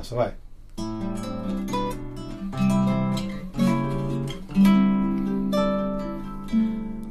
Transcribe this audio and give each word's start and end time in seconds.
nessa, 0.00 0.14
vai. 0.14 0.32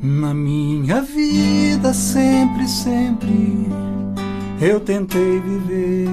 Na 0.02 0.34
minha 0.34 1.02
vida, 1.02 1.94
sempre, 1.94 2.68
sempre, 2.68 3.68
eu 4.60 4.80
tentei 4.80 5.40
viver 5.40 6.10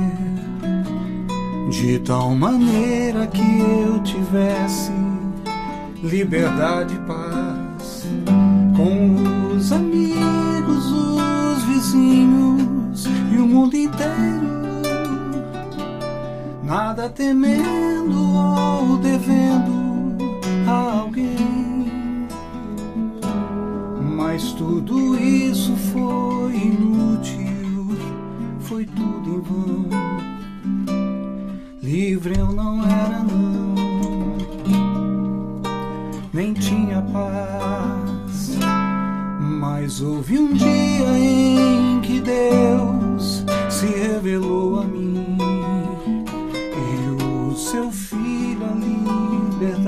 de 1.71 1.99
tal 2.01 2.35
maneira 2.35 3.27
que 3.27 3.41
eu 3.41 4.03
tivesse 4.03 4.93
liberdade 6.03 6.95
e 6.95 6.99
paz 7.01 8.07
com 8.77 9.57
os 9.57 9.73
amigos, 9.73 10.93
os 10.93 11.65
vizinhos 11.65 13.07
e 13.33 13.39
o 13.39 13.47
mundo 13.47 13.75
inteiro. 13.77 14.66
Nada 16.67 17.09
temendo 17.09 18.35
ou 18.35 18.97
devendo 18.97 20.17
a 20.67 20.99
alguém. 20.99 22.27
Mas 24.17 24.53
tudo 24.55 25.17
isso 25.17 25.77
foi 25.77 26.57
inútil, 26.57 27.97
foi 28.59 28.85
tudo 28.85 29.37
em 29.37 29.41
vão. 29.43 29.89
Livre 31.81 32.37
eu 32.37 32.51
não 32.51 32.83
era, 32.85 33.21
não, 33.21 34.37
nem 36.35 36.53
tinha 36.53 37.01
paz. 37.13 38.59
Mas 39.41 40.01
houve 40.01 40.37
um 40.37 40.53
dia 40.53 41.17
em 41.17 42.01
que 42.01 42.21
Deus 42.21 43.45
se 43.71 43.87
revelou 43.87 44.81
a 44.81 44.85
mim 44.85 44.96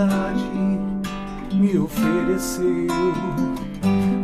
a 0.00 0.32
liberdade, 0.32 1.54
me 1.54 1.78
ofereceu 1.78 2.86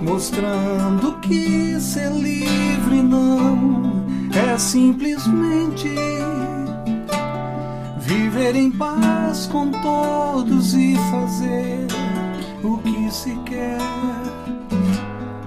mostrando 0.03 1.19
que 1.20 1.80
ser 1.80 2.11
livre 2.11 3.03
não 3.03 4.05
é 4.33 4.56
simplesmente 4.58 5.89
viver 7.98 8.55
em 8.55 8.70
paz 8.70 9.47
com 9.47 9.70
todos 9.70 10.75
e 10.75 10.97
fazer 11.11 11.86
o 12.62 12.78
que 12.78 13.11
se 13.11 13.34
quer. 13.47 13.78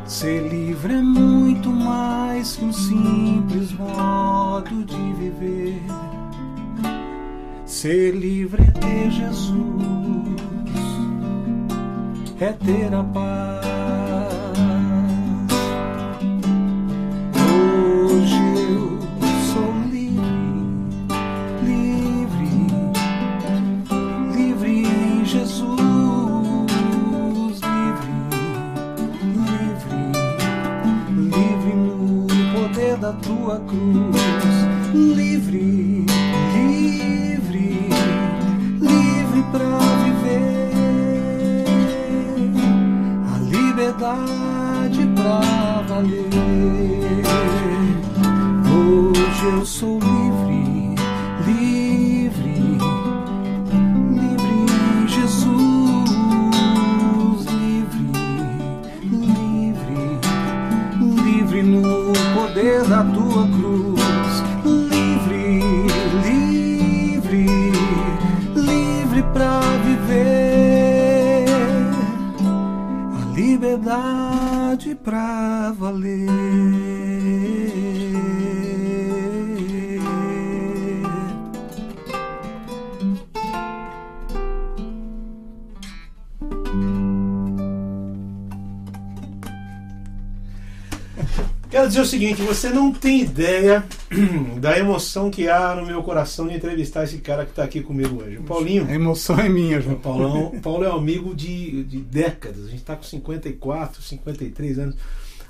Ser 0.06 0.50
livre 0.50 0.94
é 0.94 1.02
muito 1.02 1.70
mais 1.70 2.56
que 2.56 2.66
um 2.66 2.74
simples 2.74 3.72
modo 3.74 4.84
de 4.84 5.14
viver. 5.14 5.82
Ser 7.66 8.16
livre 8.16 8.64
é 8.64 8.72
ter 8.72 9.12
Jesus, 9.12 9.97
é 12.40 12.54
ter 12.54 12.94
a 12.94 13.04
paz. 13.04 13.66
Hoje 17.36 18.36
eu 18.70 19.00
sou 19.52 19.74
livre, 19.90 20.22
livre, 21.64 22.68
livre 24.36 24.86
em 24.86 25.26
Jesus, 25.26 25.80
livre, 27.64 28.14
livre, 29.34 29.98
livre 31.18 31.74
no 31.76 32.28
poder 32.54 32.98
da 32.98 33.14
tua 33.14 33.60
cruz, 33.62 34.22
livre, 34.94 36.07
liberdade 44.16 45.08
pra 45.16 45.82
valer. 45.88 46.28
Hoje 48.72 49.46
eu 49.46 49.66
sou 49.66 50.00
livre, 50.00 50.17
pra 75.08 75.72
valer. 75.72 76.28
Quero 91.70 91.88
dizer 91.88 92.02
o 92.02 92.06
seguinte, 92.06 92.42
você 92.42 92.70
não 92.70 92.92
tem 92.92 93.22
ideia 93.22 93.86
da 94.60 94.78
emoção 94.78 95.30
que 95.30 95.50
há 95.50 95.76
no 95.76 95.86
meu 95.86 96.02
coração 96.02 96.48
de 96.48 96.56
entrevistar 96.56 97.04
esse 97.04 97.18
cara 97.18 97.44
que 97.44 97.52
está 97.52 97.64
aqui 97.64 97.82
comigo 97.82 98.24
hoje. 98.24 98.38
O 98.38 98.44
Paulinho. 98.44 98.88
A 98.88 98.94
emoção 98.94 99.40
é 99.40 99.50
minha, 99.50 99.82
João. 99.82 99.96
O 99.96 100.00
Paulão, 100.00 100.46
o 100.48 100.62
Paulo 100.62 100.84
é 100.84 100.90
um 100.90 100.98
amigo 100.98 101.36
de, 101.36 101.84
de 101.84 101.98
décadas. 102.00 102.66
A 102.66 102.70
gente 102.70 102.80
está 102.80 102.96
com 102.96 103.04
54, 103.04 104.02
53 104.02 104.80
anos. 104.80 104.96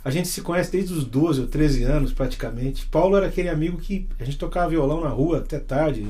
A 0.04 0.10
gente 0.10 0.28
se 0.28 0.42
conhece 0.42 0.72
desde 0.72 0.94
os 0.94 1.06
12 1.06 1.42
ou 1.42 1.48
13 1.48 1.84
anos, 1.84 2.14
praticamente. 2.14 2.88
Paulo 2.88 3.18
era 3.18 3.28
aquele 3.28 3.50
amigo 3.50 3.78
que 3.78 4.08
a 4.20 4.24
gente 4.24 4.38
tocava 4.38 4.70
violão 4.70 5.02
na 5.02 5.10
rua 5.10 5.40
até 5.40 5.60
tarde, 5.60 6.08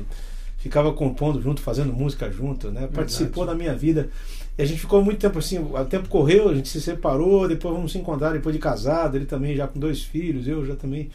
ficava 0.56 0.92
compondo 0.92 1.42
junto, 1.42 1.60
fazendo 1.60 1.92
música 1.92 2.30
junto, 2.30 2.70
né? 2.70 2.88
Participou 2.92 3.44
da 3.44 3.54
minha 3.54 3.74
vida. 3.74 4.08
E 4.56 4.62
a 4.62 4.64
gente 4.64 4.80
ficou 4.80 5.02
muito 5.02 5.18
tempo 5.18 5.38
assim, 5.38 5.58
o 5.58 5.84
tempo 5.84 6.08
correu, 6.08 6.48
a 6.48 6.54
gente 6.54 6.68
se 6.68 6.80
separou, 6.80 7.46
depois 7.46 7.74
vamos 7.74 7.92
se 7.92 7.98
encontrar 7.98 8.32
depois 8.32 8.54
de 8.54 8.60
casado, 8.60 9.16
ele 9.16 9.26
também 9.26 9.54
já 9.54 9.66
com 9.66 9.78
dois 9.78 10.02
filhos, 10.02 10.48
eu 10.48 10.64
já 10.64 10.74
também. 10.74 11.10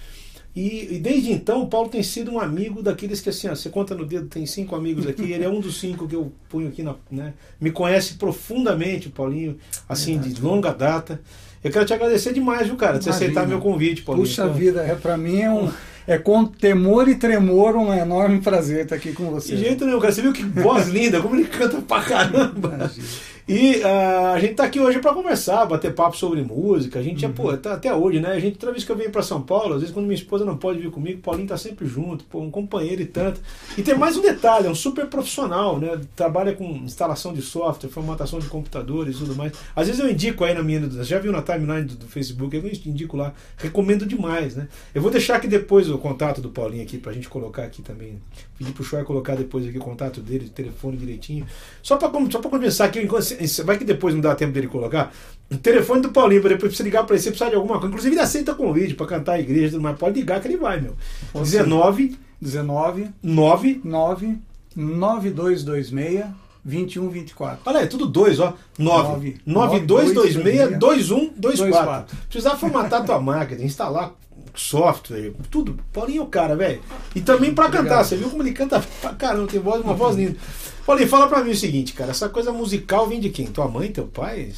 E, 0.56 0.96
e 0.96 1.00
desde 1.00 1.32
então 1.32 1.64
o 1.64 1.68
Paulo 1.68 1.90
tem 1.90 2.04
sido 2.04 2.32
um 2.32 2.40
amigo 2.40 2.84
daqueles 2.84 3.20
que 3.22 3.30
assim, 3.30 3.48
ó, 3.48 3.56
você 3.56 3.70
conta 3.70 3.96
no 3.96 4.06
dedo, 4.06 4.28
tem 4.28 4.46
cinco 4.46 4.76
amigos 4.76 5.08
aqui, 5.08 5.32
ele 5.32 5.44
é 5.44 5.50
um 5.50 5.60
dos 5.60 5.80
cinco 5.80 6.08
que 6.08 6.16
eu 6.16 6.32
ponho 6.48 6.68
aqui 6.68 6.84
na. 6.84 6.96
Né? 7.10 7.34
Me 7.60 7.72
conhece 7.72 8.16
profundamente, 8.16 9.10
Paulinho, 9.10 9.58
assim, 9.90 10.20
de 10.20 10.40
longa 10.40 10.72
data. 10.72 11.20
Eu 11.64 11.72
quero 11.72 11.86
te 11.86 11.94
agradecer 11.94 12.34
demais, 12.34 12.68
viu, 12.68 12.76
cara, 12.76 13.00
de 13.00 13.06
você 13.06 13.10
aceitar 13.10 13.48
meu 13.48 13.60
convite, 13.60 14.04
Paulinho. 14.04 14.28
Puxa 14.28 14.48
vida, 14.48 14.82
é, 14.82 14.94
pra 14.94 15.18
mim 15.18 15.40
é 15.40 15.50
um. 15.50 15.72
É 16.06 16.18
com 16.18 16.46
temor 16.46 17.08
e 17.08 17.16
tremor 17.16 17.78
um 17.78 17.94
enorme 17.94 18.42
prazer 18.42 18.84
estar 18.84 18.98
aqui 18.98 19.14
com 19.14 19.32
você. 19.32 19.56
De 19.56 19.62
jeito 19.64 19.86
nenhum, 19.86 20.02
cara. 20.02 20.12
Você 20.12 20.22
viu 20.22 20.34
que 20.34 20.44
voz 20.44 20.90
linda, 20.90 21.22
como 21.22 21.34
ele 21.34 21.46
canta 21.46 21.82
pra 21.82 22.02
caramba. 22.02 22.74
Imagina. 22.76 23.08
E 23.48 23.84
ah, 23.84 24.32
a 24.36 24.40
gente 24.40 24.54
tá 24.54 24.64
aqui 24.64 24.80
hoje 24.80 25.00
para 25.00 25.14
conversar, 25.14 25.66
bater 25.66 25.94
papo 25.94 26.16
sobre 26.16 26.42
música. 26.42 27.00
A 27.00 27.04
gente 27.04 27.26
Uhum. 27.26 27.32
é, 27.32 27.34
pô, 27.34 27.58
tá 27.58 27.74
até 27.74 27.94
hoje, 27.94 28.22
né? 28.22 28.30
A 28.32 28.40
gente, 28.40 28.58
toda 28.58 28.72
vez 28.72 28.86
que 28.86 28.92
eu 28.92 28.96
venho 28.96 29.12
para 29.12 29.22
São 29.22 29.42
Paulo, 29.42 29.74
às 29.74 29.82
vezes 29.82 29.94
quando 29.94 30.06
minha 30.06 30.16
esposa 30.16 30.46
não 30.46 30.56
pode 30.56 30.80
vir 30.80 30.90
comigo, 30.90 31.20
o 31.20 31.22
Paulinho 31.22 31.48
tá 31.50 31.58
sempre 31.58 31.86
junto, 31.86 32.24
pô, 32.24 32.40
um 32.40 32.50
companheiro 32.50 33.02
e 33.02 33.06
tanto. 33.06 33.42
E 33.78 33.82
tem 33.82 33.98
mais 33.98 34.16
um 34.16 34.22
detalhe, 34.22 34.68
é 34.68 34.70
um 34.70 34.76
super 34.76 35.08
profissional, 35.08 35.78
né? 35.78 36.00
Trabalha 36.16 36.54
com 36.54 36.64
instalação 36.64 37.34
de 37.34 37.42
software, 37.42 37.90
formatação 37.90 38.40
de 38.40 38.48
computadores 38.48 39.18
e 39.18 39.20
tudo 39.20 39.36
mais. 39.36 39.52
Às 39.76 39.88
vezes 39.88 40.02
eu 40.02 40.10
indico 40.10 40.46
aí 40.46 40.54
na 40.54 40.64
minha, 40.64 40.90
já 41.04 41.20
viu 41.20 41.34
na 41.34 41.42
timeline 41.42 41.84
do, 41.84 41.96
do 41.98 42.08
Facebook, 42.08 42.56
eu 42.56 42.66
indico 42.90 43.18
lá, 43.18 43.34
recomendo 43.58 44.06
demais, 44.06 44.56
né? 44.56 44.70
Eu 44.96 45.02
vou 45.02 45.12
deixar 45.12 45.36
aqui 45.36 45.48
depois 45.50 45.90
o 45.90 45.98
contato 45.98 46.40
do 46.40 46.50
Paulinho 46.50 46.84
aqui 46.84 46.98
pra 46.98 47.12
gente 47.12 47.28
colocar 47.28 47.64
aqui 47.64 47.82
também. 47.82 48.22
Pedir 48.58 48.72
pro 48.72 48.84
Shoy 48.86 49.04
colocar 49.04 49.36
depois 49.36 49.68
aqui 49.68 49.78
o 49.78 49.82
contato 49.82 50.22
dele, 50.22 50.46
o 50.46 50.50
telefone 50.50 50.96
direitinho. 50.96 51.46
Só 51.82 51.98
pra, 51.98 52.10
só 52.32 52.40
pra 52.40 52.50
começar 52.50 52.86
aqui, 52.86 53.02
enquanto- 53.02 53.33
vai 53.64 53.78
que 53.78 53.84
depois 53.86 54.14
não 54.14 54.22
dá 54.22 54.36
tempo 54.36 54.52
dele 54.54 54.68
colocar. 54.68 55.12
O 55.52 55.58
telefone 55.58 56.02
do 56.02 56.10
Paulinho, 56.10 56.42
pra 56.42 56.50
depois 56.52 56.76
você 56.76 56.84
ligar 56.84 57.04
pra 57.06 57.16
ele, 57.16 57.22
você 57.24 57.30
precisar 57.30 57.50
de 57.50 57.56
alguma 57.56 57.76
coisa. 57.76 57.88
Inclusive 57.88 58.16
ele 58.16 58.22
aceita 58.22 58.56
convite 58.56 58.94
pra 58.96 59.06
cantar 59.06 59.34
a 59.34 59.40
igreja, 59.40 59.68
e 59.68 59.72
tudo 59.72 59.82
mais 59.82 59.98
pode 59.98 60.20
ligar 60.20 60.40
que 60.42 60.48
ele 60.48 60.58
vai, 60.58 60.80
meu. 60.82 60.96
Ou 61.34 61.44
19 61.44 62.18
19 62.42 63.10
9 63.22 63.82
9 63.84 64.38
9226 64.76 66.26
2124. 66.66 67.60
Olha 67.66 67.80
aí, 67.82 67.88
tudo 67.88 68.06
dois, 68.08 68.40
ó. 68.40 68.54
9 68.78 69.08
Nove. 69.10 69.38
9226 69.46 70.80
2124. 70.80 71.56
24. 71.66 72.18
Precisar 72.30 72.56
formatar 72.56 73.06
tua 73.06 73.20
máquina, 73.22 73.64
instalar 73.64 74.14
software, 74.56 75.34
tudo. 75.50 75.78
Paulinho 75.92 76.22
é 76.22 76.24
o 76.24 76.28
cara, 76.28 76.56
velho. 76.56 76.80
E 77.16 77.22
também 77.22 77.54
pra 77.54 77.66
Obrigado. 77.66 77.88
cantar, 77.90 78.04
você 78.04 78.16
viu 78.16 78.30
como 78.30 78.44
ele 78.44 78.54
canta 78.54 78.82
pra 79.02 79.14
caramba, 79.14 79.48
tem 79.48 79.60
voz, 79.60 79.82
uma 79.84 79.94
voz 79.94 80.16
linda. 80.16 80.36
Paulinho, 80.86 81.08
fala 81.08 81.28
pra 81.28 81.44
mim 81.44 81.52
o 81.52 81.56
seguinte, 81.56 81.94
cara, 81.94 82.12
essa 82.12 82.28
coisa 82.28 82.52
musical 82.52 83.08
vem 83.08 83.20
de 83.20 83.30
quem? 83.30 83.48
Tua 83.48 83.68
mãe, 83.68 83.90
teu 83.92 84.06
pai? 84.06 84.52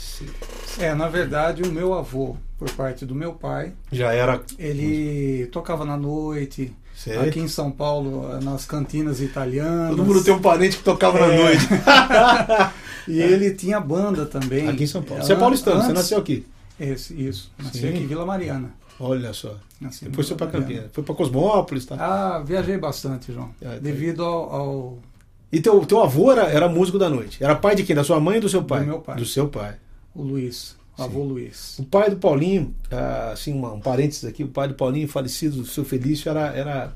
É, 0.79 0.93
na 0.95 1.07
verdade, 1.07 1.61
o 1.61 1.71
meu 1.71 1.93
avô, 1.93 2.35
por 2.57 2.69
parte 2.71 3.05
do 3.05 3.13
meu 3.13 3.33
pai, 3.33 3.73
Já 3.91 4.11
era. 4.11 4.41
ele 4.57 5.45
tocava 5.51 5.85
na 5.85 5.95
noite, 5.95 6.73
Sei. 6.95 7.15
aqui 7.19 7.39
em 7.39 7.47
São 7.47 7.69
Paulo, 7.69 8.39
nas 8.41 8.65
cantinas 8.65 9.21
italianas. 9.21 9.91
Todo 9.95 10.03
mundo 10.03 10.23
tem 10.23 10.33
um 10.33 10.41
parente 10.41 10.77
que 10.77 10.83
tocava 10.83 11.19
na 11.19 11.33
É. 11.33 11.37
noite. 11.37 11.67
E 13.07 13.21
ele 13.21 13.51
tinha 13.53 13.79
banda 13.79 14.25
também. 14.25 14.67
Aqui 14.67 14.85
em 14.85 14.87
São 14.87 15.03
Paulo. 15.03 15.23
Você 15.23 15.33
é 15.33 15.35
paulistano, 15.35 15.75
você 15.77 15.83
antes- 15.91 15.93
nasceu 15.95 16.17
aqui. 16.17 16.43
Esse, 16.79 17.13
isso. 17.13 17.51
Nasci 17.63 17.81
Sim. 17.81 17.89
aqui 17.89 17.97
em 17.99 18.07
Vila 18.07 18.25
Mariana. 18.25 18.71
Olha 18.99 19.31
só. 19.31 19.53
Nasci 19.79 20.05
Depois 20.05 20.27
foi 20.27 20.35
Mariana. 20.35 20.65
Campinas. 20.65 20.85
Foi 20.91 21.03
pra 21.03 21.13
Cosmópolis, 21.13 21.85
tá? 21.85 21.95
Ah, 21.99 22.39
viajei 22.43 22.79
bastante, 22.79 23.31
João. 23.31 23.51
Ah, 23.61 23.69
tá. 23.73 23.77
Devido 23.77 24.23
ao, 24.23 24.51
ao- 24.55 24.99
E 25.51 25.59
teu, 25.61 25.85
teu 25.85 26.01
avô 26.01 26.31
era, 26.31 26.43
era 26.43 26.67
músico 26.67 26.97
da 26.97 27.09
noite. 27.09 27.43
Era 27.43 27.55
pai 27.55 27.75
de 27.75 27.83
quem? 27.83 27.95
Da 27.95 28.03
sua 28.03 28.19
mãe 28.19 28.35
ou 28.35 28.41
do 28.41 28.49
seu 28.49 28.63
pai? 28.63 28.81
Do 28.81 28.85
meu 28.87 28.99
pai. 28.99 29.15
Do 29.15 29.25
seu 29.25 29.47
pai. 29.47 29.75
o 30.13 30.21
Luiz, 30.21 30.75
o 30.97 31.03
avô 31.03 31.23
Luiz. 31.23 31.79
O 31.79 31.83
pai 31.83 32.09
do 32.09 32.17
Paulinho, 32.17 32.75
ah, 32.91 33.31
assim, 33.33 33.53
um 33.53 33.79
parênteses 33.79 34.25
aqui, 34.25 34.43
o 34.43 34.47
pai 34.47 34.67
do 34.67 34.73
Paulinho, 34.73 35.07
falecido, 35.07 35.61
o 35.61 35.65
seu 35.65 35.85
Felício, 35.85 36.29
era, 36.29 36.47
era, 36.55 36.95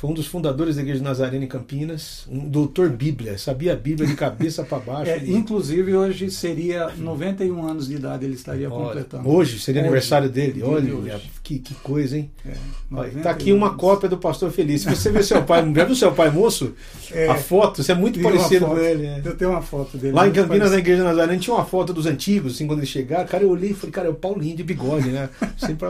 foi 0.00 0.08
um 0.08 0.14
dos 0.14 0.26
fundadores 0.26 0.76
da 0.76 0.82
Igreja 0.82 1.02
Nazarena 1.04 1.44
em 1.44 1.46
Campinas, 1.46 2.24
um 2.30 2.48
doutor 2.48 2.88
Bíblia, 2.88 3.36
sabia 3.36 3.74
a 3.74 3.76
Bíblia 3.76 4.08
de 4.08 4.14
cabeça 4.16 4.64
para 4.64 4.78
baixo. 4.78 5.10
É, 5.10 5.16
Ele- 5.18 5.34
inclusive, 5.34 5.94
hoje 5.94 6.30
seria 6.30 6.88
91 6.96 7.68
anos 7.68 7.86
de 7.86 7.96
idade, 7.96 8.24
ele 8.24 8.32
estaria 8.32 8.70
Olha, 8.70 8.86
completando. 8.86 9.28
hoje 9.28 9.58
seria 9.58 9.82
Hoje. 9.82 9.88
aniversário 9.88 10.30
dele. 10.30 10.62
Olha, 10.62 11.20
que, 11.42 11.58
que 11.58 11.74
coisa, 11.74 12.16
hein? 12.16 12.30
É, 12.46 12.52
Olha, 12.90 13.08
91 13.12 13.22
tá 13.22 13.30
aqui 13.30 13.52
uma 13.52 13.74
cópia 13.74 14.08
do 14.08 14.16
pastor. 14.16 14.50
Se 14.50 14.78
você 14.86 15.10
vê 15.10 15.22
seu 15.22 15.42
pai, 15.42 15.70
já 15.76 15.84
viu 15.84 15.94
seu 15.94 16.12
pai 16.12 16.30
moço? 16.30 16.72
É, 17.12 17.28
A 17.28 17.34
foto, 17.34 17.82
você 17.82 17.92
é 17.92 17.94
muito 17.94 18.18
parecido 18.22 18.64
com 18.64 18.78
ele. 18.78 19.04
é. 19.04 19.20
Eu 19.22 19.36
tenho 19.36 19.50
uma 19.50 19.60
foto 19.60 19.98
dele. 19.98 20.14
Lá 20.14 20.26
em 20.26 20.32
Campinas, 20.32 20.70
na. 20.70 20.78
Igreja 20.78 21.04
Nazarena, 21.04 21.38
tinha 21.38 21.54
uma 21.54 21.66
foto 21.66 21.92
dos 21.92 22.06
antigos, 22.06 22.54
assim, 22.54 22.66
quando 22.66 22.78
eles 22.78 22.88
chegaram. 22.88 23.26
Cara, 23.26 23.42
eu 23.44 23.50
olhei 23.50 23.72
e 23.72 23.74
falei, 23.74 23.92
cara, 23.92 24.06
é 24.08 24.10
o 24.10 24.14
Paulinho 24.14 24.56
de 24.56 24.62
bigode, 24.62 25.10
né? 25.10 25.28
Sempre 25.58 25.88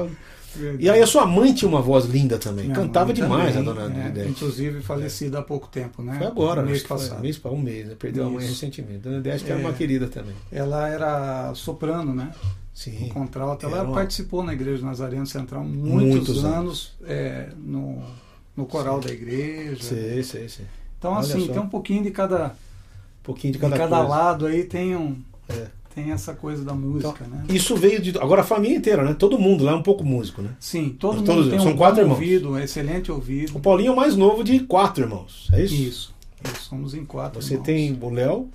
E 0.78 0.88
aí 0.90 1.00
a 1.00 1.06
sua 1.06 1.26
mãe 1.26 1.52
tinha 1.54 1.68
uma 1.68 1.80
voz 1.80 2.04
linda 2.06 2.38
também. 2.38 2.64
Minha 2.64 2.76
Cantava 2.76 3.12
demais 3.12 3.54
também, 3.54 3.70
a 3.70 3.74
dona 3.88 4.20
é. 4.20 4.26
Inclusive 4.28 4.80
falecida 4.82 5.38
há 5.38 5.42
pouco 5.42 5.68
tempo, 5.68 6.02
né? 6.02 6.16
Foi 6.18 6.26
agora, 6.26 6.62
no 6.62 6.68
mês 6.68 6.82
que 6.82 6.88
foi, 6.88 6.96
passado. 6.98 7.20
mês, 7.20 7.40
um 7.44 7.56
mês, 7.58 7.86
né? 7.88 7.94
Perdeu 7.98 8.26
a 8.26 8.30
mãe 8.30 8.44
Isso. 8.44 8.54
recentemente. 8.54 8.98
Dona 9.00 9.18
Odete 9.18 9.44
que 9.44 9.50
era 9.50 9.60
É. 9.60 9.64
uma 9.64 9.72
querida 9.72 10.08
também. 10.08 10.34
Ela 10.50 10.88
era 10.88 11.54
soprano, 11.54 12.14
né? 12.14 12.32
Sim. 12.74 13.08
Contralto. 13.12 13.66
Ela 13.66 13.82
uma- 13.84 13.94
participou 13.94 14.42
na 14.42 14.52
Igreja 14.52 14.84
Nazareno 14.84 15.26
Central 15.26 15.62
muitos, 15.64 16.28
Muitos 16.28 16.44
anos, 16.44 16.94
é, 17.04 17.48
no, 17.58 18.02
no 18.56 18.64
coral 18.66 19.00
da 19.00 19.10
igreja. 19.10 19.82
Sei, 19.82 20.22
sei, 20.22 20.48
sei. 20.48 20.66
Então, 20.98 21.12
Olha 21.12 21.20
assim, 21.20 21.46
só. 21.46 21.52
tem 21.52 21.62
um 21.62 21.68
pouquinho 21.68 22.02
de 22.02 22.10
cada, 22.10 22.46
Um 22.46 23.22
pouquinho 23.22 23.52
de 23.52 23.58
de 23.58 23.62
cada, 23.64 23.76
cada, 23.76 23.96
coisa. 23.96 24.08
lado 24.10 24.46
aí 24.46 24.64
tem 24.64 24.94
um. 24.96 25.16
É. 25.48 25.66
Tem 25.94 26.12
essa 26.12 26.34
coisa 26.34 26.64
da 26.64 26.72
música, 26.72 27.24
né? 27.26 27.44
Isso 27.48 27.74
veio 27.76 28.00
de. 28.00 28.16
Agora 28.18 28.42
a 28.42 28.44
família 28.44 28.76
inteira, 28.76 29.02
né? 29.04 29.12
Todo 29.18 29.36
mundo 29.38 29.64
lá 29.64 29.72
é 29.72 29.74
um 29.74 29.82
pouco 29.82 30.04
músico, 30.04 30.40
né? 30.40 30.50
Sim, 30.60 30.90
todo 30.98 31.16
mundo 31.16 31.26
Todos- 31.26 31.50
tem 31.50 31.58
são 31.58 31.72
um 31.72 31.76
quatro 31.76 32.00
irmãos. 32.00 32.14
ouvido, 32.14 32.50
um 32.52 32.58
excelente 32.58 33.10
ouvido. 33.10 33.56
O 33.56 33.60
Paulinho 33.60 33.88
é 33.88 33.92
o 33.92 33.96
mais 33.96 34.14
novo 34.16 34.44
de 34.44 34.60
quatro 34.60 35.02
irmãos. 35.02 35.48
É 35.52 35.62
isso? 35.64 35.74
Isso. 35.74 36.14
Somos 36.60 36.94
em 36.94 37.04
quatro. 37.04 37.42
Você 37.42 37.54
irmãos. 37.54 37.66
tem 37.66 37.98
o 38.00 38.10
Léo, 38.10 38.48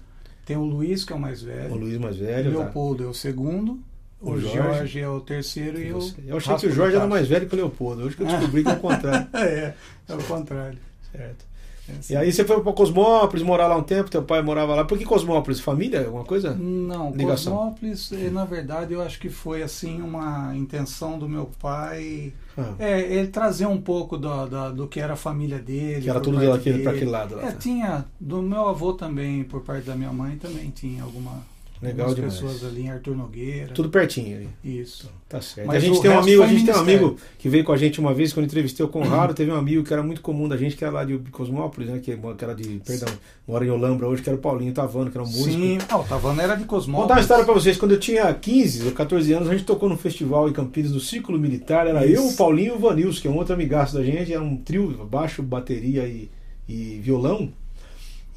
Tem 0.46 0.56
o 0.58 0.64
Luiz, 0.64 1.04
que 1.04 1.12
é 1.12 1.16
o 1.16 1.20
mais 1.20 1.42
velho. 1.42 1.74
o 1.74 1.78
Luiz 1.78 1.98
mais 1.98 2.16
O 2.16 2.20
velho. 2.20 2.52
tá? 2.54 2.60
Leopoldo 2.60 3.04
é 3.04 3.08
o 3.08 3.14
segundo. 3.14 3.80
O, 4.22 4.32
O 4.32 4.40
Jorge. 4.40 4.56
Jorge 4.58 5.00
é 5.02 5.10
o 5.10 5.20
terceiro 5.20 5.78
e, 5.80 5.88
E 5.88 5.92
o. 5.92 5.96
você. 5.96 6.16
Eu 6.26 6.38
achei 6.38 6.56
que 6.56 6.68
o 6.68 6.72
Jorge 6.72 6.96
era 6.96 7.06
mais 7.06 7.28
velho 7.28 7.48
que 7.50 7.54
o 7.54 7.58
Leopoldo. 7.58 8.04
Hoje 8.04 8.16
que 8.16 8.24
eu 8.24 8.28
descobri 8.28 8.64
que 8.64 8.70
é 8.70 8.74
o 8.74 8.80
contrário. 8.80 9.28
é, 9.34 9.74
é 10.08 10.14
o 10.16 10.24
contrário. 10.24 10.78
Certo. 11.12 11.46
É 11.88 12.14
E 12.14 12.16
aí 12.16 12.32
você 12.32 12.44
foi 12.44 12.62
pra 12.62 12.74
Cosmópolis, 12.74 13.44
morar 13.46 13.68
lá 13.68 13.76
um 13.78 13.84
tempo, 13.84 14.10
teu 14.10 14.24
pai 14.24 14.42
morava 14.42 14.74
lá. 14.76 14.84
Por 14.86 14.98
que 14.98 15.06
Cosmópolis? 15.06 15.60
Família? 15.60 16.06
Alguma 16.06 16.24
coisa? 16.24 16.56
Não, 16.56 17.12
Ligação. 17.12 17.54
Cosmópolis, 17.56 18.12
eh, 18.12 18.30
na 18.32 18.44
verdade, 18.46 18.94
eu 18.94 19.02
acho 19.02 19.20
que 19.20 19.30
foi 19.30 19.62
assim 19.62 20.02
uma 20.02 20.56
intenção 20.56 21.20
do 21.20 21.30
meu 21.30 21.50
pai. 21.62 22.34
Ah, 22.58 22.74
É, 22.80 23.02
ele 23.02 23.28
trazer 23.28 23.66
um 23.66 23.80
pouco 23.82 24.18
do, 24.18 24.46
da- 24.48 24.70
do 24.72 24.88
que 24.88 25.00
era 25.00 25.14
a 25.14 25.18
família 25.18 25.60
dele. 25.60 26.02
que 26.04 26.10
era 26.10 26.20
tudo 26.22 26.40
daquele, 26.40 26.78
dele. 26.78 26.90
aquele 26.90 27.12
lado 27.12 27.36
lá. 27.36 27.44
É, 27.44 27.52
tá. 27.52 27.58
tinha. 27.58 28.06
Do 28.20 28.42
meu 28.42 28.68
avô 28.68 28.94
também, 28.94 29.44
por 29.44 29.62
parte 29.62 29.86
da 29.86 29.96
minha 29.96 30.12
mãe, 30.14 30.38
também 30.38 30.70
tinha 30.72 31.04
alguma, 31.04 31.44
Legal 31.82 32.08
algumas 32.08 32.34
demais. 32.34 32.54
pessoas 32.54 32.72
ali 32.72 32.84
em 32.84 32.90
Arthur 32.90 33.16
Nogueira. 33.16 33.74
Tudo 33.74 33.90
pertinho 33.90 34.38
ali. 34.38 34.50
Isso. 34.64 35.10
Tá 35.28 35.42
certo. 35.42 35.68
Mas 35.68 35.78
a 35.78 35.80
gente 35.80 36.02
tem 36.02 36.12
um 36.12 36.20
amigo, 36.20 36.44
a 36.44 36.48
gente 36.48 36.66
tem 36.66 36.74
um 36.74 36.80
amigo 36.80 37.18
que 37.38 37.50
veio 37.50 37.64
com 37.64 37.72
a 37.72 37.78
gente 37.78 38.00
uma 38.00 38.14
vez 38.14 38.32
quando 38.32 38.46
entrevistei 38.46 38.86
o 38.86 38.90
Conrado, 38.90 39.34
teve 39.36 39.52
um 39.52 39.56
amigo 39.56 39.84
que 39.84 39.92
era 39.92 40.02
muito 40.02 40.22
comum 40.22 40.48
da 40.48 40.56
gente, 40.56 40.76
que 40.76 40.84
era 40.84 40.94
lá 40.94 41.04
de 41.04 41.18
Cosmópolis, 41.32 41.90
né? 41.90 42.00
Que, 42.00 42.16
que 42.16 42.44
era 42.44 42.56
de, 42.56 42.82
perdão, 42.86 43.10
mora 43.48 43.66
em 43.66 43.70
Olambra 43.70 44.08
hoje, 44.08 44.22
que 44.22 44.30
era 44.30 44.38
o 44.38 44.42
Paulinho 44.42 44.74
Tavano, 44.74 45.12
que 45.12 45.18
era 45.18 45.24
um 45.26 45.30
músico. 45.30 45.52
Sim, 45.52 45.78
ah, 45.90 45.98
o 45.98 46.04
Tavana 46.04 46.44
era 46.44 46.54
de 46.54 46.62
Vou 46.62 46.70
Cosmópolis. 46.70 47.04
contar 47.04 47.14
uma 47.16 47.22
história 47.22 47.46
pra 47.46 47.54
vocês. 47.54 47.78
Quando 47.78 47.92
eu 47.92 48.00
tinha 48.00 48.34
15 48.34 48.86
ou 48.86 48.92
14 48.94 49.34
anos, 49.34 49.50
a 49.50 49.52
gente 49.52 49.66
tocou 49.66 49.90
num 49.90 49.98
festival 49.98 50.48
em 50.48 50.54
Campinas, 50.54 50.92
no 50.92 51.00
Círculo 51.00 51.38
Militar. 51.38 51.88
Era 51.88 52.06
Isso. 52.06 52.22
eu, 52.22 52.28
o 52.30 52.36
Paulinho 52.36 52.74
e 52.74 52.78
o 52.78 52.80
Vanilson, 52.80 53.22
que 53.22 53.28
é 53.28 53.32
um 53.32 53.38
outro 53.38 53.54
amigaço 53.54 53.96
da 53.96 54.04
gente. 54.04 54.32
Era 54.32 54.42
um 54.42 54.56
trio, 54.56 55.06
baixo, 55.06 55.44
bateria 55.44 56.08
e, 56.08 56.30
e 56.70 57.00
violão. 57.02 57.52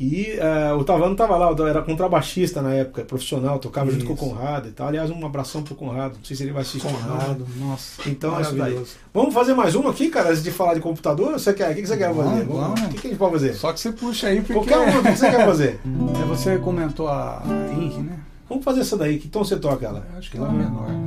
E 0.00 0.38
eh, 0.38 0.72
o 0.74 0.84
Tavano 0.84 1.16
tava 1.16 1.36
lá, 1.36 1.52
era 1.68 1.82
contrabaixista 1.82 2.62
na 2.62 2.72
época, 2.72 3.02
profissional, 3.02 3.58
tocava 3.58 3.90
junto 3.90 4.04
com 4.04 4.12
o 4.12 4.14
Isso. 4.14 4.24
Conrado 4.24 4.68
e 4.68 4.70
tal. 4.70 4.86
Aliás, 4.86 5.10
um 5.10 5.26
abração 5.26 5.64
pro 5.64 5.74
Conrado. 5.74 6.14
Não 6.18 6.24
sei 6.24 6.36
se 6.36 6.44
ele 6.44 6.52
vai 6.52 6.62
assistir. 6.62 6.86
ou 6.86 6.92
não. 6.92 7.00
Conrado, 7.00 7.46
nossa. 7.58 8.08
Então 8.08 8.38
é 8.38 8.42
isso 8.42 8.54
daí. 8.54 8.80
Vamos 9.12 9.34
fazer 9.34 9.54
mais 9.54 9.74
uma 9.74 9.90
aqui, 9.90 10.08
cara, 10.08 10.30
antes 10.30 10.42
de 10.44 10.52
falar 10.52 10.74
de 10.74 10.80
computador? 10.80 11.32
Você 11.32 11.52
quer? 11.52 11.72
O 11.72 11.74
que 11.74 11.82
que 11.82 11.88
você 11.88 11.96
quer 11.96 12.14
fazer? 12.14 12.44
vamos. 12.44 12.80
O 12.80 12.88
que, 12.90 13.00
que 13.00 13.06
a 13.08 13.10
gente 13.10 13.18
pode 13.18 13.32
fazer? 13.32 13.54
Só 13.54 13.72
que 13.72 13.80
você 13.80 13.90
puxa 13.90 14.28
aí 14.28 14.36
porque. 14.40 14.52
Qualquer 14.52 14.78
uma, 14.78 15.00
o 15.00 15.02
que 15.02 15.16
você 15.16 15.30
quer 15.30 15.44
fazer? 15.44 15.80
É, 16.22 16.24
você 16.26 16.58
comentou 16.58 17.08
a 17.08 17.42
Inri, 17.76 18.02
né? 18.02 18.20
Vamos 18.48 18.64
fazer 18.64 18.82
essa 18.82 18.96
daí. 18.96 19.18
Que 19.18 19.26
tom 19.26 19.44
você 19.44 19.56
toca 19.56 19.84
ela? 19.84 20.06
Eu 20.12 20.18
acho 20.18 20.30
que 20.30 20.36
ela 20.36 20.48
é 20.48 20.52
menor, 20.52 20.88
né? 20.88 20.98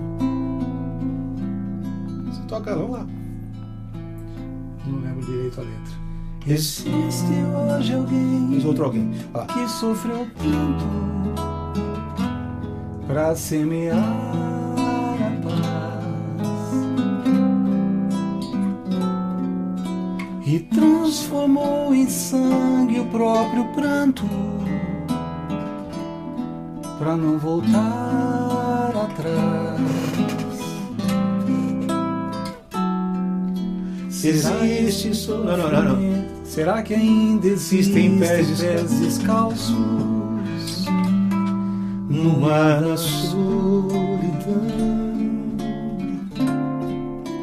Você 2.30 2.42
toca 2.46 2.72
ela, 2.72 2.82
vamos 2.82 2.98
lá. 2.98 3.08
Não 4.86 5.00
lembro 5.00 5.26
direito 5.26 5.62
a 5.62 5.64
letra. 5.64 6.01
Existe 6.48 6.90
hoje 7.56 7.94
alguém 7.94 8.48
Diz 8.50 8.66
outro 8.66 8.86
alguém. 8.86 9.12
Lá. 9.34 9.46
que 9.46 9.68
sofreu 9.70 10.28
tanto 10.38 11.02
pra 13.08 13.36
semear 13.36 13.98
a 13.98 15.32
paz 15.44 16.02
e 20.48 20.60
transformou 20.60 21.94
em 21.94 22.08
sangue 22.10 23.00
o 23.00 23.06
próprio 23.06 23.66
pranto 23.74 24.24
pra 26.98 27.16
não 27.16 27.38
voltar 27.38 28.92
atrás. 28.96 29.82
Existe 34.24 35.16
só- 35.16 35.38
não, 35.38 35.58
não, 35.58 35.72
não, 35.72 35.84
não. 35.96 36.31
Será 36.52 36.82
que 36.84 36.94
ainda 36.94 37.48
Existem 37.48 38.18
existem 38.18 38.20
pés 38.20 38.60
pés, 38.60 39.00
descalços 39.00 40.86
No 42.10 42.42
mar 42.42 42.82
da 42.82 42.98
solidão? 42.98 43.40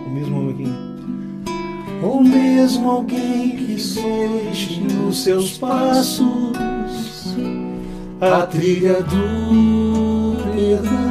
O 0.07 0.11
mesmo 0.11 0.50
aqui. 0.50 0.69
Ou 2.03 2.23
mesmo 2.23 2.91
alguém 2.91 3.57
que 3.57 3.77
deixe 3.77 4.79
nos 4.83 5.25
seus 5.25 5.57
passos 5.57 6.53
a 8.21 8.47
trilha 8.47 9.03
do 9.05 10.37
perdão? 10.53 11.09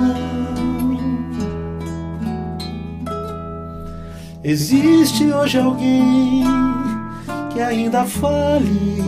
Existe 4.43 5.33
hoje 5.33 5.57
alguém 5.57 6.43
que 7.57 7.63
ainda 7.63 8.05
fale 8.05 9.01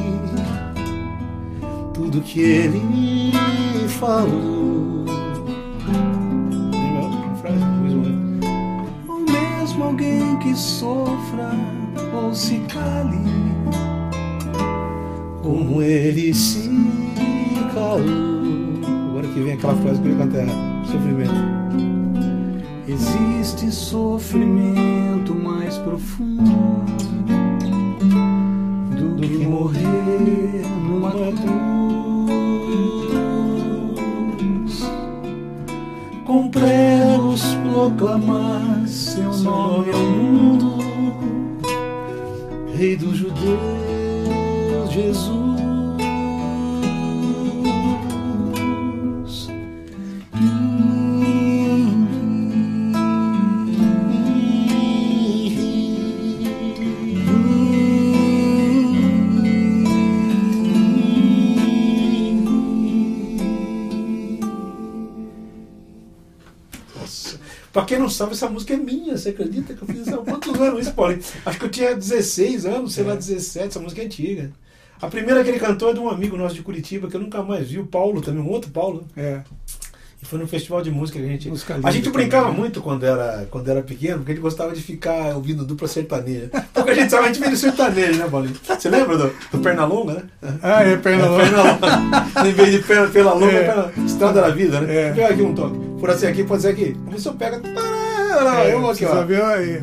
tudo 1.94 2.20
que 2.22 2.42
ele 2.42 3.32
falou. 3.88 5.06
Mesmo 7.80 8.02
homem. 8.02 8.40
Ou 9.08 9.20
mesmo 9.20 9.84
alguém 9.84 10.36
que 10.40 10.56
sofra 10.56 11.52
ou 12.12 12.34
se 12.34 12.58
cale 12.74 13.20
Como 15.44 15.84
ele 15.84 16.34
se 16.34 16.72
calou. 17.76 18.02
Agora 19.12 19.28
que 19.28 19.40
vem 19.42 19.54
aquela 19.54 19.76
frase 19.76 20.02
que 20.02 20.10
eu 20.10 20.18
cantar 20.18 20.40
errado. 20.40 20.88
Sofrimento. 20.88 21.60
Existe 22.88 23.72
sofrimento 23.72 25.36
mais 25.36 25.78
profundo 25.78 27.19
que, 29.20 29.46
morrer 29.46 30.64
numa 30.88 31.12
cruz. 31.12 31.40
Com 36.26 36.50
pregos 36.50 37.44
proclamar 37.72 38.88
seu 38.88 39.34
nome 39.38 39.92
ao 39.92 40.00
mundo, 40.00 40.80
Rei 42.76 42.96
dos 42.96 43.18
judeus, 43.18 43.58
Jesus. 44.92 45.49
Quem 67.90 67.98
não 67.98 68.08
sabe, 68.08 68.34
essa 68.34 68.48
música 68.48 68.76
é 68.76 68.78
minha. 68.78 69.18
Você 69.18 69.30
acredita 69.30 69.74
que 69.74 69.82
eu 69.82 69.88
fiz 69.88 70.08
há 70.10 70.18
quantos 70.18 70.54
anos 70.62 70.82
isso, 70.82 70.94
Paulinho? 70.94 71.22
Acho 71.44 71.58
que 71.58 71.66
eu 71.66 71.72
tinha 71.72 71.96
16 71.96 72.68
anos, 72.68 72.94
sei 72.94 73.04
lá, 73.04 73.16
17. 73.16 73.68
Essa 73.68 73.80
música 73.80 74.04
é 74.04 74.06
antiga. 74.06 74.52
A 75.02 75.08
primeira 75.08 75.44
que 75.44 75.50
ele 75.50 75.60
cantou 75.60 75.90
é 75.90 75.94
de 75.94 76.00
um 76.00 76.08
amigo 76.08 76.38
nosso 76.38 76.54
de 76.54 76.62
Curitiba, 76.62 77.10
que 77.10 77.16
eu 77.16 77.22
nunca 77.22 77.42
mais 77.42 77.68
vi, 77.68 77.80
o 77.80 77.88
Paulo 77.88 78.22
também, 78.22 78.44
um 78.44 78.50
outro 78.50 78.70
Paulo. 78.70 79.08
É. 79.18 79.42
E 80.22 80.26
foi 80.26 80.38
num 80.38 80.48
festival 80.48 80.82
de 80.82 80.92
música 80.92 81.18
que 81.18 81.24
a 81.26 81.28
gente. 81.30 81.48
Música 81.50 81.80
a 81.82 81.92
gente 81.92 82.10
brincava 82.10 82.48
também, 82.48 82.60
muito 82.60 82.82
quando 82.82 83.06
era, 83.06 83.48
quando 83.50 83.70
era 83.70 83.82
pequeno, 83.82 84.18
porque 84.18 84.32
a 84.32 84.36
gente 84.36 84.42
gostava 84.44 84.74
de 84.74 84.82
ficar 84.82 85.34
ouvindo 85.36 85.64
dupla 85.66 85.88
sertaneja. 85.88 86.50
Porque 86.74 86.92
a 86.92 86.94
gente 86.94 87.10
sabe, 87.10 87.24
a 87.24 87.28
gente 87.28 87.40
veio 87.40 87.52
do 87.52 87.58
sertanejo, 87.58 88.20
né, 88.20 88.28
Paulinho? 88.30 88.56
Você 88.68 88.90
lembra 88.90 89.18
do, 89.18 89.34
do 89.52 89.60
Pernalonga, 89.60 90.14
né? 90.16 90.24
Ah, 90.62 90.84
é, 90.84 90.98
perna 90.98 91.26
longa. 91.28 91.44
Pernalonga. 91.46 92.50
em 92.50 92.52
vez 92.54 92.72
de 92.74 92.80
perna, 92.80 93.08
pela 93.08 93.34
longa, 93.34 93.52
É. 93.52 93.94
estrada 94.06 94.42
da 94.42 94.50
vida, 94.50 94.82
né? 94.82 94.94
É. 95.08 95.12
Pega 95.14 95.30
aqui 95.34 95.42
um 95.42 95.54
toque. 95.56 95.78
Por 96.00 96.10
assim 96.10 96.28
aqui, 96.28 96.44
pode 96.44 96.62
ser 96.64 96.70
aqui. 96.70 96.98
Eu 97.26 97.34
pego. 97.34 97.62
Parará, 97.74 98.66
É, 98.66 98.74
eu 98.74 98.90
aqui, 98.90 99.00
você 99.00 99.06
ó. 99.06 99.14
sabia 99.14 99.48
aí. 99.48 99.82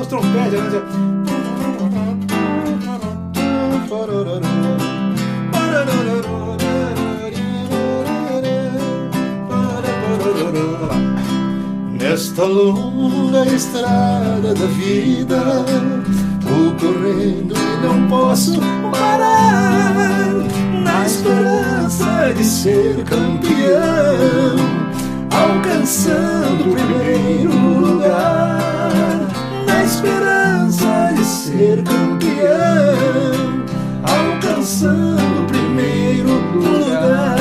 Os 0.00 0.06
trompetes, 0.06 0.52
né? 0.52 1.41
Nesta 11.90 12.44
longa 12.44 13.44
estrada 13.46 14.54
da 14.54 14.66
vida, 14.66 15.64
vou 16.40 16.72
correndo 16.80 17.54
e 17.54 17.86
não 17.86 18.08
posso 18.08 18.58
parar, 18.90 20.26
na 20.82 21.06
esperança 21.06 22.32
de 22.34 22.44
ser 22.44 23.04
campeão, 23.04 24.56
alcançando 25.30 26.70
o 26.70 26.74
primeiro 26.74 27.52
lugar, 27.80 29.28
na 29.66 29.84
esperança 29.84 31.12
de 31.14 31.24
ser 31.24 31.82
campeão, 31.82 33.51
alcançando 34.02 35.42
o 35.42 35.46
primeiro 35.46 36.30
lugar. 36.54 37.36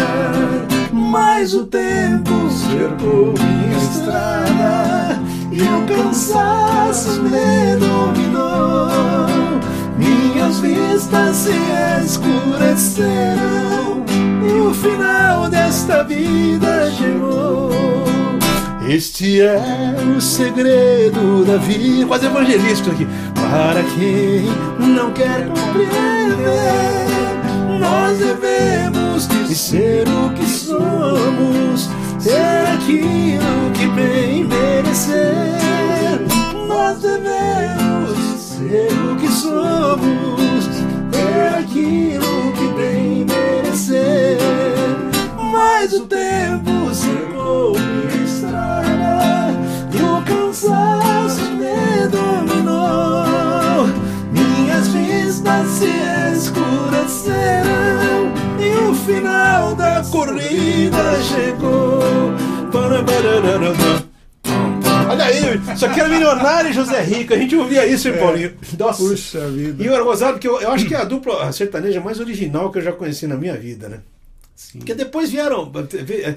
Mas 0.92 1.54
o 1.54 1.66
tempo 1.66 2.50
cercou 2.50 3.34
minha 3.34 3.78
estrada 3.78 5.20
e 5.52 5.62
o 5.62 5.86
cansaço 5.86 7.22
me 7.24 7.76
dominou. 7.78 8.88
Minhas 9.98 10.60
vistas 10.60 11.36
se 11.36 11.52
escureceram 12.06 14.04
e 14.42 14.62
o 14.62 14.74
final 14.74 15.50
desta 15.50 16.04
vida 16.04 16.92
chegou. 16.92 17.72
Este 18.88 19.42
é 19.42 19.96
o 20.18 20.20
segredo 20.20 21.46
da 21.46 21.56
vida. 21.58 22.06
Quase 22.08 22.26
evangelístico 22.26 22.92
aqui. 22.92 23.08
Para 23.36 23.82
quem 23.84 24.46
não 24.86 25.12
quer 25.12 25.48
compreender, 25.48 26.11
nós 27.80 28.18
devemos 28.18 29.28
de 29.28 29.56
ser 29.56 30.08
o 30.08 30.34
que 30.34 30.46
somos, 30.46 31.90
ser 32.20 32.68
aquilo 32.74 33.72
que 33.74 33.88
bem 33.88 34.46
merecer. 34.46 36.22
Nós 36.68 37.00
devemos 37.00 38.16
de 38.18 38.40
ser 38.40 38.92
o 38.92 39.16
que 39.16 39.28
somos, 39.28 40.66
ser 41.12 41.60
aquilo 41.60 42.54
que 42.54 42.68
bem 42.76 43.26
merecer. 43.26 44.38
Mas 45.52 45.94
o 45.94 46.06
tempo 46.06 46.94
secou 46.94 47.81
corrida 60.12 61.24
chegou. 61.24 62.02
Olha 65.10 65.26
aí, 65.26 65.42
isso 65.74 65.86
aqui 65.86 66.00
era 66.00 66.08
milionário 66.08 66.72
José 66.72 67.02
Rico. 67.02 67.34
A 67.34 67.38
gente 67.38 67.56
ouvia 67.56 67.86
isso, 67.86 68.08
hein, 68.08 68.18
Paulinho? 68.18 68.54
Nossa. 68.80 69.04
Puxa 69.04 69.50
vida. 69.50 69.84
E 69.84 69.90
o 69.90 70.04
gozado 70.06 70.40
que 70.40 70.48
eu, 70.48 70.62
eu 70.62 70.72
acho 70.72 70.86
que 70.86 70.96
é 70.96 70.98
a 70.98 71.04
dupla 71.04 71.52
sertaneja 71.52 72.00
mais 72.00 72.20
original 72.20 72.72
que 72.72 72.78
eu 72.78 72.82
já 72.82 72.94
conheci 72.94 73.28
na 73.28 73.36
minha 73.36 73.56
vida, 73.58 73.90
né? 73.90 74.00
Sim. 74.56 74.80
Porque 74.80 74.94
depois 74.94 75.30
vieram. 75.30 75.70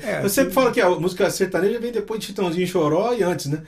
É, 0.02 0.24
eu 0.24 0.28
sempre 0.28 0.52
falo 0.52 0.72
que 0.72 0.80
a 0.80 0.90
música 0.90 1.30
sertaneja 1.30 1.78
vem 1.78 1.92
depois 1.92 2.18
de 2.18 2.26
Chitãozinho 2.26 2.66
Choró 2.66 3.14
e 3.14 3.22
antes, 3.22 3.46
né? 3.46 3.60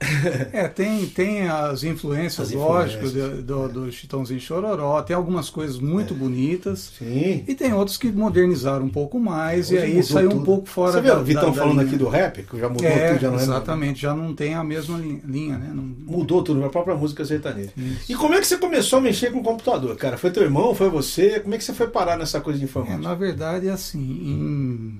É, 0.52 0.66
tem, 0.66 1.06
tem 1.06 1.42
as 1.48 1.84
influências, 1.84 2.48
As 2.48 2.54
lógico, 2.54 3.04
influências. 3.06 3.44
do, 3.44 3.68
do, 3.68 3.84
do 3.86 3.92
Chitãozinho 3.92 4.38
e 4.38 4.40
Chororó. 4.40 5.02
Tem 5.02 5.14
algumas 5.14 5.50
coisas 5.50 5.78
muito 5.78 6.14
bonitas. 6.14 6.92
Sim. 6.98 7.44
E 7.46 7.54
tem 7.54 7.72
outros 7.74 7.96
que 7.98 8.10
modernizaram 8.10 8.86
um 8.86 8.88
pouco 8.88 9.20
mais. 9.20 9.70
e 9.70 9.74
Hoje 9.74 9.84
aí 9.84 9.90
mudou 9.94 10.02
saiu 10.08 10.28
um 10.28 10.32
tudo. 10.32 10.44
pouco 10.44 10.68
fora 10.68 10.92
Você 10.92 11.00
da 11.02 11.12
viu 11.14 11.20
o 11.20 11.24
Vitão 11.24 11.42
da- 11.42 11.48
da 11.50 11.54
falando 11.54 11.72
linha. 11.78 11.86
aqui 11.86 11.96
do 11.96 12.08
rap, 12.08 12.42
que 12.42 12.58
já 12.58 12.68
mudou 12.70 12.86
É, 12.86 13.08
tudo, 13.12 13.20
já 13.20 13.30
não 13.30 13.38
é 13.38 13.42
exatamente, 13.42 14.00
já 14.00 14.14
não 14.14 14.34
tem 14.34 14.54
a 14.54 14.64
mesma 14.64 14.96
li- 14.98 15.22
linha, 15.26 15.58
né? 15.58 15.70
Não- 15.74 15.82
Mudou 15.82 16.42
tudo, 16.42 16.64
a 16.64 16.70
própria 16.70 16.96
música 16.96 17.22
sertaneja. 17.24 17.70
Isso. 17.76 18.10
E 18.10 18.14
como 18.14 18.34
é 18.34 18.40
que 18.40 18.46
você 18.46 18.56
começou 18.56 18.98
a 19.00 19.02
mexer 19.02 19.30
com 19.30 19.40
o 19.40 19.42
computador, 19.44 19.94
cara? 19.96 20.16
Foi 20.16 20.30
teu 20.30 20.42
irmão? 20.42 20.74
Foi 20.74 20.88
você? 20.88 21.40
Como 21.40 21.54
é 21.54 21.58
que 21.58 21.64
você 21.64 21.74
foi 21.74 21.88
parar 21.88 22.16
nessa 22.16 22.40
coisa 22.40 22.58
de 22.58 22.64
É, 22.64 22.68
informática? 22.68 23.02
na 23.02 23.14
verdade, 23.14 23.68
é 23.68 23.70
assim, 23.70 24.00
em 24.00 24.98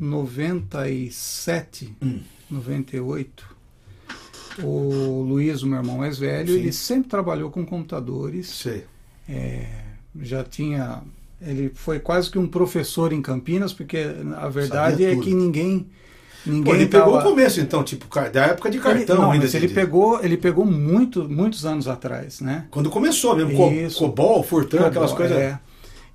97, 0.00 1.92
Hum. 2.02 2.20
98, 2.50 3.44
o 4.62 5.22
Luiz, 5.26 5.62
o 5.62 5.66
meu 5.66 5.78
irmão 5.78 5.98
mais 5.98 6.18
velho, 6.18 6.48
Sim. 6.52 6.58
ele 6.58 6.72
sempre 6.72 7.08
trabalhou 7.08 7.50
com 7.50 7.64
computadores, 7.64 8.48
Sei. 8.48 8.84
é, 9.28 9.66
já 10.20 10.42
tinha... 10.44 11.02
Ele 11.40 11.72
foi 11.74 11.98
quase 11.98 12.30
que 12.30 12.38
um 12.38 12.46
professor 12.46 13.12
em 13.12 13.20
Campinas, 13.20 13.72
porque 13.72 13.98
a 14.36 14.48
verdade 14.48 15.04
é 15.04 15.16
que 15.16 15.34
ninguém... 15.34 15.86
ninguém 16.46 16.62
Pô, 16.64 16.74
ele 16.74 16.86
pegou 16.86 17.14
tava- 17.14 17.26
o 17.26 17.30
começo, 17.30 17.60
então, 17.60 17.82
tipo, 17.82 18.06
da 18.30 18.46
época 18.46 18.70
de 18.70 18.78
cartão 18.78 19.16
ele, 19.16 19.22
não, 19.24 19.30
ainda. 19.32 19.44
mas 19.46 19.54
ele 19.54 19.68
pegou, 19.68 20.22
ele 20.22 20.36
pegou 20.36 20.64
muito, 20.64 21.28
muitos 21.28 21.66
anos 21.66 21.88
atrás, 21.88 22.40
né? 22.40 22.66
Quando 22.70 22.90
começou 22.90 23.34
mesmo, 23.34 23.72
Isso. 23.72 23.98
Cobol, 23.98 24.42
Fortran, 24.44 24.86
aquelas 24.86 25.10
Cobol, 25.10 25.26
coisas. 25.28 25.42
é. 25.42 25.58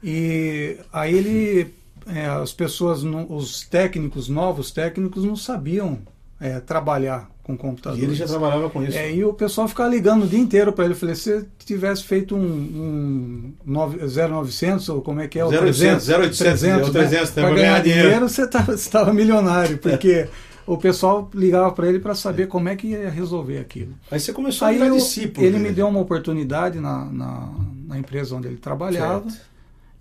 E 0.01 0.77
aí 0.93 1.13
ele, 1.13 1.73
é, 2.05 2.27
as 2.27 2.53
pessoas, 2.53 3.03
os 3.03 3.63
técnicos, 3.63 4.29
novos 4.29 4.71
técnicos, 4.71 5.25
não 5.25 5.35
sabiam 5.35 5.99
é, 6.39 6.59
trabalhar 6.59 7.29
com 7.47 7.53
E 7.53 7.57
computadores. 7.57 8.03
ele 8.03 8.13
já 8.13 8.25
trabalhava 8.27 8.69
com 8.69 8.83
isso. 8.83 8.97
É, 8.97 9.13
e 9.15 9.23
o 9.23 9.33
pessoal 9.33 9.67
ficava 9.67 9.89
ligando 9.89 10.23
o 10.25 10.27
dia 10.27 10.39
inteiro 10.39 10.73
para 10.73 10.83
ele. 10.85 10.93
Eu 10.93 10.97
falei, 10.97 11.15
se 11.15 11.31
você 11.39 11.45
tivesse 11.65 12.03
feito 12.03 12.35
um, 12.35 12.39
um 12.41 13.53
nove- 13.65 13.97
0900, 14.05 14.89
ou 14.89 15.01
como 15.01 15.21
é 15.21 15.27
que 15.27 15.39
é? 15.39 15.45
O 15.45 15.49
0800, 15.49 16.07
0800, 16.09 16.37
300, 16.37 16.89
o 16.89 16.91
300 16.91 17.27
né? 17.29 17.33
pra 17.33 17.43
Pra 17.43 17.55
ganhar 17.55 17.55
ganhar 17.55 17.79
dinheiro. 17.83 18.03
dinheiro, 18.03 18.29
você 18.29 18.43
estava 18.75 19.13
milionário, 19.13 19.77
porque 19.77 20.27
o 20.65 20.77
pessoal 20.77 21.29
ligava 21.33 21.71
para 21.71 21.87
ele 21.87 21.99
para 21.99 22.13
saber 22.13 22.47
como 22.47 22.67
é 22.69 22.75
que 22.75 22.87
ia 22.87 23.09
resolver 23.09 23.57
aquilo. 23.59 23.93
Aí 24.11 24.19
você 24.19 24.33
começou 24.33 24.67
a 24.67 24.71
virar 24.71 24.89
discípulo. 24.89 25.45
ele 25.45 25.57
dele. 25.57 25.69
me 25.69 25.73
deu 25.73 25.87
uma 25.87 25.99
oportunidade 25.99 26.79
na, 26.79 27.05
na, 27.05 27.49
na 27.87 27.97
empresa 27.97 28.35
onde 28.35 28.47
ele 28.47 28.57
trabalhava. 28.57 29.29
Certo. 29.29 29.47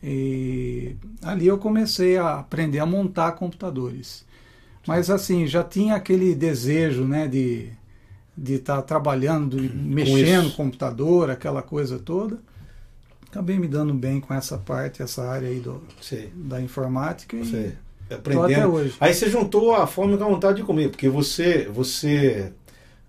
E 0.03 0.95
ali 1.23 1.47
eu 1.47 1.59
comecei 1.59 2.17
a 2.17 2.39
aprender 2.41 2.79
a 2.79 2.87
montar 2.87 3.33
computadores. 3.33 4.25
Mas 4.87 5.11
assim, 5.11 5.47
já 5.47 5.65
tinha 5.65 5.95
aquele 5.95 6.35
desejo 6.35 7.05
né, 7.05 7.27
de 7.27 7.71
de 8.37 8.55
estar 8.55 8.83
trabalhando, 8.83 9.59
de 9.59 9.75
mexendo 9.75 10.45
no 10.45 10.51
computador, 10.53 11.31
aquela 11.31 11.63
coisa 11.63 11.99
toda. 11.99 12.39
Acabei 13.31 13.59
me 13.59 13.67
dando 13.67 13.95
bem 13.95 14.21
com 14.21 14.35
essa 14.35 14.59
parte, 14.59 15.03
essa 15.03 15.25
área 15.25 15.49
aí 15.49 15.59
do, 15.59 15.83
Sei, 16.01 16.31
da 16.35 16.61
informática 16.61 17.37
e 17.37 17.45
sei. 17.47 17.73
Aprendendo. 18.11 18.45
até 18.45 18.67
hoje. 18.67 18.95
Aí 19.01 19.13
você 19.13 19.29
juntou 19.29 19.75
a 19.75 19.87
fome 19.87 20.17
com 20.17 20.25
a 20.25 20.29
vontade 20.29 20.59
de 20.59 20.63
comer, 20.63 20.91
porque 20.91 21.09
você. 21.09 21.65
você... 21.65 22.53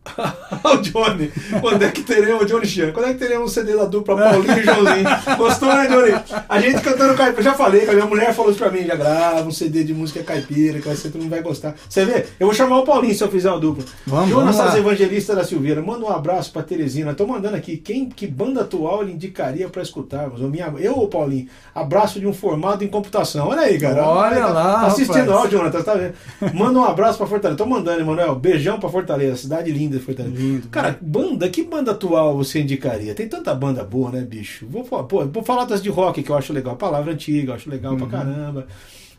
o 0.63 0.77
Johnny, 0.77 1.31
quando 1.61 1.83
é 1.83 1.91
que 1.91 2.01
teremos, 2.03 2.43
o 2.43 2.45
Johnny 2.45 2.65
Chan, 2.65 2.91
quando 2.91 3.09
é 3.09 3.13
que 3.13 3.19
teremos 3.19 3.51
um 3.51 3.53
CD 3.53 3.75
da 3.75 3.85
dupla 3.85 4.15
Paulinho 4.15 4.57
e 4.59 4.63
Joãozinho? 4.63 5.37
Gostou, 5.37 5.69
né, 5.69 5.87
Johnny? 5.87 6.43
A 6.47 6.59
gente 6.59 6.81
cantando 6.81 7.13
caipira, 7.15 7.43
já 7.43 7.53
falei, 7.53 7.87
a 7.89 7.93
minha 7.93 8.05
mulher 8.05 8.33
falou 8.33 8.51
isso 8.51 8.59
pra 8.59 8.71
mim, 8.71 8.83
já 8.85 8.95
grava 8.95 9.47
um 9.47 9.51
CD 9.51 9.83
de 9.83 9.93
música 9.93 10.23
caipira, 10.23 10.79
que 10.79 10.87
vai 10.87 10.95
ser, 10.95 11.09
todo 11.09 11.21
mundo 11.21 11.31
vai 11.31 11.41
gostar. 11.41 11.75
Você 11.87 12.05
vê? 12.05 12.25
Eu 12.39 12.47
vou 12.47 12.55
chamar 12.55 12.79
o 12.79 12.83
Paulinho 12.83 13.13
se 13.15 13.23
eu 13.23 13.29
fizer 13.29 13.49
uma 13.49 13.59
dupla. 13.59 13.83
Vamos, 14.05 14.29
Jonas 14.29 14.55
vamos. 14.55 14.75
Evangelista 14.75 15.35
da 15.35 15.43
Silveira, 15.43 15.81
manda 15.81 16.05
um 16.05 16.09
abraço 16.09 16.51
pra 16.51 16.63
Teresina. 16.63 17.13
Tô 17.13 17.25
mandando 17.27 17.55
aqui, 17.55 17.77
quem, 17.77 18.09
que 18.09 18.27
banda 18.27 18.61
atual 18.61 19.01
ele 19.03 19.13
indicaria 19.13 19.67
pra 19.69 19.81
escutarmos? 19.81 20.41
Eu, 20.41 20.49
minha, 20.49 20.73
eu 20.79 20.95
ou 20.95 21.07
Paulinho? 21.07 21.47
Abraço 21.73 22.19
de 22.19 22.27
um 22.27 22.33
formado 22.33 22.83
em 22.83 22.87
computação. 22.87 23.47
Olha 23.47 23.61
aí, 23.61 23.79
cara. 23.79 24.05
Olha 24.05 24.37
tá, 24.37 24.47
lá, 24.47 24.79
Tá 24.81 24.87
assistindo, 24.87 25.31
rapaz. 25.31 25.45
ó, 25.45 25.47
Jonathan, 25.47 25.81
tá 25.81 25.95
vendo? 25.95 26.13
Manda 26.53 26.79
um 26.79 26.83
abraço 26.83 27.17
pra 27.17 27.27
Fortaleza. 27.27 27.57
Tô 27.57 27.65
mandando, 27.65 28.01
Emanuel. 28.01 28.35
Beijão 28.35 28.79
pra 28.79 28.89
Fortaleza, 28.89 29.35
cidade 29.37 29.71
linda. 29.71 29.96
De 29.97 30.05
Fortaleza. 30.05 30.35
Lindo. 30.35 30.67
Cara, 30.69 30.91
né? 30.91 30.97
banda, 31.01 31.49
que 31.49 31.63
banda 31.63 31.91
atual 31.91 32.35
você 32.37 32.59
indicaria? 32.61 33.13
Tem 33.15 33.27
tanta 33.27 33.53
banda 33.55 33.83
boa, 33.83 34.11
né, 34.11 34.21
bicho? 34.21 34.65
Vou, 34.67 34.83
pô, 34.83 35.25
vou 35.25 35.43
falar 35.43 35.65
das 35.65 35.81
de 35.81 35.89
rock, 35.89 36.21
que 36.23 36.29
eu 36.31 36.35
acho 36.37 36.53
legal. 36.53 36.75
Palavra 36.75 37.13
antiga, 37.13 37.51
eu 37.51 37.55
acho 37.55 37.69
legal 37.69 37.93
Uhum. 37.93 37.99
pra 37.99 38.07
caramba. 38.07 38.67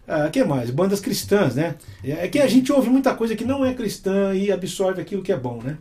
Ah, 0.06 0.28
que 0.30 0.42
mais? 0.42 0.70
Bandas 0.70 1.00
cristãs, 1.00 1.54
né? 1.54 1.76
É 2.02 2.24
é 2.24 2.28
que 2.28 2.38
a 2.38 2.46
gente 2.46 2.72
ouve 2.72 2.88
muita 2.88 3.14
coisa 3.14 3.36
que 3.36 3.44
não 3.44 3.64
é 3.64 3.74
cristã 3.74 4.34
e 4.34 4.50
absorve 4.50 5.02
aquilo 5.02 5.22
que 5.22 5.30
é 5.32 5.36
bom, 5.36 5.60
né? 5.62 5.76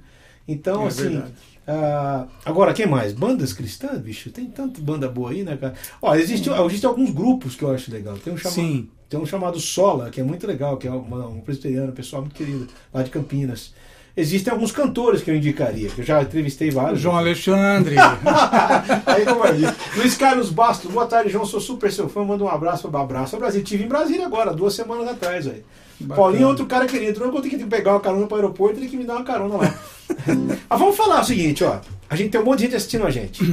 Então, 0.48 0.84
É 0.84 0.88
assim. 0.88 1.24
ah, 1.66 2.28
agora, 2.46 2.74
quem 2.74 2.86
mais? 2.88 3.14
Bandas 3.14 3.54
cristãs, 3.54 4.00
bicho? 4.00 4.30
Tem 4.30 4.46
tanta 4.48 4.82
banda 4.82 5.08
boa 5.10 5.32
aí, 5.32 5.44
né, 5.44 5.56
cara? 5.58 5.74
Ó, 6.02 6.14
existe, 6.16 6.50
existe 6.50 6.86
alguns 6.86 7.10
grupos 7.12 7.56
que 7.56 7.64
eu 7.64 7.72
acho 7.72 7.92
legal. 7.92 8.18
Tem 8.18 8.34
um 8.34 8.38
chamado, 8.38 8.56
Sim. 8.56 8.90
tem 9.10 9.20
um 9.20 9.26
chamado 9.26 9.60
Sola, 9.60 10.10
que 10.10 10.20
é 10.20 10.24
muito 10.24 10.46
legal, 10.48 10.78
que 10.78 10.88
é 10.88 10.92
uma- 10.92 11.28
um 11.28 11.40
presbiteriano, 11.42 11.90
um 11.92 11.96
pessoal 11.96 12.22
muito 12.22 12.36
querido, 12.36 12.68
lá 12.94 13.04
de 13.04 13.10
Campinas. 13.10 13.74
Existem 14.20 14.52
alguns 14.52 14.72
cantores 14.72 15.22
que 15.22 15.30
eu 15.30 15.36
indicaria, 15.36 15.90
que 15.90 16.02
eu 16.02 16.06
já 16.06 16.24
entrevistei 16.24 16.72
vários. 16.72 17.00
João 17.00 17.16
Alexandre. 17.18 17.96
Aí, 19.06 19.24
como 19.26 19.46
eu 19.46 19.54
disse. 19.54 19.74
Luiz 19.96 20.18
Carlos 20.18 20.50
Bastos, 20.50 20.90
boa 20.92 21.06
tarde, 21.06 21.30
João. 21.30 21.46
Sou 21.46 21.62
super 21.62 21.92
seu 21.92 22.10
fã. 22.10 22.24
Manda 22.26 22.44
um 22.44 22.48
abraço 22.50 22.90
para 22.90 23.00
abraço 23.00 23.36
ao 23.36 23.40
Brasil. 23.40 23.62
Estive 23.62 23.84
em 23.84 23.88
Brasília 23.88 24.26
agora, 24.26 24.52
duas 24.54 24.74
semanas 24.74 25.08
atrás, 25.08 25.46
velho. 25.46 25.64
Bacana. 26.00 26.16
Paulinho 26.16 26.44
é 26.44 26.48
outro 26.48 26.66
cara 26.66 26.88
querido. 26.88 27.20
Não 27.20 27.32
vou 27.32 27.42
ter 27.42 27.50
que 27.50 27.64
pegar 27.66 27.92
uma 27.92 28.00
carona 28.00 28.26
para 28.26 28.36
o 28.36 28.40
aeroporto, 28.40 28.80
ele 28.80 28.88
que 28.90 28.98
me 28.98 29.04
dar 29.04 29.18
uma 29.18 29.24
carona 29.24 29.56
lá. 29.58 29.74
Mas 30.68 30.80
vamos 30.80 30.96
falar 30.98 31.22
o 31.22 31.24
seguinte, 31.24 31.64
ó. 31.64 31.80
A 32.10 32.16
gente 32.16 32.32
tem 32.32 32.42
um 32.42 32.46
monte 32.46 32.60
de 32.60 32.66
gente 32.66 32.76
assistindo 32.76 33.06
a 33.06 33.12
gente. 33.12 33.44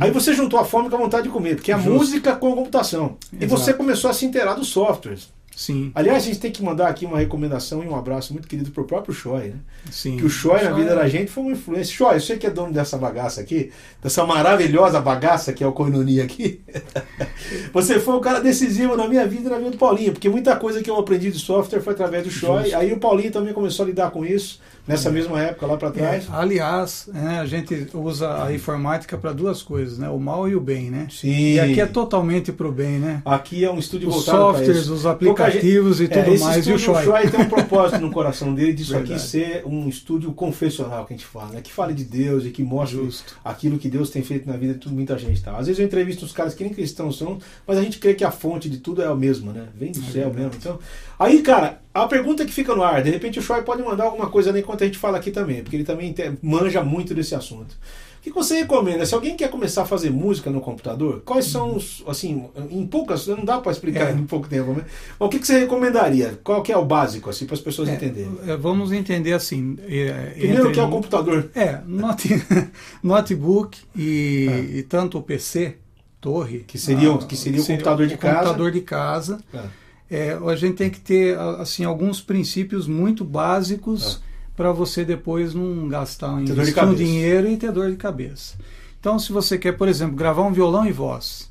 Aí 0.00 0.10
você 0.10 0.34
juntou 0.34 0.58
a 0.58 0.64
fome 0.64 0.90
com 0.90 0.96
a 0.96 0.98
vontade 0.98 1.22
de 1.24 1.28
comer, 1.30 1.54
porque 1.54 1.70
é 1.70 1.74
a 1.74 1.78
Uhum. 1.78 1.84
Justo. 1.84 1.98
música 1.98 2.36
com 2.36 2.52
a 2.52 2.56
computação. 2.56 3.16
E 3.32 3.44
Exato. 3.44 3.60
você 3.62 3.72
começou 3.72 4.10
a 4.10 4.12
se 4.12 4.26
inteirar 4.26 4.54
dos 4.54 4.68
softwares. 4.68 5.28
Sim, 5.54 5.92
Aliás, 5.94 6.22
a 6.22 6.26
gente 6.26 6.38
tem 6.40 6.50
que 6.50 6.62
mandar 6.62 6.88
aqui 6.88 7.04
uma 7.04 7.18
recomendação 7.18 7.84
e 7.84 7.86
um 7.86 7.94
abraço 7.94 8.32
muito 8.32 8.48
querido 8.48 8.70
pro 8.70 8.84
próprio 8.86 9.14
Choi, 9.14 9.48
né? 9.48 9.56
sim. 9.90 10.16
Que 10.16 10.24
o 10.24 10.30
Choi 10.30 10.62
na 10.62 10.70
Choi 10.70 10.74
vida 10.74 10.92
é- 10.92 10.96
da 10.96 11.08
gente 11.08 11.30
foi 11.30 11.42
uma 11.44 11.52
influência. 11.52 11.94
Choi, 11.94 12.18
você 12.20 12.36
que 12.38 12.46
é 12.46 12.50
dono 12.50 12.72
dessa 12.72 12.96
bagaça 12.96 13.40
aqui, 13.40 13.70
dessa 14.02 14.24
maravilhosa 14.24 15.00
bagaça 15.00 15.52
que 15.52 15.62
é 15.62 15.66
o 15.66 15.72
Koinonia 15.72 16.24
aqui, 16.24 16.62
você 17.72 18.00
foi 18.00 18.14
um 18.14 18.20
cara 18.20 18.40
decisivo 18.40 18.96
na 18.96 19.06
minha 19.06 19.26
vida 19.26 19.48
e 19.48 19.52
na 19.52 19.58
vida 19.58 19.70
do 19.70 19.76
Paulinho, 19.78 20.12
porque 20.12 20.28
muita 20.28 20.56
coisa 20.56 20.82
que 20.82 20.90
eu 20.90 20.96
aprendi 20.96 21.30
de 21.30 21.38
software 21.38 21.80
foi 21.80 21.92
através 21.92 22.24
do 22.24 22.30
Choi. 22.30 22.72
Aí 22.72 22.92
o 22.92 22.98
Paulinho 22.98 23.30
também 23.30 23.52
começou 23.52 23.84
a 23.84 23.88
lidar 23.88 24.10
com 24.10 24.24
isso 24.24 24.60
nessa 24.86 25.10
mesma 25.10 25.40
época 25.40 25.66
lá 25.66 25.76
para 25.76 25.88
É, 25.88 25.92
trás. 25.92 26.26
aliás, 26.32 27.08
né, 27.12 27.38
a 27.40 27.46
gente 27.46 27.88
usa 27.94 28.44
a 28.44 28.52
informática 28.54 29.16
para 29.16 29.32
duas 29.32 29.62
coisas, 29.62 29.98
né? 29.98 30.08
O 30.08 30.18
mal 30.18 30.48
e 30.48 30.54
o 30.56 30.60
bem, 30.60 30.90
né? 30.90 31.06
Sim. 31.10 31.54
E 31.54 31.60
aqui 31.60 31.80
é 31.80 31.86
totalmente 31.86 32.52
para 32.52 32.66
o 32.66 32.72
bem, 32.72 32.98
né? 32.98 33.22
Aqui 33.24 33.64
é 33.64 33.70
um 33.70 33.78
estúdio 33.78 34.08
Os 34.08 34.14
voltado 34.16 34.38
para 34.38 34.46
softwares, 34.54 34.76
isso. 34.82 34.94
os 34.94 35.06
aplicativos 35.06 36.00
e 36.00 36.04
É, 36.04 36.08
tudo 36.08 36.34
esse 36.34 36.44
mais, 36.44 36.66
e 36.66 36.72
o 36.72 36.78
Choi. 36.78 37.04
Choi 37.04 37.28
tem 37.28 37.40
um 37.40 37.48
propósito 37.48 38.00
no 38.00 38.10
coração 38.10 38.54
dele 38.54 38.72
disso 38.72 38.94
aqui 38.96 39.08
Verdade. 39.08 39.28
ser 39.28 39.62
um 39.66 39.88
estúdio 39.88 40.32
confessional 40.32 41.04
que 41.06 41.14
a 41.14 41.16
gente 41.16 41.26
fala, 41.26 41.50
né? 41.52 41.60
Que 41.62 41.72
fale 41.72 41.94
de 41.94 42.04
Deus 42.04 42.44
e 42.44 42.50
que 42.50 42.62
mostre 42.62 42.98
Justo. 42.98 43.36
aquilo 43.44 43.78
que 43.78 43.88
Deus 43.88 44.10
tem 44.10 44.22
feito 44.22 44.48
na 44.48 44.56
vida 44.56 44.74
de 44.74 44.88
muita 44.88 45.16
gente. 45.18 45.42
Tá? 45.42 45.52
Às 45.56 45.66
vezes 45.66 45.78
eu 45.78 45.86
entrevisto 45.86 46.24
uns 46.24 46.32
caras 46.32 46.54
que 46.54 46.64
nem 46.64 46.72
cristãos 46.72 47.16
são, 47.18 47.38
mas 47.66 47.78
a 47.78 47.82
gente 47.82 47.98
crê 47.98 48.14
que 48.14 48.24
a 48.24 48.30
fonte 48.30 48.68
de 48.68 48.78
tudo 48.78 49.02
é 49.02 49.06
a 49.06 49.14
mesma, 49.14 49.52
né? 49.52 49.66
Vem 49.74 49.92
do 49.92 50.00
É 50.00 50.12
céu 50.12 50.32
mesmo. 50.34 50.50
Então, 50.58 50.78
aí, 51.22 51.42
cara, 51.42 51.80
a 51.94 52.06
pergunta 52.06 52.44
que 52.44 52.52
fica 52.52 52.74
no 52.74 52.82
ar, 52.82 53.02
de 53.02 53.10
repente 53.10 53.38
o 53.38 53.42
Choi 53.42 53.62
pode 53.62 53.82
mandar 53.82 54.04
alguma 54.04 54.28
coisa 54.30 54.50
ali 54.50 54.60
enquanto 54.60 54.82
a 54.82 54.86
gente 54.86 54.98
fala 54.98 55.18
aqui 55.18 55.30
também, 55.30 55.62
porque 55.62 55.76
ele 55.76 55.84
também 55.84 56.14
manja 56.42 56.82
muito 56.82 57.14
desse 57.14 57.34
assunto. 57.34 57.76
O 58.18 58.22
que 58.22 58.30
você 58.30 58.58
recomenda? 58.60 59.04
Se 59.04 59.14
alguém 59.14 59.36
quer 59.36 59.50
começar 59.50 59.82
a 59.82 59.84
fazer 59.84 60.08
música 60.08 60.48
no 60.48 60.60
computador, 60.60 61.22
quais 61.24 61.44
são 61.46 61.74
os, 61.74 62.04
assim, 62.06 62.44
em 62.70 62.86
poucas, 62.86 63.26
não 63.26 63.44
dá 63.44 63.58
para 63.60 63.72
explicar 63.72 64.10
É. 64.10 64.12
em 64.12 64.24
pouco 64.24 64.46
tempo, 64.48 64.72
né? 64.74 64.84
Mas 65.18 65.26
o 65.26 65.28
que 65.28 65.40
que 65.40 65.46
você 65.46 65.58
recomendaria? 65.58 66.38
Qual 66.44 66.62
que 66.62 66.70
é 66.70 66.76
o 66.76 66.84
básico, 66.84 67.28
assim, 67.28 67.46
para 67.46 67.54
as 67.56 67.60
pessoas 67.60 67.88
É, 67.88 67.94
entenderem? 67.94 68.30
é, 68.46 68.56
vamos 68.56 68.92
entender 68.92 69.32
assim. 69.32 69.76
é, 69.88 70.34
Primeiro 70.38 70.60
entre- 70.62 70.72
que 70.74 70.78
é 70.78 70.84
o 70.84 70.88
computador. 70.88 71.50
É, 71.52 71.80
note- 71.84 72.28
notebook 73.02 73.76
e, 73.96 74.70
e 74.76 74.82
tanto 74.84 75.18
o 75.18 75.22
PC, 75.22 75.76
torre. 76.20 76.60
Que 76.60 76.78
seria 76.78 77.10
o- 77.12 77.16
ah, 77.16 77.26
que 77.26 77.36
seria 77.36 77.60
o 77.60 77.66
computador 77.66 78.06
de 78.06 78.16
casa. 78.16 78.36
computador 78.38 78.70
de 78.70 78.80
casa. 78.82 79.40
Ah, 79.52 79.64
É, 80.12 80.38
a 80.46 80.54
gente 80.54 80.74
tem 80.74 80.90
que 80.90 81.00
ter 81.00 81.38
assim 81.58 81.84
alguns 81.84 82.20
princípios 82.20 82.86
muito 82.86 83.24
básicos 83.24 84.20
para 84.54 84.70
você 84.70 85.06
depois 85.06 85.54
não 85.54 85.88
gastar 85.88 86.34
um 86.34 86.94
dinheiro 86.94 87.48
e 87.48 87.56
ter 87.56 87.72
dor 87.72 87.90
de 87.90 87.96
cabeça. 87.96 88.58
Então, 89.00 89.18
se 89.18 89.32
você 89.32 89.56
quer, 89.56 89.72
por 89.72 89.88
exemplo, 89.88 90.14
gravar 90.14 90.42
um 90.42 90.52
violão 90.52 90.86
e 90.86 90.92
voz, 90.92 91.50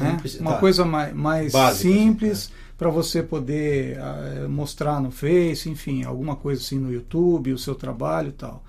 né? 0.00 0.16
precisa- 0.18 0.40
uma 0.42 0.54
tá. 0.54 0.58
coisa 0.58 0.82
mais, 0.82 1.14
mais 1.14 1.52
Básica, 1.52 1.88
assim, 1.88 2.06
simples 2.06 2.50
para 2.78 2.88
você 2.88 3.22
poder 3.22 3.98
ah, 4.00 4.46
mostrar 4.48 4.98
no 4.98 5.10
Face, 5.10 5.68
enfim, 5.68 6.02
alguma 6.02 6.34
coisa 6.34 6.62
assim 6.62 6.78
no 6.78 6.90
YouTube, 6.90 7.52
o 7.52 7.58
seu 7.58 7.74
trabalho 7.74 8.30
e 8.30 8.32
tal. 8.32 8.64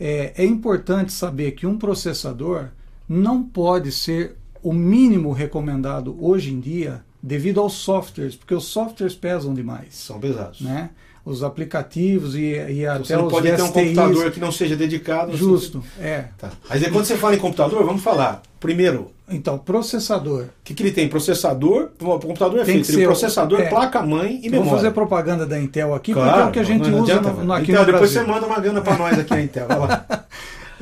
É, 0.00 0.32
é 0.42 0.46
importante 0.46 1.12
saber 1.12 1.50
que 1.52 1.66
um 1.66 1.76
processador 1.76 2.68
não 3.06 3.42
pode 3.42 3.92
ser 3.92 4.36
o 4.62 4.72
mínimo 4.72 5.32
recomendado 5.32 6.16
hoje 6.18 6.50
em 6.54 6.58
dia 6.58 7.04
devido 7.22 7.60
aos 7.60 7.74
softwares, 7.74 8.34
porque 8.36 8.54
os 8.54 8.64
softwares 8.64 9.14
pesam 9.14 9.52
demais, 9.54 9.88
São 9.94 10.18
pesados. 10.18 10.60
né? 10.60 10.90
Os 11.22 11.42
aplicativos 11.42 12.34
e, 12.34 12.40
e 12.54 12.80
Então, 12.82 12.94
até 12.94 13.04
você 13.04 13.16
não 13.16 13.26
os 13.26 13.32
pode 13.32 13.46
ter 13.46 13.62
um 13.62 13.66
STIs. 13.66 13.72
computador 13.84 14.30
que 14.30 14.40
não 14.40 14.50
seja 14.50 14.74
dedicado. 14.74 15.36
Justo, 15.36 15.84
é. 16.00 16.24
Tá. 16.38 16.50
Mas 16.68 16.82
aí 16.82 16.90
quando 16.90 17.04
você 17.04 17.14
fala 17.16 17.34
em 17.34 17.38
computador, 17.38 17.84
vamos 17.84 18.02
falar. 18.02 18.40
Primeiro, 18.58 19.10
Então, 19.28 19.58
processador. 19.58 20.44
o 20.44 20.48
que, 20.64 20.72
que 20.72 20.82
ele 20.82 20.92
tem? 20.92 21.08
Processador. 21.08 21.90
O 22.00 22.18
computador 22.18 22.60
é 22.60 22.64
Tem 22.64 22.74
feito 22.76 22.86
que 22.86 22.92
ser- 22.94 23.04
processador, 23.04 23.60
é. 23.60 23.66
placa-mãe 23.68 24.40
e 24.42 24.48
memória. 24.48 24.64
Vou 24.70 24.76
fazer 24.78 24.90
propaganda 24.92 25.44
da 25.46 25.60
Intel 25.60 25.94
aqui, 25.94 26.14
porque 26.14 26.26
é 26.26 26.32
Claro, 26.32 26.48
o 26.48 26.52
que 26.52 26.58
a 26.58 26.64
gente 26.64 26.88
usa 26.90 27.02
adianta, 27.02 27.30
no, 27.32 27.44
no- 27.44 27.52
aqui 27.52 27.70
Intel, 27.70 27.80
no 27.80 27.86
depois 27.92 28.12
Brasil. 28.12 28.22
você 28.26 28.32
manda 28.32 28.46
uma 28.46 28.58
grana 28.60 28.80
pra 28.80 28.96
nós 28.96 29.18
aqui 29.18 29.30
na 29.30 29.42
Intel. 29.42 29.68
Vai 29.68 29.78
lá. 29.78 30.06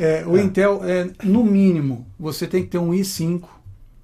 É, 0.00 0.22
o 0.24 0.36
É. 0.36 0.42
Intel, 0.42 0.80
é, 0.84 1.08
no 1.24 1.42
mínimo, 1.42 2.06
você 2.16 2.46
tem 2.46 2.62
que 2.62 2.68
ter 2.68 2.78
um 2.78 2.92
i5. 2.92 3.40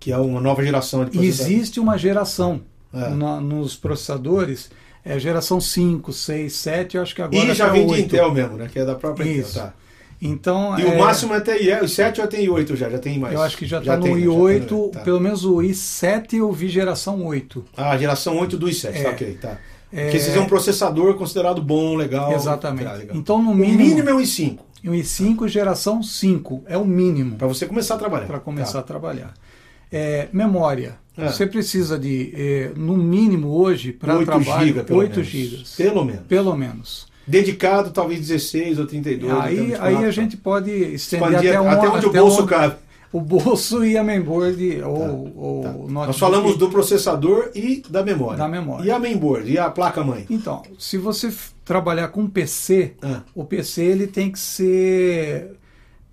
Que 0.04 0.12
é 0.12 0.18
uma 0.18 0.38
nova 0.38 0.62
geração 0.62 1.02
de 1.02 1.12
E 1.12 1.18
processador. 1.18 1.52
existe 1.52 1.80
uma 1.80 1.96
geração 1.96 2.60
É. 2.92 3.08
na- 3.08 3.40
nos 3.40 3.74
processadores, 3.74 4.70
é 5.02 5.18
geração 5.18 5.58
5, 5.62 6.12
6, 6.12 6.52
7, 6.52 6.96
eu 6.98 7.02
acho 7.02 7.14
que 7.14 7.22
agora 7.22 7.42
E 7.42 7.54
já 7.54 7.64
tá 7.66 7.72
vem 7.72 7.86
de 7.86 7.92
8. 7.94 8.04
Intel 8.04 8.30
mesmo, 8.32 8.56
né? 8.58 8.68
Que 8.70 8.80
é 8.80 8.84
da 8.84 8.94
própria 8.94 9.24
Isso. 9.24 9.52
Intel. 9.52 9.62
Tá. 9.62 9.72
Então, 10.20 10.78
E 10.78 10.82
é, 10.82 10.86
o 10.94 10.98
máximo 10.98 11.32
é 11.32 11.38
até 11.38 11.58
I, 11.62 11.80
o 11.82 11.88
7 11.88 12.18
já 12.18 12.26
tem 12.26 12.46
i8 12.46 12.76
já, 12.76 12.90
já 12.90 12.98
tem 12.98 13.18
mais. 13.18 13.32
eu 13.34 13.40
acho 13.42 13.56
que 13.56 13.64
já 13.66 13.78
está 13.78 13.96
no 13.96 14.04
né? 14.06 14.12
Já 14.20 14.26
i8, 14.26 14.68
tem, 14.68 14.90
tá. 14.90 15.00
pelo 15.00 15.20
menos 15.20 15.42
o 15.46 15.56
i7 15.56 16.34
eu 16.34 16.52
vi 16.52 16.68
geração 16.68 17.24
8. 17.24 17.64
Ah, 17.74 17.96
geração 17.96 18.38
8 18.38 18.58
do 18.58 18.66
i7, 18.66 18.94
É. 18.94 19.02
tá 19.04 19.10
ok, 19.10 19.38
tá. 19.40 19.58
É, 19.90 20.02
Porque 20.04 20.16
esse 20.18 20.36
é 20.36 20.40
um 20.40 20.46
processador 20.46 21.14
considerado 21.14 21.62
bom, 21.62 21.94
legal. 21.94 22.30
Exatamente. 22.34 22.84
tá, 22.84 22.92
legal. 22.92 23.16
Então, 23.16 23.42
no 23.42 23.52
o 23.52 23.54
mínimo, 23.54 23.78
mínimo 23.78 24.10
é 24.10 24.14
um 24.14 24.20
i5, 24.20 24.58
o 24.84 24.90
i5 24.90 25.48
geração 25.48 26.02
5 26.02 26.62
é 26.66 26.76
o 26.76 26.84
mínimo. 26.84 27.36
para 27.36 27.46
você 27.46 27.64
começar 27.64 27.94
a 27.94 27.98
trabalhar. 27.98 28.26
para 28.26 28.40
começar 28.40 28.72
Tá. 28.74 28.78
a 28.80 28.82
trabalhar. 28.82 29.32
É, 29.96 30.28
memória. 30.32 30.96
É. 31.16 31.28
Você 31.28 31.46
precisa 31.46 31.96
de, 31.96 32.32
é, 32.34 32.72
no 32.76 32.96
mínimo 32.96 33.48
hoje, 33.48 33.92
para 33.92 34.14
8 34.18 34.24
trabalho, 34.26 34.66
GB, 34.66 34.82
pelo 34.82 34.98
8 34.98 35.10
menos. 35.16 35.26
gigas. 35.28 35.74
Pelo 35.76 36.04
menos. 36.04 36.22
Pelo 36.26 36.56
menos. 36.56 37.06
Dedicado, 37.26 37.90
talvez 37.90 38.20
16 38.20 38.78
ou 38.80 38.86
32. 38.86 39.32
ou 39.32 39.40
aí, 39.40 39.56
24, 39.56 39.86
aí 39.86 39.94
a 39.96 40.00
tá. 40.00 40.10
gente 40.10 40.36
pode 40.36 40.70
estender 40.70 41.28
Expandir 41.28 41.50
até, 41.50 41.60
um, 41.60 41.70
até 41.70 41.88
onde 41.88 42.06
o 42.06 42.08
até 42.10 42.18
bolso 42.20 42.40
onde- 42.42 42.50
cabe. 42.50 42.74
O 43.12 43.20
bolso 43.20 43.84
e 43.84 43.96
a 43.96 44.02
mainboard 44.02 44.82
ou, 44.82 45.32
ou 45.36 45.62
Tá. 45.62 45.70
o. 45.70 45.88
Nós 45.88 46.18
falamos 46.18 46.58
do 46.58 46.68
processador 46.68 47.48
e 47.54 47.80
da 47.88 48.02
memória. 48.02 48.36
Da 48.38 48.48
memória. 48.48 48.84
E 48.84 48.90
a 48.90 48.98
mainboard, 48.98 49.48
e 49.48 49.56
a 49.56 49.70
placa-mãe. 49.70 50.26
Então, 50.28 50.64
se 50.76 50.98
você 50.98 51.32
trabalhar 51.64 52.08
com 52.08 52.26
PC, 52.26 52.94
Ah, 53.00 53.22
o 53.32 53.44
PC 53.44 53.82
ele 53.84 54.08
tem 54.08 54.32
que 54.32 54.38
ser 54.40 55.52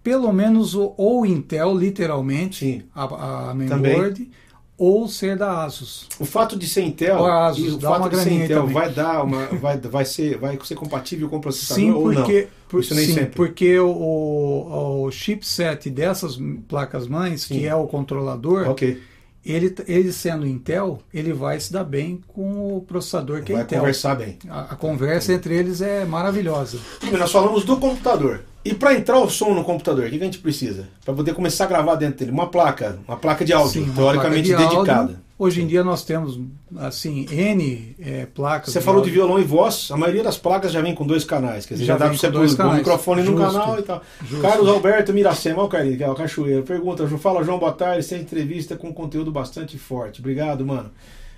pelo 0.04 0.32
menos 0.34 0.74
o, 0.76 0.94
ou 0.98 1.26
Intel, 1.26 1.76
literalmente, 1.78 2.66
Sim. 2.66 2.84
a, 2.96 3.50
a 3.52 3.54
mainboard, 3.54 4.30
ou 4.78 5.08
ser 5.08 5.38
da 5.38 5.64
Asus. 5.64 6.08
o 6.20 6.26
fato 6.26 6.58
de 6.58 6.66
ser 6.68 6.82
Intel, 6.82 7.18
Ó, 7.20 7.30
Asus, 7.30 7.66
e 7.66 7.70
o 7.76 7.80
fato 7.80 8.10
de 8.10 8.18
ser 8.18 8.32
Intel 8.32 8.62
também. 8.62 8.74
vai 8.74 8.92
dar 8.92 9.24
uma, 9.24 9.46
vai, 9.48 9.78
vai 9.78 10.06
ser, 10.06 10.38
vai 10.40 10.58
ser 10.64 10.74
compatível 10.76 11.30
com 11.30 11.38
o 11.38 11.42
processador 11.42 11.84
Sim, 11.84 11.92
ou 11.92 12.12
não? 12.12 12.24
porque, 12.24 12.48
por- 12.68 12.80
Isso 12.82 12.96
nem 12.96 13.06
sim, 13.06 13.14
sempre. 13.14 13.36
porque 13.36 13.78
o, 13.80 13.88
o, 13.90 15.04
o 15.06 15.12
chipset 15.12 15.88
dessas 15.92 16.40
placas-mães, 16.68 17.44
Sim. 17.44 17.60
que 17.60 17.68
é 17.68 17.76
o 17.76 17.86
controlador, 17.86 18.70
Ok. 18.70 19.00
ele, 19.46 19.76
ele 19.88 20.12
sendo 20.12 20.48
Intel, 20.48 21.00
ele 21.14 21.32
vai 21.32 21.60
se 21.60 21.72
dar 21.72 21.84
bem 21.84 22.20
com 22.28 22.76
o 22.78 22.82
processador 22.82 23.44
que 23.44 23.52
vai 23.54 23.62
é 23.62 23.66
Intel. 23.66 23.80
conversar 23.82 24.16
bem. 24.16 24.40
A, 24.50 24.62
a 24.74 24.76
conversa 24.76 25.32
entre 25.32 25.54
eles 25.56 25.80
é 25.82 26.06
maravilhosa. 26.06 26.80
Nós 27.12 27.32
falamos 27.32 27.64
do 27.64 27.78
computador. 27.78 28.42
E 28.64 28.74
para 28.76 28.94
entrar 28.94 29.20
o 29.20 29.30
som 29.30 29.54
no 29.54 29.64
computador, 29.64 30.06
o 30.06 30.10
que 30.10 30.18
que 30.18 30.24
a 30.24 30.26
gente 30.26 30.38
precisa? 30.38 30.88
Para 31.04 31.14
poder 31.16 31.34
começar 31.34 31.64
a 31.66 31.68
gravar 31.68 31.96
dentro 31.96 32.20
dele? 32.20 32.32
Uma 32.32 32.48
placa, 32.48 33.00
uma 33.08 33.18
placa 33.18 33.44
de 33.44 33.52
áudio, 33.54 33.86
Sim, 33.86 33.92
teoricamente 33.92 34.50
de 34.50 34.56
dedicada. 34.56 34.94
áudio. 35.02 35.18
Hoje 35.40 35.64
em 35.64 35.66
dia 35.66 35.84
nós 35.84 36.04
temos 36.04 36.40
assim 36.78 37.26
N 37.32 37.96
é, 38.00 38.28
placas. 38.28 38.72
Você 38.72 38.80
falou 38.80 39.02
de 39.02 39.10
áudio. 39.10 39.24
violão 39.26 39.40
e 39.42 39.44
voz, 39.44 39.90
a 39.92 39.98
maioria 39.98 40.22
das 40.22 40.38
placas 40.38 40.72
já 40.72 40.80
vem 40.82 40.94
com 40.94 41.08
dois 41.08 41.24
canais, 41.24 41.66
quer 41.66 41.74
dizer, 41.74 41.86
já, 41.86 41.94
Já 41.94 41.98
dá 41.98 42.06
para 42.06 42.18
você 42.18 42.30
pôr 42.30 42.68
o 42.68 42.74
microfone 42.76 43.24
no 43.24 43.36
Justo. 43.36 43.52
canal 43.52 43.80
e 43.80 43.82
tal. 43.82 44.04
Justo. 44.24 44.42
Carlos 44.44 44.70
Alberto 44.70 45.12
Miracema, 45.12 45.58
olha 45.58 45.66
o 45.66 45.70
Carlinhos, 45.70 45.98
que 45.98 46.04
é 46.04 46.10
o 46.10 46.14
Cachoeiro, 46.14 46.62
pergunta, 46.62 47.08
fala 47.18 47.44
João, 47.44 47.58
boa 47.58 47.72
tarde, 47.72 48.04
sem 48.04 48.22
entrevista 48.22 48.76
com 48.76 48.94
conteúdo 48.94 49.32
bastante 49.32 49.80
forte. 49.80 50.20
Obrigado, 50.20 50.64
mano. 50.64 50.92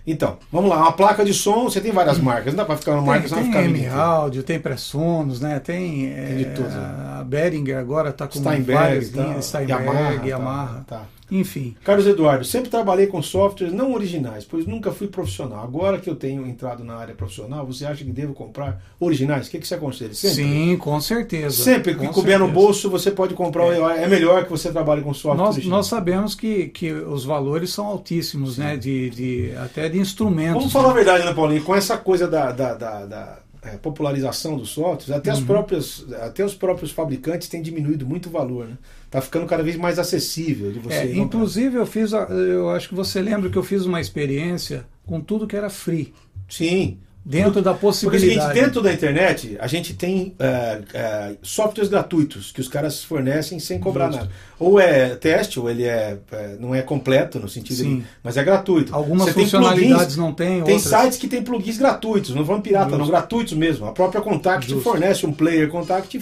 Então, 0.05 0.37
vamos 0.51 0.69
lá, 0.69 0.79
uma 0.79 0.91
placa 0.91 1.23
de 1.23 1.33
som, 1.33 1.63
você 1.63 1.79
tem 1.79 1.91
várias 1.91 2.19
marcas, 2.19 2.47
não 2.47 2.57
dá 2.57 2.65
para 2.65 2.75
ficar 2.75 2.91
uma 2.91 3.01
marca, 3.01 3.21
tem, 3.21 3.29
senão 3.29 3.41
tem 3.43 3.51
ficar 3.51 3.63
M 3.63 3.87
áudio, 3.87 4.43
tem 4.43 4.59
Pressonos, 4.59 5.39
né? 5.39 5.59
Tem, 5.59 6.13
Tem 6.13 6.37
de 6.37 6.45
é, 6.45 6.49
tudo. 6.53 6.67
a 6.67 7.23
Behringer 7.23 7.77
agora 7.77 8.09
está 8.09 8.27
com 8.27 8.37
Steinberg, 8.37 8.73
várias 8.73 9.09
tá, 9.09 9.23
linhas, 9.23 9.45
Steinberg, 9.45 9.85
Yamaha, 9.85 10.25
Yamaha, 10.25 10.83
tá, 10.85 10.97
tá. 10.97 11.05
Enfim. 11.39 11.75
Carlos 11.83 12.05
Eduardo, 12.07 12.45
sempre 12.45 12.69
trabalhei 12.69 13.07
com 13.07 13.21
softwares 13.21 13.73
não 13.73 13.93
originais, 13.93 14.45
pois 14.45 14.65
nunca 14.65 14.91
fui 14.91 15.07
profissional. 15.07 15.63
Agora 15.63 15.97
que 15.99 16.09
eu 16.09 16.15
tenho 16.15 16.45
entrado 16.47 16.83
na 16.83 16.95
área 16.95 17.15
profissional, 17.15 17.65
você 17.65 17.85
acha 17.85 18.03
que 18.03 18.11
devo 18.11 18.33
comprar 18.33 18.81
originais? 18.99 19.47
O 19.47 19.51
que, 19.51 19.59
que 19.59 19.67
você 19.67 19.75
aconselha? 19.75 20.13
Sempre? 20.13 20.35
Sim, 20.35 20.77
com 20.77 20.99
certeza. 21.01 21.63
Sempre 21.63 21.95
que 21.95 22.07
couber 22.09 22.37
no 22.39 22.47
bolso, 22.47 22.89
você 22.89 23.11
pode 23.11 23.33
comprar. 23.33 23.63
É, 23.97 24.07
melhor 24.07 24.43
que 24.45 24.51
você 24.51 24.71
trabalhe 24.71 25.01
com 25.01 25.13
software 25.13 25.35
Nós, 25.43 25.55
original. 25.55 25.77
nós 25.77 25.87
sabemos 25.87 26.35
que, 26.35 26.67
que 26.69 26.91
os 26.91 27.25
valores 27.25 27.71
são 27.73 27.85
altíssimos, 27.87 28.57
né? 28.57 28.77
De, 28.77 29.09
de, 29.09 29.51
até 29.57 29.89
de 29.89 29.99
instrumentos. 29.99 30.53
Vamos 30.55 30.71
falar 30.73 30.91
a 30.91 30.93
verdade, 30.93 31.25
né, 31.25 31.33
Paulinho? 31.33 31.63
Com 31.63 31.75
essa 31.75 31.97
coisa 31.97 32.27
da, 32.27 32.51
da, 32.51 32.73
da- 32.73 33.05
da, 33.05 33.39
é, 33.41 33.42
popularização 33.71 34.57
dos 34.57 34.69
softwares, 34.69 35.09
até, 35.11 35.31
as 35.31 35.39
Uhum. 35.39 35.45
próprias, 35.45 36.05
até 36.21 36.43
os 36.45 36.53
próprios 36.53 36.91
fabricantes 36.91 37.47
têm 37.47 37.61
diminuído 37.61 38.05
muito 38.05 38.27
o 38.27 38.31
valor. 38.31 38.67
Né? 38.67 38.77
Tá 39.09 39.21
ficando 39.21 39.45
cada 39.45 39.63
vez 39.63 39.75
mais 39.75 39.97
acessível 39.99 40.71
de 40.71 40.79
você. 40.79 40.95
É, 40.95 41.15
inclusive 41.17 41.77
eu 41.77 41.85
fiz, 41.85 42.13
a- 42.13 42.27
eu 42.29 42.69
acho 42.69 42.89
que 42.89 42.95
você 42.95 43.21
lembra 43.21 43.49
que 43.49 43.57
eu 43.57 43.63
fiz 43.63 43.85
uma 43.85 43.99
experiência 44.01 44.85
com 45.05 45.19
tudo 45.21 45.47
que 45.47 45.55
era 45.55 45.69
free, 45.69 46.13
Sim. 46.49 46.97
Dentro 47.25 47.61
da 47.61 47.73
Porque 47.73 47.85
é 47.85 47.89
o 47.89 47.93
seguinte, 47.93 48.11
possibilidade. 48.11 48.53
dentro 48.59 48.81
da 48.81 48.91
internet, 48.93 49.57
a 49.59 49.67
gente 49.67 49.93
tem 49.93 50.35
é, 50.39 50.81
é, 50.93 51.35
softwares 51.41 51.89
gratuitos 51.89 52.51
que 52.51 52.59
os 52.59 52.67
caras 52.67 53.03
fornecem 53.03 53.59
sem 53.59 53.79
cobrar 53.79 54.07
Justo. 54.07 54.19
nada. 54.21 54.31
Ou 54.59 54.79
é 54.79 55.15
teste, 55.15 55.59
ou 55.59 55.69
ele 55.69 55.83
é, 55.83 56.17
é, 56.31 56.57
não 56.59 56.75
é 56.75 56.81
completo 56.81 57.39
no 57.39 57.47
sentido 57.47 57.77
Sim. 57.77 57.99
de, 57.99 58.05
mas 58.21 58.35
é 58.37 58.43
gratuito. 58.43 58.93
Algumas 58.93 59.27
Você 59.27 59.33
tem 59.33 59.43
funcionalidades 59.43 59.95
plugins, 59.95 60.17
não 60.17 60.33
tem, 60.33 60.63
Tem 60.63 60.75
outras. 60.75 60.81
sites 60.83 61.17
que 61.17 61.27
tem 61.27 61.41
plugins 61.41 61.77
gratuitos, 61.77 62.35
não 62.35 62.43
vão 62.43 62.59
pirata, 62.61 62.89
Justo. 62.89 62.99
não, 62.99 63.07
gratuitos 63.07 63.53
mesmo. 63.53 63.85
A 63.85 63.91
própria 63.91 64.21
Contact 64.21 64.69
Justo. 64.69 64.83
fornece 64.83 65.25
um 65.25 65.31
player 65.33 65.69
Contact 65.69 66.19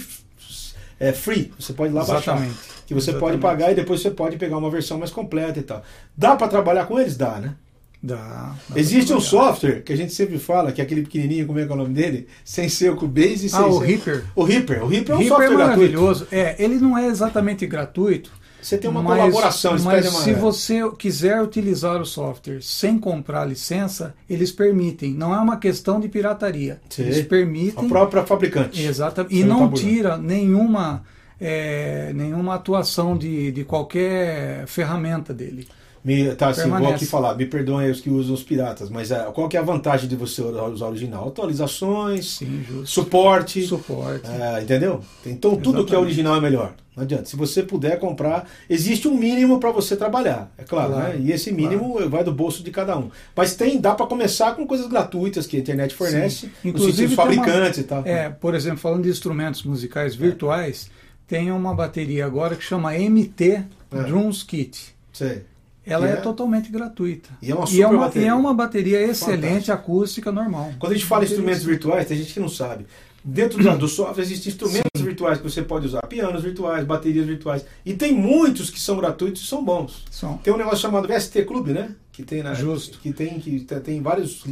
é 0.99 1.11
free, 1.11 1.51
você 1.59 1.73
pode 1.73 1.91
ir 1.91 1.95
lá 1.95 2.05
baixar. 2.05 2.33
Exatamente. 2.35 2.71
Que 2.85 2.93
você 2.93 3.09
Exatamente. 3.11 3.39
pode 3.39 3.41
pagar 3.41 3.71
e 3.71 3.75
depois 3.75 4.01
você 4.01 4.11
pode 4.11 4.37
pegar 4.37 4.57
uma 4.57 4.69
versão 4.69 4.99
mais 4.99 5.09
completa 5.11 5.59
e 5.59 5.63
tal. 5.63 5.81
Dá 6.15 6.35
para 6.35 6.47
trabalhar 6.47 6.85
com 6.85 6.99
eles? 6.99 7.17
Dá, 7.17 7.39
né? 7.39 7.55
Dá. 8.03 8.55
Existe 8.75 9.13
um 9.13 9.19
software 9.21 9.81
que 9.83 9.93
a 9.93 9.95
gente 9.95 10.11
sempre 10.13 10.39
fala, 10.39 10.71
que 10.71 10.81
é 10.81 10.83
aquele 10.83 11.03
pequenininho, 11.03 11.45
como 11.45 11.59
é 11.59 11.65
que 11.65 11.71
é 11.71 11.73
o 11.75 11.77
nome 11.77 11.93
dele? 11.93 12.27
Sem 12.43 12.67
ser 12.67 12.91
o 12.91 12.95
Cubase 12.95 13.45
e 13.45 13.49
sem 13.49 13.59
Ah, 13.59 13.67
o. 13.67 13.77
Reaper. 13.77 14.23
O 14.35 14.43
Reaper. 14.43 14.83
O 14.83 14.87
Reaper 14.87 15.11
é 15.13 15.15
um 15.15 15.19
Reaper 15.19 15.27
software 15.27 15.45
é 15.45 15.49
gratuito. 15.57 15.79
maravilhoso. 15.93 16.27
É, 16.31 16.55
ele 16.63 16.75
não 16.79 16.97
é 16.97 17.05
exatamente 17.07 17.67
gratuito. 17.67 18.31
Você 18.59 18.77
tem 18.77 18.89
uma 18.89 19.01
mas, 19.01 19.19
colaboração, 19.19 19.71
Mas 19.83 20.07
uma- 20.07 20.21
se 20.21 20.33
você 20.33 20.79
quiser 20.97 21.41
utilizar 21.41 21.99
o 21.99 22.05
software 22.05 22.59
sem 22.61 22.97
comprar 22.99 23.43
licença, 23.45 24.13
eles 24.29 24.51
permitem. 24.51 25.13
Não 25.13 25.33
é 25.33 25.37
uma 25.39 25.57
questão 25.57 25.99
de 25.99 26.07
pirataria. 26.07 26.79
Sim. 26.89 27.03
Eles 27.03 27.21
permitem. 27.23 27.85
A 27.85 27.87
própria 27.87 28.23
fabricante. 28.23 28.81
Exatamente. 28.81 29.35
E 29.35 29.43
não 29.43 29.71
tira 29.71 30.15
nenhuma, 30.17 31.03
é, 31.39 32.11
nenhuma 32.13 32.53
atuação 32.55 33.17
de, 33.17 33.51
de 33.51 33.63
qualquer 33.63 34.65
ferramenta 34.67 35.33
dele. 35.33 35.67
Me, 36.03 36.33
tá, 36.35 36.49
assim, 36.49 36.67
vou 36.67 36.89
aqui 36.89 37.05
falar, 37.05 37.35
me 37.35 37.45
perdoem 37.45 37.91
os 37.91 38.01
que 38.01 38.09
usam 38.09 38.33
os 38.33 38.41
piratas, 38.41 38.89
mas 38.89 39.11
é, 39.11 39.19
qual 39.33 39.47
que 39.47 39.55
é 39.55 39.59
a 39.59 39.63
vantagem 39.63 40.09
de 40.09 40.15
você 40.15 40.41
usar 40.41 40.85
o 40.85 40.89
original? 40.89 41.27
Atualizações, 41.27 42.37
Sim, 42.37 42.63
suporte, 42.85 43.61
Suporte. 43.65 44.27
é, 44.29 44.61
entendeu? 44.63 45.01
Então 45.25 45.55
tudo 45.55 45.85
que 45.85 45.93
é 45.93 45.97
original 45.99 46.35
é 46.35 46.41
melhor. 46.41 46.73
Não 46.95 47.03
adianta. 47.03 47.25
Se 47.25 47.35
você 47.37 47.63
puder 47.63 47.97
comprar, 47.99 48.45
existe 48.69 49.07
um 49.07 49.15
mínimo 49.17 49.59
para 49.59 49.71
você 49.71 49.95
trabalhar, 49.95 50.51
é 50.57 50.63
claro, 50.63 50.93
Claro, 50.93 51.09
né? 51.13 51.19
E 51.19 51.31
esse 51.31 51.49
mínimo 51.51 51.97
vai 52.09 52.23
do 52.23 52.33
bolso 52.33 52.63
de 52.63 52.71
cada 52.71 52.97
um. 52.97 53.09
Mas 53.35 53.55
tem, 53.55 53.79
dá 53.79 53.93
para 53.95 54.05
começar 54.07 54.55
com 54.55 54.67
coisas 54.67 54.87
gratuitas 54.87 55.45
que 55.47 55.55
a 55.55 55.59
internet 55.59 55.93
fornece, 55.95 56.47
Sim. 56.47 56.51
Inclusive, 56.69 57.07
dos 57.07 57.15
tem 57.15 57.25
uma- 57.35 57.35
fabricantes 57.45 57.79
e 57.79 57.83
tal. 57.83 58.01
É, 58.05 58.29
por 58.29 58.53
exemplo, 58.55 58.79
falando 58.79 59.03
de 59.03 59.09
instrumentos 59.09 59.63
musicais 59.63 60.15
virtuais, 60.15 60.89
tem 61.27 61.49
uma 61.51 61.73
bateria 61.73 62.25
agora 62.25 62.55
que 62.57 62.63
chama 62.63 62.93
MT 62.93 63.63
É. 63.93 64.03
Drums 64.03 64.43
Kit. 64.43 64.93
Sei. 65.13 65.43
Ela 65.85 66.07
é, 66.09 66.13
é? 66.13 66.15
totalmente 66.17 66.71
gratuita. 66.71 67.29
E 67.41 67.51
é 67.51 67.55
uma 67.55 67.67
e, 67.69 67.81
é 67.81 67.87
uma, 67.87 67.97
bateria. 67.99 68.27
e 68.27 68.29
é 68.29 68.33
uma 68.33 68.53
bateria 68.53 69.01
excelente, 69.01 69.41
Fantástica. 69.41 69.73
acústica, 69.73 70.31
normal. 70.31 70.71
Quando 70.79 70.91
a 70.91 70.95
gente 70.95 71.05
fala 71.07 71.23
em 71.23 71.27
instrumentos 71.27 71.63
virtuais, 71.63 72.07
tem 72.07 72.17
gente 72.17 72.33
que 72.33 72.39
não 72.39 72.49
sabe. 72.49 72.85
Dentro 73.23 73.61
do 73.77 73.87
software 73.87 74.23
existem 74.23 74.51
instrumentos 74.51 74.99
virtuais 74.99 75.37
que 75.37 75.43
você 75.43 75.61
pode 75.61 75.85
usar, 75.85 76.01
pianos 76.07 76.41
virtuais, 76.41 76.83
baterias 76.85 77.25
virtuais. 77.27 77.63
E 77.85 77.93
tem 77.93 78.11
muitos 78.13 78.71
que 78.71 78.79
são 78.79 78.97
gratuitos 78.97 79.43
e 79.43 79.45
são 79.45 79.63
bons. 79.63 80.05
São. 80.09 80.37
Tem 80.39 80.51
um 80.51 80.57
negócio 80.57 80.79
chamado 80.79 81.07
VST 81.07 81.43
Club, 81.45 81.67
né? 81.67 81.93
Que 82.11 82.23
tem 82.23 82.41
na, 82.41 82.53
Justo. 82.55 82.97
que 82.99 83.13
tem 83.13 83.39
que 83.39 83.59
tem- 83.59 84.01
vários 84.01 84.43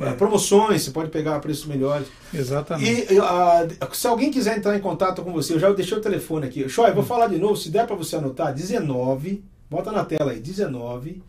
É. 0.00 0.12
promoções, 0.12 0.82
você 0.82 0.90
pode 0.92 1.10
pegar 1.10 1.34
a 1.36 1.40
preços 1.40 1.66
melhores. 1.66 2.06
Exatamente. 2.32 3.12
E 3.12 3.18
ah, 3.18 3.66
se 3.92 4.06
alguém 4.06 4.30
quiser 4.30 4.56
entrar 4.58 4.76
em 4.76 4.80
contato 4.80 5.22
com 5.22 5.32
você, 5.32 5.52
eu 5.54 5.58
já 5.58 5.70
deixei 5.72 5.98
o 5.98 6.00
telefone 6.00 6.46
aqui. 6.46 6.68
Shoy, 6.68 6.90
Hum. 6.90 6.94
vou 6.94 7.02
falar 7.04 7.26
de 7.26 7.36
novo, 7.38 7.56
se 7.56 7.68
der 7.68 7.84
para 7.86 7.96
você 7.96 8.14
anotar, 8.16 8.54
19, 8.54 9.44
bota 9.74 9.90
na 9.90 10.04
tela 10.04 10.30
aí, 10.30 10.38
19 10.38 11.20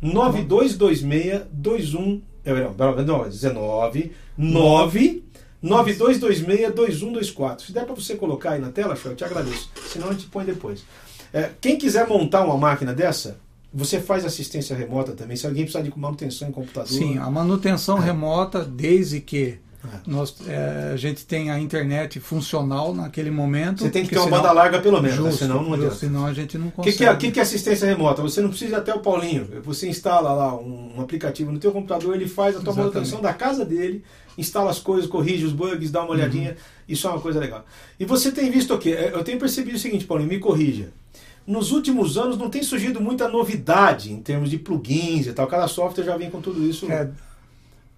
9226 0.00 1.46
21 1.52 2.22
é, 2.44 2.54
não, 2.54 2.72
não, 2.72 3.04
não, 3.04 3.28
19 3.28 4.12
9 4.36 5.24
9226 5.60 6.74
2124. 6.74 7.66
Se 7.66 7.72
der 7.72 7.84
para 7.84 7.94
você 7.94 8.14
colocar 8.14 8.52
aí 8.52 8.60
na 8.60 8.70
tela, 8.70 8.96
eu 9.04 9.16
te 9.16 9.24
agradeço. 9.24 9.68
Senão 9.88 10.10
a 10.10 10.12
gente 10.12 10.26
põe 10.26 10.44
depois. 10.44 10.84
É, 11.32 11.50
quem 11.60 11.76
quiser 11.76 12.06
montar 12.06 12.44
uma 12.44 12.56
máquina 12.56 12.94
dessa, 12.94 13.38
você 13.74 14.00
faz 14.00 14.24
assistência 14.24 14.76
remota 14.76 15.12
também. 15.12 15.36
Se 15.36 15.46
alguém 15.46 15.64
precisar 15.64 15.82
de 15.82 15.92
manutenção 15.98 16.48
em 16.48 16.52
computador. 16.52 16.88
Sim, 16.88 17.18
a 17.18 17.28
manutenção 17.28 17.98
remota, 17.98 18.64
desde 18.64 19.20
que 19.20 19.58
É. 19.84 19.98
nós, 20.08 20.34
é, 20.48 20.90
a 20.92 20.96
gente 20.96 21.24
tenha 21.24 21.54
a 21.54 21.60
internet 21.60 22.18
funcional 22.18 22.92
naquele 22.92 23.30
momento. 23.30 23.84
Você 23.84 23.90
tem 23.90 24.02
que 24.02 24.10
ter 24.10 24.16
uma 24.16 24.24
senão- 24.24 24.38
banda 24.38 24.52
larga 24.52 24.80
pelo 24.80 25.00
menos, 25.00 25.18
né? 25.18 25.24
Justo, 25.30 25.38
senão 25.44 25.62
não 25.62 25.74
adianta. 25.74 25.94
senão 25.94 26.26
a 26.26 26.34
gente 26.34 26.58
não 26.58 26.66
O 26.66 26.70
que, 26.70 26.76
consegue. 26.76 26.96
que, 26.96 27.04
é, 27.04 27.16
que 27.16 27.30
que 27.30 27.38
é 27.38 27.42
assistência 27.42 27.86
remota? 27.86 28.20
Você 28.20 28.40
não 28.40 28.48
precisa 28.48 28.78
até 28.78 28.92
o 28.92 28.98
Paulinho. 28.98 29.46
Você 29.62 29.88
instala 29.88 30.32
lá 30.32 30.52
um, 30.58 30.94
um 30.96 31.00
aplicativo 31.00 31.52
no 31.52 31.58
teu 31.60 31.70
computador, 31.70 32.14
ele 32.16 32.26
faz 32.26 32.56
a 32.56 32.60
tua 32.60 32.72
Exatamente. 32.72 32.94
manutenção 32.94 33.20
da 33.22 33.32
casa 33.32 33.64
dele, 33.64 34.02
instala 34.36 34.70
as 34.70 34.80
coisas, 34.80 35.08
corrige 35.08 35.44
os 35.44 35.52
bugs, 35.52 35.90
dá 35.92 36.02
uma 36.02 36.10
olhadinha. 36.10 36.56
Isso 36.88 37.06
é 37.06 37.10
uma 37.10 37.20
coisa 37.20 37.38
legal. 37.38 37.64
E 38.00 38.04
você 38.04 38.32
tem 38.32 38.50
visto 38.50 38.74
o 38.74 38.78
quê? 38.78 38.90
É, 38.90 39.12
Eu 39.14 39.22
tenho 39.22 39.38
percebido 39.38 39.76
o 39.76 39.80
seguinte, 39.80 40.04
Paulinho, 40.04 40.28
me 40.28 40.38
corrija. 40.40 40.88
Nos 41.46 41.70
últimos 41.72 42.18
anos 42.18 42.36
não 42.36 42.50
tem 42.50 42.62
surgido 42.62 43.00
muita 43.00 43.26
novidade 43.28 44.12
em 44.12 44.20
termos 44.20 44.50
de 44.50 44.58
plugins 44.58 45.26
e 45.26 45.32
tal. 45.32 45.46
Cada 45.46 45.66
software 45.68 46.04
já 46.04 46.16
vem 46.16 46.28
com 46.30 46.40
tudo 46.42 46.62
isso. 46.68 46.90
É, 46.90 47.08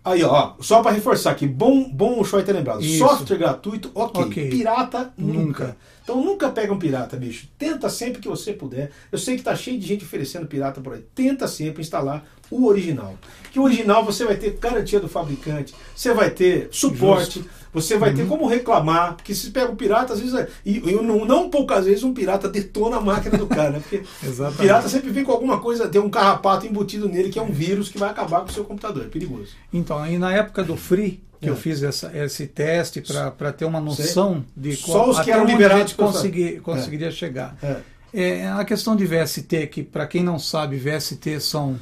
Aí, 0.05 0.25
ó, 0.25 0.55
só 0.61 0.83
para 0.83 0.93
reforçar 0.93 1.31
aqui, 1.31 1.47
bom, 1.47 1.91
bom 1.91 2.21
o 2.21 2.25
Shoy 2.25 2.43
ter 2.43 2.53
lembrado. 2.53 2.81
Isso. 2.81 2.99
Software 2.99 3.37
gratuito, 3.37 3.91
ok. 3.95 4.49
Pirata, 4.49 5.13
nunca. 5.17 5.41
Nunca. 5.41 5.77
Então 6.11 6.25
nunca 6.25 6.49
pega 6.51 6.73
um 6.73 6.79
pirata, 6.79 7.17
bicho. 7.17 7.47
Tenta 7.57 7.89
sempre 7.89 8.21
que 8.21 8.27
você 8.29 8.53
puder. 8.53 8.91
Eu 9.13 9.19
sei 9.19 9.37
que 9.37 9.43
tá 9.43 9.55
cheio 9.55 9.79
de 9.79 9.87
gente 9.87 10.05
oferecendo 10.05 10.45
pirata 10.47 10.81
por 10.81 10.95
aí. 10.95 11.05
Tenta 11.15 11.47
sempre 11.47 11.83
instalar 11.83 12.25
o 12.51 12.67
original. 12.67 13.15
Que 13.53 13.61
o 13.61 13.63
original 13.63 14.05
você 14.05 14.25
vai 14.25 14.37
ter 14.37 14.57
garantia 14.61 14.99
do 14.99 15.09
fabricante, 15.09 15.73
você 15.95 16.13
vai 16.13 16.31
ter 16.31 16.69
suporte, 16.73 17.45
você 17.73 17.97
vai 17.97 18.11
Uhum. 18.11 18.17
ter 18.17 18.27
como 18.27 18.47
reclamar. 18.49 19.15
Porque 19.15 19.33
se 19.37 19.53
pega 19.53 19.71
um 19.71 19.77
pirata, 19.77 20.15
às 20.15 20.19
vezes. 20.19 20.35
é- 20.35 20.49
E, 20.67 20.79
e 20.79 20.93
não, 21.01 21.25
não 21.25 21.49
poucas 21.49 21.87
vezes 21.87 22.03
um 22.03 22.13
pirata 22.13 22.49
detona 22.49 22.97
a 22.97 23.01
máquina 23.01 23.39
do 23.39 23.47
cara, 23.47 23.71
né? 23.71 23.79
Porque 23.81 23.99
o 24.27 24.53
pirata 24.59 24.89
sempre 24.89 25.11
vem 25.11 25.23
com 25.23 25.31
alguma 25.31 25.61
coisa, 25.61 25.89
tem 25.89 26.01
um 26.01 26.11
carrapato 26.11 26.67
embutido 26.67 27.09
nele 27.09 27.29
que 27.31 27.39
é 27.39 27.43
um 27.43 27.53
vírus 27.53 27.89
que 27.89 27.99
vai 27.99 28.11
acabar 28.11 28.41
com 28.41 28.49
o 28.49 28.53
seu 28.53 28.65
computador. 28.65 29.05
É 29.05 29.09
perigoso. 29.09 29.51
Então, 29.73 30.05
e 30.05 30.19
na 30.19 30.33
época 30.35 30.65
do 30.65 30.77
Free, 30.77 31.23
que 31.41 31.49
É. 31.49 31.51
eu 31.51 31.57
fiz 31.57 31.83
essa, 31.83 32.11
esse 32.17 32.47
teste 32.47 33.03
para 33.39 33.53
ter 33.53 33.65
uma 33.65 33.81
noção 33.81 34.45
de 34.57 34.77
Só 34.77 35.09
os 35.09 35.21
que 35.21 35.31
eram 35.31 35.43
onde 35.45 35.53
liberados 35.53 35.85
a 35.85 35.87
gente 35.87 35.95
pra- 35.97 36.07
consegui, 36.07 36.61
conseguiria 36.61 37.11
chegar. 37.11 37.57
É. 37.63 37.77
É, 38.13 38.49
a 38.51 38.65
questão 38.65 38.95
de 38.97 39.07
VST, 39.07 39.69
que 39.69 39.83
para 39.85 40.07
quem 40.07 40.23
não 40.23 40.39
sabe, 40.39 40.77
VST 40.77 41.41
são 41.41 41.79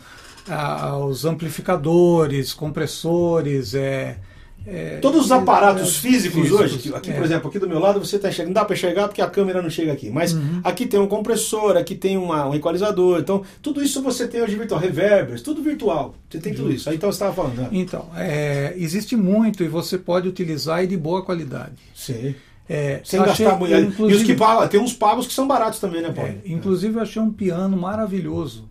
ah, 0.47 0.97
os 0.99 1.25
amplificadores, 1.25 2.53
compressores, 2.53 3.75
é, 3.75 4.19
é, 4.67 4.99
Todos 5.01 5.25
os 5.27 5.33
aparatos 5.33 5.83
é, 5.97 6.01
físicos, 6.01 6.43
físicos, 6.43 6.61
hoje, 6.61 6.93
aqui, 6.95 7.11
é. 7.11 7.15
por 7.15 7.25
exemplo, 7.25 7.49
aqui 7.49 7.59
do 7.59 7.69
meu 7.69 7.79
lado 7.79 7.99
você 8.05 8.17
está 8.17 8.29
enxergando, 8.29 8.55
não 8.55 8.61
dá 8.61 8.65
para 8.67 8.75
enxergar 8.77 9.09
porque 9.09 9.23
a 9.23 9.29
câmera 9.31 9.63
não 9.63 9.71
chega 9.71 9.93
aqui, 9.93 10.11
mas 10.11 10.33
Uhum. 10.35 10.61
aqui 10.63 10.87
tem 10.87 11.01
um 11.01 11.07
compressor, 11.07 11.77
aqui 11.77 11.95
tem 11.95 12.19
uma, 12.19 12.47
um 12.47 12.55
equalizador, 12.55 13.21
então 13.21 13.43
tudo 13.63 13.83
isso 13.83 14.03
você 14.03 14.29
tem 14.29 14.43
hoje 14.43 14.57
virtual, 14.57 14.79
reverbers, 14.81 15.41
tudo 15.41 15.63
virtual, 15.63 16.15
você 16.29 16.39
tem 16.39 16.53
tudo 16.53 16.71
isso. 16.71 16.89
Aí 16.91 16.97
então 16.97 17.11
você 17.11 17.17
estava 17.17 17.33
falando, 17.35 17.57
né? 17.57 17.69
Então, 17.73 18.07
é, 18.17 18.75
existe 18.77 19.17
muito 19.17 19.63
e 19.65 19.69
você 19.69 19.97
pode 19.97 20.29
utilizar 20.29 20.85
e 20.85 20.87
de 20.87 20.97
boa 20.97 21.23
qualidade. 21.25 21.73
Sim. 21.95 22.35
É, 22.71 23.01
Sem 23.03 23.19
achei- 23.21 23.47
gastar 23.47 23.59
muito. 23.59 24.11
E 24.11 24.15
os 24.15 24.23
que 24.23 24.35
pagam, 24.35 24.69
tem 24.69 24.79
uns 24.79 24.93
pagos 24.93 25.27
que 25.27 25.33
são 25.33 25.49
baratos 25.49 25.79
também, 25.81 26.03
né, 26.03 26.11
Paulo? 26.13 26.31
é, 26.31 26.37
inclusive 26.53 26.97
eu 26.99 27.01
achei 27.01 27.23
um 27.23 27.31
piano 27.33 27.75
maravilhoso 27.79 28.68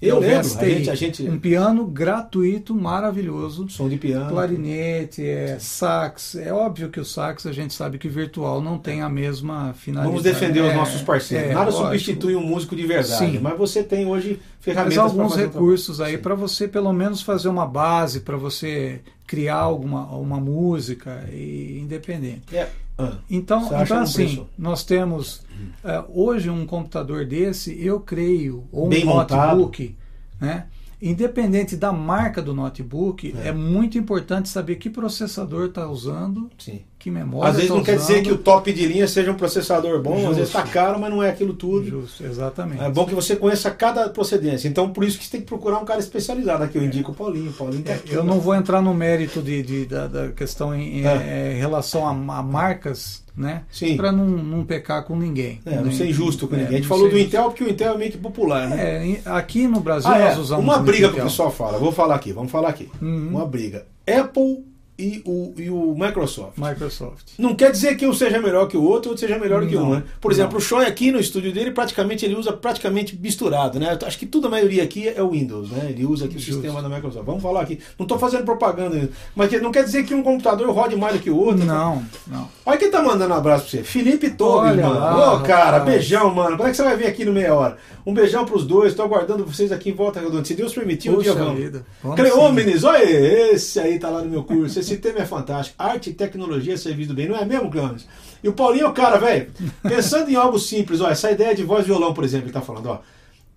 Eu 0.00 0.20
lembro, 0.20 0.38
a 0.38 0.42
gente- 0.64 0.90
a 0.90 0.94
gente- 0.94 1.22
Um 1.28 1.38
piano 1.40 1.84
gratuito, 1.84 2.72
maravilhoso. 2.74 3.68
Som 3.68 3.88
de 3.88 3.96
piano. 3.96 4.30
Clarinete, 4.30 5.26
é, 5.26 5.56
sax. 5.58 6.36
É 6.36 6.52
óbvio 6.52 6.88
que 6.88 7.00
o 7.00 7.04
sax 7.04 7.46
a 7.46 7.52
gente 7.52 7.74
sabe 7.74 7.98
que 7.98 8.08
virtual 8.08 8.60
não 8.62 8.78
tem 8.78 9.02
a 9.02 9.08
mesma 9.08 9.72
finalidade. 9.74 10.08
Vamos 10.16 10.22
defender 10.22 10.60
os 10.60 10.70
É, 10.70 10.74
nossos 10.76 11.02
parceiros. 11.02 11.50
é, 11.50 11.52
Nada 11.52 11.70
lógico. 11.70 11.84
substitui 11.86 12.36
um 12.36 12.42
músico 12.44 12.76
de 12.76 12.86
verdade, 12.86 13.32
Sim. 13.32 13.38
mas 13.40 13.58
você 13.58 13.82
tem 13.82 14.06
hoje 14.06 14.38
Mas 14.40 14.60
ferramentas 14.60 14.98
alguns 14.98 15.32
fazer 15.32 15.44
o 15.44 15.46
recursos 15.48 16.00
aí 16.00 16.16
para 16.18 16.34
você 16.34 16.68
pelo 16.68 16.92
menos 16.92 17.20
fazer 17.22 17.48
uma 17.48 17.66
base 17.66 18.20
para 18.20 18.36
você 18.36 19.00
criar 19.28 19.58
alguma 19.58 20.06
uma 20.16 20.40
música 20.40 21.24
e 21.32 21.78
independente. 21.80 22.56
É. 22.56 22.68
Ah, 22.98 23.12
Então, 23.30 23.66
então 23.80 23.98
um 23.98 24.00
assim, 24.00 24.14
preço? 24.24 24.48
nós 24.58 24.82
temos 24.82 25.42
eh, 25.84 26.04
hoje 26.12 26.50
um 26.50 26.66
computador 26.66 27.24
desse, 27.24 27.80
eu 27.80 28.00
creio, 28.00 28.64
ou 28.72 28.86
um 28.86 28.88
Bem 28.88 29.04
montado. 29.04 29.50
notebook, 29.58 29.94
né? 30.40 30.66
Independente 31.00 31.76
da 31.76 31.92
marca 31.92 32.42
do 32.42 32.52
notebook, 32.52 33.32
É. 33.44 33.48
é, 33.48 33.52
muito 33.52 33.96
importante 33.96 34.48
saber 34.48 34.76
que 34.76 34.90
processador 34.90 35.66
está 35.66 35.88
usando, 35.88 36.50
sim. 36.58 36.80
Que 36.98 37.10
memória 37.12 37.50
Às 37.50 37.56
vezes 37.56 37.70
não 37.70 37.82
quer 37.82 37.96
dizer 37.96 38.14
usando. 38.14 38.24
que 38.24 38.32
o 38.32 38.38
top 38.38 38.72
de 38.72 38.84
linha 38.86 39.06
seja 39.06 39.30
um 39.30 39.34
processador 39.36 40.02
bom, 40.02 40.14
às 40.14 40.20
Justo. 40.20 40.34
vezes 40.34 40.48
está 40.48 40.62
caro, 40.64 40.98
mas 40.98 41.08
não 41.10 41.22
é 41.22 41.30
aquilo 41.30 41.54
tudo. 41.54 41.86
Justo, 41.88 42.24
exatamente. 42.24 42.82
É 42.82 42.90
bom 42.90 43.06
que 43.06 43.14
você 43.14 43.36
conheça 43.36 43.70
cada 43.70 44.08
procedência. 44.08 44.66
Então, 44.66 44.90
por 44.90 45.04
isso 45.04 45.16
que 45.16 45.24
você 45.24 45.30
tem 45.30 45.40
que 45.40 45.46
procurar 45.46 45.78
um 45.78 45.84
cara 45.84 46.00
especializado. 46.00 46.64
Aqui 46.64 46.76
eu 46.76 46.84
indico 46.84 47.12
o 47.12 47.14
Paulinho. 47.14 47.50
O 47.50 47.52
Paulinho 47.54 47.82
tá 47.84 47.92
É, 47.92 47.94
aqui, 47.96 48.12
eu 48.12 48.24
né? 48.24 48.30
não 48.30 48.40
vou 48.40 48.54
entrar 48.54 48.82
no 48.82 48.92
mérito 48.92 49.40
de, 49.40 49.62
de- 49.62 49.86
da, 49.86 50.08
da 50.08 50.28
questão 50.30 50.74
em, 50.74 51.00
em- 51.00 51.06
É. 51.06 51.52
em 51.54 51.58
relação 51.60 52.04
a, 52.06 52.10
a 52.10 52.42
marcas, 52.42 53.22
né? 53.36 53.62
Sim. 53.70 53.96
Para 53.96 54.10
não, 54.10 54.26
não 54.26 54.64
pecar 54.64 55.04
com 55.04 55.16
ninguém. 55.16 55.60
É, 55.64 55.76
não 55.80 55.92
ser 55.92 56.06
injusto 56.08 56.48
com 56.48 56.56
é, 56.56 56.58
ninguém. 56.58 56.74
A 56.74 56.78
gente 56.78 56.88
falou 56.88 57.08
do. 57.08 57.16
Intel 57.16 57.44
porque 57.44 57.62
o 57.62 57.70
Intel 57.70 57.94
é 57.94 57.96
meio 57.96 58.10
que 58.10 58.18
popular, 58.18 58.68
né? 58.68 58.76
É, 59.24 59.30
aqui 59.30 59.68
no 59.68 59.78
Brasil 59.78 60.10
Ah, 60.10 60.18
é. 60.18 60.24
nós 60.30 60.38
usamos 60.38 60.64
Uma 60.64 60.78
briga 60.78 61.10
que 61.12 61.20
o 61.20 61.22
pessoal 61.22 61.52
fala. 61.52 61.78
Vou 61.78 61.92
falar 61.92 62.16
aqui, 62.16 62.32
vamos 62.32 62.50
falar 62.50 62.70
aqui. 62.70 62.90
Uhum. 63.00 63.28
Uma 63.30 63.46
briga. 63.46 63.86
Apple 64.04 64.64
e 64.98 65.22
o, 65.24 65.52
e 65.56 65.70
o 65.70 65.94
Microsoft. 65.96 66.54
Microsoft. 66.56 67.28
Não 67.38 67.54
quer 67.54 67.70
dizer 67.70 67.96
que 67.96 68.06
um 68.06 68.12
seja 68.12 68.40
melhor 68.40 68.66
que 68.66 68.76
o 68.76 68.82
outro, 68.82 69.10
outro 69.10 69.18
seja 69.26 69.38
melhor 69.38 69.64
que 69.66 69.74
Não, 69.76 69.84
um, 69.90 69.94
né? 69.94 70.02
Por 70.20 70.32
exemplo, 70.32 70.52
não. 70.52 70.58
o 70.58 70.60
Choi 70.60 70.84
aqui 70.86 71.12
no 71.12 71.20
estúdio 71.20 71.52
dele, 71.52 71.70
praticamente 71.70 72.24
ele 72.24 72.34
usa 72.34 72.52
praticamente 72.52 73.16
misturado, 73.16 73.78
né? 73.78 73.96
Acho 74.04 74.18
que 74.18 74.26
toda 74.26 74.48
a 74.48 74.50
maioria 74.50 74.82
aqui 74.82 75.06
é 75.08 75.22
o 75.22 75.30
Windows, 75.30 75.70
né? 75.70 75.86
Ele 75.90 76.04
usa 76.04 76.24
aqui 76.24 76.36
o 76.36 76.38
Justo. 76.40 76.54
sistema 76.60 76.82
da 76.82 76.88
Microsoft. 76.88 77.24
Vamos 77.24 77.42
falar 77.42 77.60
aqui. 77.60 77.78
Não 77.98 78.04
estou 78.04 78.18
fazendo 78.18 78.44
propaganda, 78.44 79.08
mas 79.36 79.48
que- 79.48 79.58
não 79.60 79.70
quer 79.70 79.84
dizer 79.84 80.04
que 80.04 80.14
um 80.14 80.22
computador 80.22 80.68
rode 80.70 80.96
mais 80.96 81.14
do 81.14 81.20
que 81.20 81.30
o 81.30 81.36
outro. 81.36 81.64
Não, 81.64 82.02
não. 82.26 82.48
Olha 82.66 82.76
quem 82.76 82.90
tá 82.90 83.00
mandando 83.02 83.32
um 83.32 83.36
abraço 83.36 83.62
pra 83.64 83.70
você. 83.70 83.84
Felipe 83.84 84.30
Torres, 84.30 84.72
Olha 84.72 84.86
mano. 84.88 85.36
Ô, 85.36 85.40
cara, 85.42 85.78
rapaz. 85.78 85.84
beijão, 85.94 86.34
mano. 86.34 86.56
Quando 86.56 86.66
é 86.68 86.70
que 86.72 86.76
você 86.76 86.82
vai 86.82 86.96
vir 86.96 87.06
aqui 87.06 87.24
no 87.24 87.32
meia 87.32 87.54
hora? 87.54 87.76
Um 88.04 88.12
beijão 88.12 88.44
pros 88.44 88.66
dois. 88.66 88.94
Tô 88.94 89.02
aguardando 89.02 89.44
vocês 89.46 89.70
aqui 89.70 89.90
em 89.90 89.94
Volta 89.94 90.18
Redonda. 90.20 90.44
Se 90.44 90.54
Deus 90.54 90.72
permitir, 90.74 91.10
um 91.10 91.18
dia 91.18 91.34
vamos. 91.34 91.82
Cleômenes, 92.16 92.82
olha 92.84 93.02
esse 93.04 93.78
aí 93.78 93.98
tá 93.98 94.08
lá 94.08 94.22
no 94.22 94.30
meu 94.30 94.42
curso. 94.42 94.78
Esse 94.92 95.00
tema 95.00 95.18
é 95.20 95.26
fantástico. 95.26 95.76
Arte 95.78 96.10
e 96.10 96.14
tecnologia 96.14 96.76
serviço 96.76 97.10
do 97.10 97.14
bem, 97.14 97.28
não 97.28 97.36
é 97.36 97.44
mesmo, 97.44 97.70
Cleômenes? 97.70 98.06
E 98.42 98.48
o 98.48 98.52
Paulinho, 98.52 98.86
é 98.86 98.88
o 98.88 98.92
cara, 98.92 99.18
velho, 99.18 99.50
pensando 99.82 100.30
em 100.30 100.36
algo 100.36 100.58
simples, 100.58 101.00
ó, 101.00 101.08
essa 101.10 101.30
ideia 101.30 101.54
de 101.54 101.62
voz 101.64 101.84
violão, 101.86 102.14
por 102.14 102.24
exemplo, 102.24 102.46
ele 102.46 102.52
tá 102.52 102.60
falando, 102.60 102.86
ó, 102.88 102.98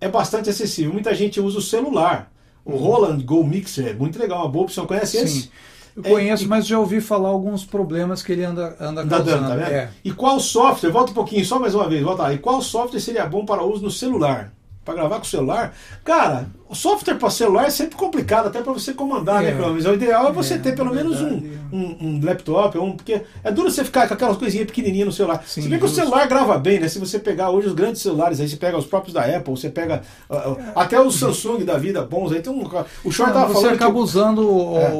é 0.00 0.08
bastante 0.08 0.50
acessível. 0.50 0.92
Muita 0.92 1.14
gente 1.14 1.40
usa 1.40 1.58
o 1.58 1.62
celular. 1.62 2.30
O 2.64 2.76
Roland 2.76 3.20
Go 3.24 3.42
Mixer 3.44 3.88
é 3.88 3.92
muito 3.92 4.18
legal, 4.18 4.40
uma 4.42 4.48
boa 4.48 4.64
opção. 4.64 4.86
Conhece 4.86 5.18
Sim. 5.18 5.24
esse? 5.24 5.50
Eu 5.96 6.04
É, 6.04 6.10
conheço, 6.10 6.44
e- 6.44 6.46
mas 6.46 6.66
já 6.66 6.78
ouvi 6.78 7.00
falar 7.00 7.28
alguns 7.28 7.64
problemas 7.64 8.22
que 8.22 8.32
ele 8.32 8.44
anda, 8.44 8.76
anda 8.80 9.02
Tá 9.04 9.16
causando. 9.18 9.24
dando, 9.42 9.48
tá 9.48 9.54
vendo? 9.56 9.68
É. 9.74 9.90
E 10.04 10.10
qual 10.12 10.40
software, 10.40 10.90
volta 10.90 11.10
um 11.10 11.14
pouquinho, 11.14 11.44
só 11.44 11.58
mais 11.58 11.74
uma 11.74 11.88
vez, 11.88 12.02
volta 12.02 12.22
lá. 12.22 12.32
E 12.32 12.38
qual 12.38 12.62
software 12.62 12.98
seria 13.00 13.26
bom 13.26 13.44
para 13.44 13.62
uso 13.62 13.82
no 13.82 13.90
celular? 13.90 14.52
Para 14.84 14.94
gravar 14.94 15.16
com 15.18 15.22
o 15.22 15.28
celular? 15.28 15.72
Cara, 16.02 16.46
o 16.68 16.74
software 16.74 17.14
para 17.14 17.30
celular 17.30 17.66
é 17.66 17.70
sempre 17.70 17.94
complicado, 17.96 18.46
até 18.48 18.60
para 18.60 18.72
você 18.72 18.92
comandar, 18.92 19.44
É. 19.44 19.52
né, 19.52 19.56
Clóvis? 19.56 19.84
O 19.86 19.92
ideal 19.94 20.26
é 20.26 20.32
você 20.32 20.54
É, 20.54 20.58
ter 20.58 20.74
pelo 20.74 20.92
menos 20.92 21.20
um, 21.20 21.38
verdade. 21.40 21.60
um, 21.72 21.96
um 22.00 22.20
laptop, 22.24 22.76
um, 22.78 22.96
porque 22.96 23.22
é 23.44 23.52
duro 23.52 23.70
você 23.70 23.84
ficar 23.84 24.08
com 24.08 24.14
aquelas 24.14 24.36
coisinhas 24.36 24.66
pequenininhas 24.66 25.06
no 25.06 25.12
celular. 25.12 25.40
Sim, 25.46 25.62
Se 25.62 25.68
bem 25.68 25.78
que 25.78 25.84
o 25.84 25.86
justo. 25.86 26.02
celular 26.02 26.26
grava 26.26 26.58
bem, 26.58 26.80
né? 26.80 26.88
Se 26.88 26.98
você 26.98 27.20
pegar 27.20 27.50
hoje 27.50 27.68
os 27.68 27.74
grandes 27.74 28.02
celulares, 28.02 28.40
aí 28.40 28.48
você 28.48 28.56
pega 28.56 28.76
os 28.76 28.84
próprios 28.84 29.14
da 29.14 29.20
Apple, 29.24 29.54
você 29.56 29.70
pega 29.70 30.02
ah, 30.28 30.56
até 30.74 31.00
os 31.00 31.14
Samsung 31.14 31.64
da 31.64 31.78
vida 31.78 32.02
bons, 32.02 32.32
aí 32.32 32.40
tem 32.42 32.52
um, 32.52 32.64
o 33.04 33.10
Short 33.12 33.32
tava 33.32 33.52
você 33.54 33.68
acaba 33.68 33.92
que 33.92 33.98
o- 33.98 34.02
usando 34.02 34.40
o, 34.50 34.78
É. 34.78 34.90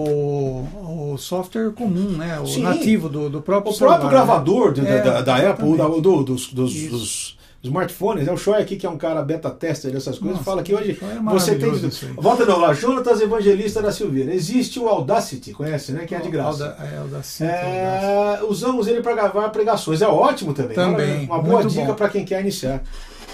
o 1.14 1.16
software 1.18 1.72
comum, 1.72 2.10
né? 2.10 2.38
O 2.38 2.46
Sim. 2.46 2.62
nativo 2.62 3.08
do, 3.08 3.28
do 3.28 3.42
próprio 3.42 3.72
O 3.72 3.74
celular. 3.76 3.98
próprio 3.98 4.16
gravador 4.16 4.76
né? 4.78 4.84
da, 4.84 4.90
É, 4.90 5.00
da, 5.02 5.20
da 5.22 5.50
Apple, 5.50 5.76
da- 5.76 5.88
do- 5.88 6.22
dos, 6.22 6.52
dos 6.52 7.36
smartphones, 7.62 8.26
é 8.26 8.32
o 8.32 8.36
Shoy 8.36 8.60
aqui, 8.60 8.76
que 8.76 8.84
é 8.84 8.90
um 8.90 8.96
cara 8.98 9.22
beta 9.22 9.48
tester 9.50 9.92
dessas 9.92 10.18
coisas, 10.18 10.38
Nossa, 10.38 10.44
fala 10.50 10.62
que 10.62 10.74
hoje 10.74 10.98
é 11.00 11.30
você 11.30 11.54
tem. 11.54 11.70
Volta 12.16 12.44
não 12.44 12.58
lá, 12.58 12.74
Jonatas 12.74 13.20
Evangelista 13.20 13.80
da 13.80 13.92
Silveira. 13.92 14.34
Existe 14.34 14.78
o 14.80 14.88
Audacity, 14.88 15.52
conhece, 15.52 15.92
né? 15.92 16.04
Que 16.04 16.14
é 16.14 16.18
de 16.18 16.28
graça. 16.28 16.64
Alda- 16.64 16.76
é, 16.80 16.98
Audacity, 16.98 17.44
Audacity. 17.44 17.44
É, 17.44 18.40
usamos 18.48 18.88
ele 18.88 19.00
para 19.00 19.14
gravar 19.14 19.48
pregações. 19.50 20.02
É 20.02 20.08
ótimo 20.08 20.52
também. 20.52 20.74
Também, 20.74 21.24
Uma 21.26 21.40
boa 21.40 21.64
dica 21.64 21.94
para 21.94 22.08
quem 22.08 22.24
quer 22.24 22.40
iniciar. 22.40 22.82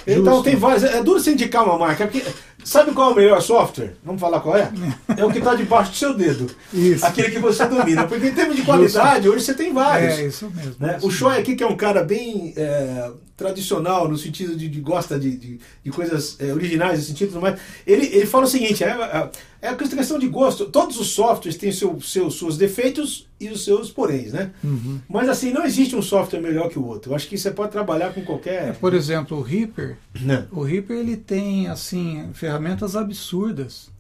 Justo. 0.07 0.21
Então 0.23 0.43
tem 0.43 0.57
várias. 0.57 0.85
É 0.85 1.03
duro 1.03 1.21
você 1.21 1.33
indicar 1.33 1.65
uma 1.65 1.79
marca, 1.79 2.07
porque 2.07 2.25
sabe 2.69 2.93
qual 2.93 3.11
é 3.11 3.13
o 3.13 3.17
melhor 3.17 3.41
software? 3.41 3.95
Vamos 4.05 4.21
falar 4.21 4.41
qual 4.41 4.57
é? 4.57 4.71
É 5.17 5.25
o 5.25 5.33
que 5.33 5.39
está 5.39 5.55
debaixo 5.55 5.91
do 5.91 5.97
seu 5.97 6.15
dedo. 6.15 6.49
Isso. 6.73 7.05
Aquele 7.05 7.31
que 7.31 7.39
você 7.39 7.67
domina. 7.67 8.07
Porque 8.07 8.29
em 8.29 8.35
termos 8.35 8.55
de 8.55 8.63
qualidade, 8.63 9.29
hoje 9.29 9.45
você 9.45 9.55
tem 9.55 9.73
vários. 9.73 10.19
É, 10.19 10.27
isso 10.27 10.51
mesmo. 10.55 10.77
Né? 10.79 10.97
isso 10.99 11.07
O 11.07 11.11
Shoy 11.11 11.39
aqui, 11.39 11.57
que 11.57 11.65
é 11.65 11.67
um 11.67 11.77
cara 11.77 12.05
bem 12.05 12.53
é, 12.57 13.11
tradicional, 13.37 14.09
no 14.09 14.17
sentido 14.19 14.55
de, 14.55 14.69
de 14.69 14.81
gosta 14.81 15.19
de, 15.19 15.37
de, 15.37 15.61
de 15.83 15.91
coisas 15.91 16.37
é, 16.39 16.53
originais, 16.53 16.99
nesse 16.99 17.09
sentido, 17.09 17.41
mas 17.41 17.59
ele, 17.87 18.07
ele 18.07 18.27
fala 18.27 18.45
o 18.45 18.49
seguinte: 18.49 18.85
é, 18.85 19.31
é, 19.61 19.69
é 19.69 19.75
questão 19.75 20.19
de 20.19 20.29
gosto. 20.29 20.67
Todos 20.67 20.99
os 20.99 21.11
softwares 21.11 21.57
têm 21.57 21.73
seu, 21.73 22.01
seu, 22.01 22.31
seus 22.31 22.57
defeitos 22.57 23.27
e 23.41 23.49
os 23.49 23.65
seus 23.65 23.91
poréns, 23.91 24.33
né? 24.33 24.53
Uhum. 24.63 25.01
Mas 25.09 25.29
assim, 25.29 25.53
não 25.53 25.65
existe 25.65 25.97
um 25.97 26.03
software 26.03 26.41
melhor 26.41 26.69
que 26.69 26.79
o 26.79 26.87
outro. 26.87 27.13
Eu 27.13 27.17
acho 27.17 27.29
que 27.29 27.37
você 27.37 27.51
pode 27.51 27.73
trabalhar 27.73 28.13
com 28.13 28.25
qualquer. 28.25 28.75
Por 28.77 28.95
exemplo, 28.95 29.39
o 29.39 29.43
Reaper, 29.43 29.97
né? 30.21 30.47
o 30.53 30.63
Reaper 30.63 30.97
ele 30.97 31.17
tem 31.17 31.69
assim 31.69 32.31
ferramentas 32.33 32.95
absurdas. 32.95 33.91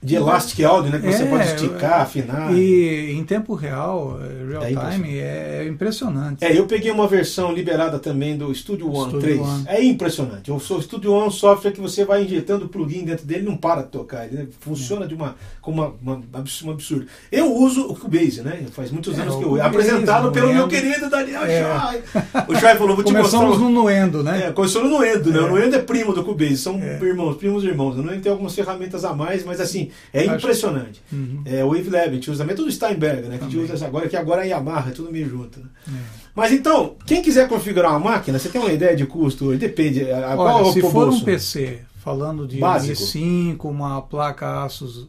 De 0.00 0.14
Elastic 0.14 0.60
Audio, 0.64 0.92
né? 0.92 1.00
Que 1.00 1.12
você 1.12 1.24
É, 1.24 1.26
pode 1.26 1.44
esticar, 1.44 2.02
afinar. 2.02 2.54
E 2.54 3.10
em 3.10 3.24
tempo 3.24 3.54
real, 3.54 4.16
real 4.48 4.62
É 4.62 4.92
time, 4.92 5.18
é, 5.18 5.64
é 5.64 5.68
impressionante. 5.68 6.44
É, 6.44 6.56
eu 6.56 6.66
peguei 6.66 6.92
uma 6.92 7.08
versão 7.08 7.52
liberada 7.52 7.98
também 7.98 8.36
do 8.36 8.54
Studio 8.54 8.86
One 8.92 9.10
Studio 9.10 9.20
3. 9.20 9.40
One. 9.40 9.64
É 9.66 9.82
impressionante. 9.82 10.52
O 10.52 10.60
Studio 10.60 11.12
One 11.12 11.24
é 11.24 11.26
um 11.26 11.30
software 11.32 11.72
que 11.72 11.80
você 11.80 12.04
vai 12.04 12.22
injetando 12.22 12.66
o 12.66 12.68
plugin 12.68 13.04
dentro 13.04 13.26
dele 13.26 13.40
e 13.40 13.44
não 13.46 13.56
para 13.56 13.82
de 13.82 13.88
tocar. 13.88 14.24
Ele 14.26 14.36
né, 14.36 14.46
funciona 14.60 15.04
de 15.04 15.16
uma, 15.16 15.34
como 15.60 15.82
uma, 15.82 15.94
uma, 16.00 16.24
um 16.64 16.70
absurdo. 16.70 17.06
Eu 17.32 17.52
uso 17.52 17.88
o 17.90 17.96
Cubase, 17.96 18.40
né? 18.42 18.66
Faz 18.70 18.92
muitos 18.92 19.18
É, 19.18 19.22
anos 19.22 19.34
que 19.34 19.42
eu 19.42 19.48
Cubase, 19.48 19.66
Apresentado 19.66 20.30
pelo 20.30 20.54
meu 20.54 20.68
querido 20.68 21.10
Daniel 21.10 21.42
É. 21.44 21.60
Chai. 21.64 22.02
O 22.46 22.54
Chai 22.54 22.76
falou, 22.78 22.94
vou 22.94 23.04
te 23.04 23.12
mostrar. 23.12 23.40
Começamos 23.40 23.58
no 23.58 23.68
Nuendo, 23.68 24.22
né? 24.22 24.46
É, 24.46 24.52
começou 24.52 24.84
no 24.84 24.90
Nuendo, 24.90 25.32
né? 25.32 25.40
É. 25.40 25.42
O 25.42 25.48
Nuendo 25.48 25.74
é 25.74 25.80
primo 25.80 26.12
do 26.12 26.22
Cubase, 26.22 26.58
são 26.58 26.80
É. 26.80 27.00
irmãos, 27.02 27.36
primos 27.36 27.64
irmãos. 27.64 27.96
O 27.98 28.02
Nuendo 28.02 28.22
tem 28.22 28.30
algumas 28.30 28.54
ferramentas 28.54 29.04
a 29.04 29.12
mais, 29.12 29.44
mas 29.44 29.60
assim, 29.60 29.87
é 30.12 30.20
Acho- 30.24 30.34
impressionante. 30.36 31.02
Uhum. 31.12 31.42
É, 31.44 31.64
o 31.64 31.68
Wave 31.68 31.90
Lab, 31.90 32.08
a 32.08 32.12
gente 32.12 32.30
usa 32.30 32.42
também 32.44 32.56
tudo 32.56 32.70
Steinberg, 32.70 33.28
né? 33.28 33.38
Que 33.38 33.44
a 33.44 33.48
gente 33.48 33.72
usa 33.72 33.86
agora, 33.86 34.08
que 34.08 34.16
agora 34.16 34.44
é 34.44 34.48
Yamaha, 34.50 34.90
é 34.90 34.92
tudo 34.92 35.10
meio 35.12 35.28
junto. 35.28 35.60
Né? 35.60 35.66
É. 35.88 35.92
Mas 36.34 36.52
então, 36.52 36.96
quem 37.06 37.20
quiser 37.22 37.48
configurar 37.48 37.90
uma 37.90 37.98
máquina, 38.10 38.38
você 38.38 38.48
tem 38.48 38.60
uma 38.60 38.72
ideia 38.72 38.94
de 38.96 39.06
custo? 39.06 39.56
Depende. 39.56 40.10
A, 40.10 40.32
a- 40.32 40.36
qual 40.36 40.62
Olha, 40.62 40.68
é 40.68 40.72
se 40.72 40.80
for 40.80 40.88
um 40.88 40.92
bolso? 40.92 41.24
PC 41.24 41.80
falando 41.98 42.46
de 42.46 42.58
Básico. 42.58 43.02
i5, 43.02 43.64
uma 43.64 44.00
placa 44.02 44.62
Asus, 44.64 45.08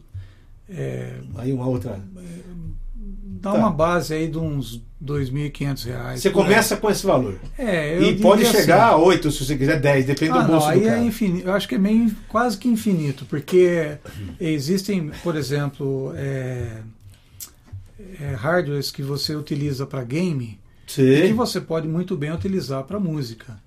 é, 0.68 1.14
Aí 1.36 1.52
uma 1.52 1.66
outra. 1.66 1.98
Dá 3.40 3.52
Tá. 3.52 3.58
uma 3.58 3.70
base 3.70 4.12
aí 4.14 4.28
de 4.28 4.38
uns 4.38 4.82
2.500 5.02 5.84
reais. 5.86 6.20
Você 6.20 6.30
por 6.30 6.40
aí. 6.40 6.44
começa 6.48 6.76
com 6.76 6.90
esse 6.90 7.06
valor. 7.06 7.38
É, 7.58 7.96
eu 7.96 8.02
E 8.02 8.16
pode 8.20 8.44
diria 8.44 8.60
chegar 8.60 8.84
assim, 8.88 8.94
a 8.94 8.96
8 8.98 9.30
se 9.30 9.44
você 9.44 9.56
quiser 9.56 9.80
10, 9.80 10.04
depende 10.06 10.32
Ah, 10.36 10.42
do 10.42 10.48
bolso 10.52 10.66
não, 10.66 10.74
do 10.74 10.78
aí 10.80 10.84
cara. 10.86 10.98
é 11.00 11.04
infinito. 11.04 11.46
Eu 11.48 11.52
acho 11.54 11.66
que 11.68 11.74
é 11.74 11.78
meio 11.78 12.14
quase 12.28 12.58
que 12.58 12.68
infinito, 12.68 13.24
porque 13.24 13.96
existem, 14.38 15.10
por 15.22 15.36
exemplo, 15.36 16.12
é, 16.16 16.78
é, 18.20 18.34
hardwares 18.34 18.90
que 18.90 19.02
você 19.02 19.34
utiliza 19.34 19.86
para 19.86 20.02
game 20.04 20.58
e 20.86 20.92
que 20.92 21.28
Sim. 21.28 21.34
você 21.34 21.60
pode 21.60 21.86
muito 21.88 22.16
bem 22.16 22.32
utilizar 22.32 22.82
para 22.84 22.98
música. 23.00 23.58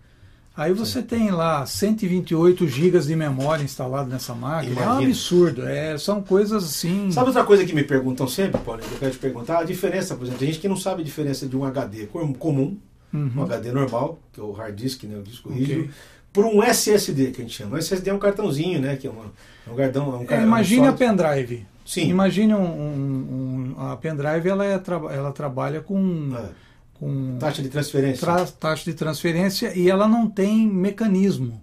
Aí 0.56 0.72
você 0.72 1.02
tem 1.02 1.32
lá 1.32 1.66
128 1.66 2.68
GB 2.68 3.00
de 3.00 3.16
memória 3.16 3.64
instalado 3.64 4.08
nessa 4.10 4.36
máquina. 4.36 4.74
É 4.80 4.84
um 4.84 4.84
Imagina. 4.84 5.08
absurdo. 5.10 5.66
É, 5.68 5.98
são 5.98 6.22
coisas 6.22 6.64
assim. 6.64 7.12
Sabe 7.12 7.28
outra 7.28 7.44
coisa 7.44 7.66
que 7.66 7.74
me 7.74 7.84
perguntam 7.84 8.28
sempre, 8.28 8.62
Paulinho, 8.62 8.88
eu 8.92 9.00
quero 9.00 9.12
te 9.12 9.18
perguntar? 9.18 9.60
A 9.60 9.64
diferença, 9.64 10.14
por 10.16 10.24
exemplo, 10.24 10.40
tem 10.40 10.50
gente 10.50 10.62
que 10.62 10.68
não 10.68 10.78
sabe 10.78 11.02
a 11.02 11.06
diferença 11.06 11.48
de 11.48 11.58
um 11.58 11.64
HD 11.66 12.06
com- 12.06 12.32
comum, 12.34 12.78
Uhum. 13.12 13.32
um 13.38 13.44
HD 13.44 13.72
normal, 13.72 14.20
que 14.32 14.40
é 14.40 14.44
o 14.44 14.52
hard 14.52 14.76
disk, 14.76 15.04
né, 15.06 15.18
o 15.18 15.24
disco 15.24 15.50
Ok. 15.50 15.60
rígido, 15.60 15.90
por 16.32 16.46
um 16.46 16.62
SSD, 16.64 17.32
que 17.32 17.42
a 17.42 17.46
gente 17.46 17.56
chama. 17.56 17.76
O 17.76 17.80
SSD 17.80 18.10
é 18.12 18.14
um 18.14 18.20
cartãozinho, 18.20 18.80
né, 18.80 18.96
que 18.96 19.08
é, 19.08 19.10
uma, 19.10 19.26
é 19.68 19.72
um 19.72 19.76
gardão... 19.76 20.14
É 20.14 20.18
um, 20.18 20.22
É, 20.24 20.26
car- 20.26 20.44
imagine 20.44 20.82
um 20.88 20.90
a 20.90 20.94
pendrive. 20.94 21.66
Sim. 21.86 22.10
Imagine 22.10 22.54
um, 22.54 22.62
um- 22.64 23.74
um- 23.78 23.82
a 23.88 23.98
pendrive, 23.98 24.48
ela, 24.50 24.64
é 24.66 24.78
tra- 24.78 25.02
ela 25.12 25.32
trabalha 25.32 25.82
com, 25.82 26.30
É. 26.36 26.50
com 26.94 27.38
Taxa 27.40 27.62
de 27.62 27.70
transferência. 27.70 28.20
tra- 28.26 28.46
taxa 28.46 28.86
de 28.92 28.94
transferência 28.98 29.78
e 29.78 29.90
ela 29.90 30.08
não 30.08 30.30
tem 30.30 30.68
mecanismo. 30.68 31.63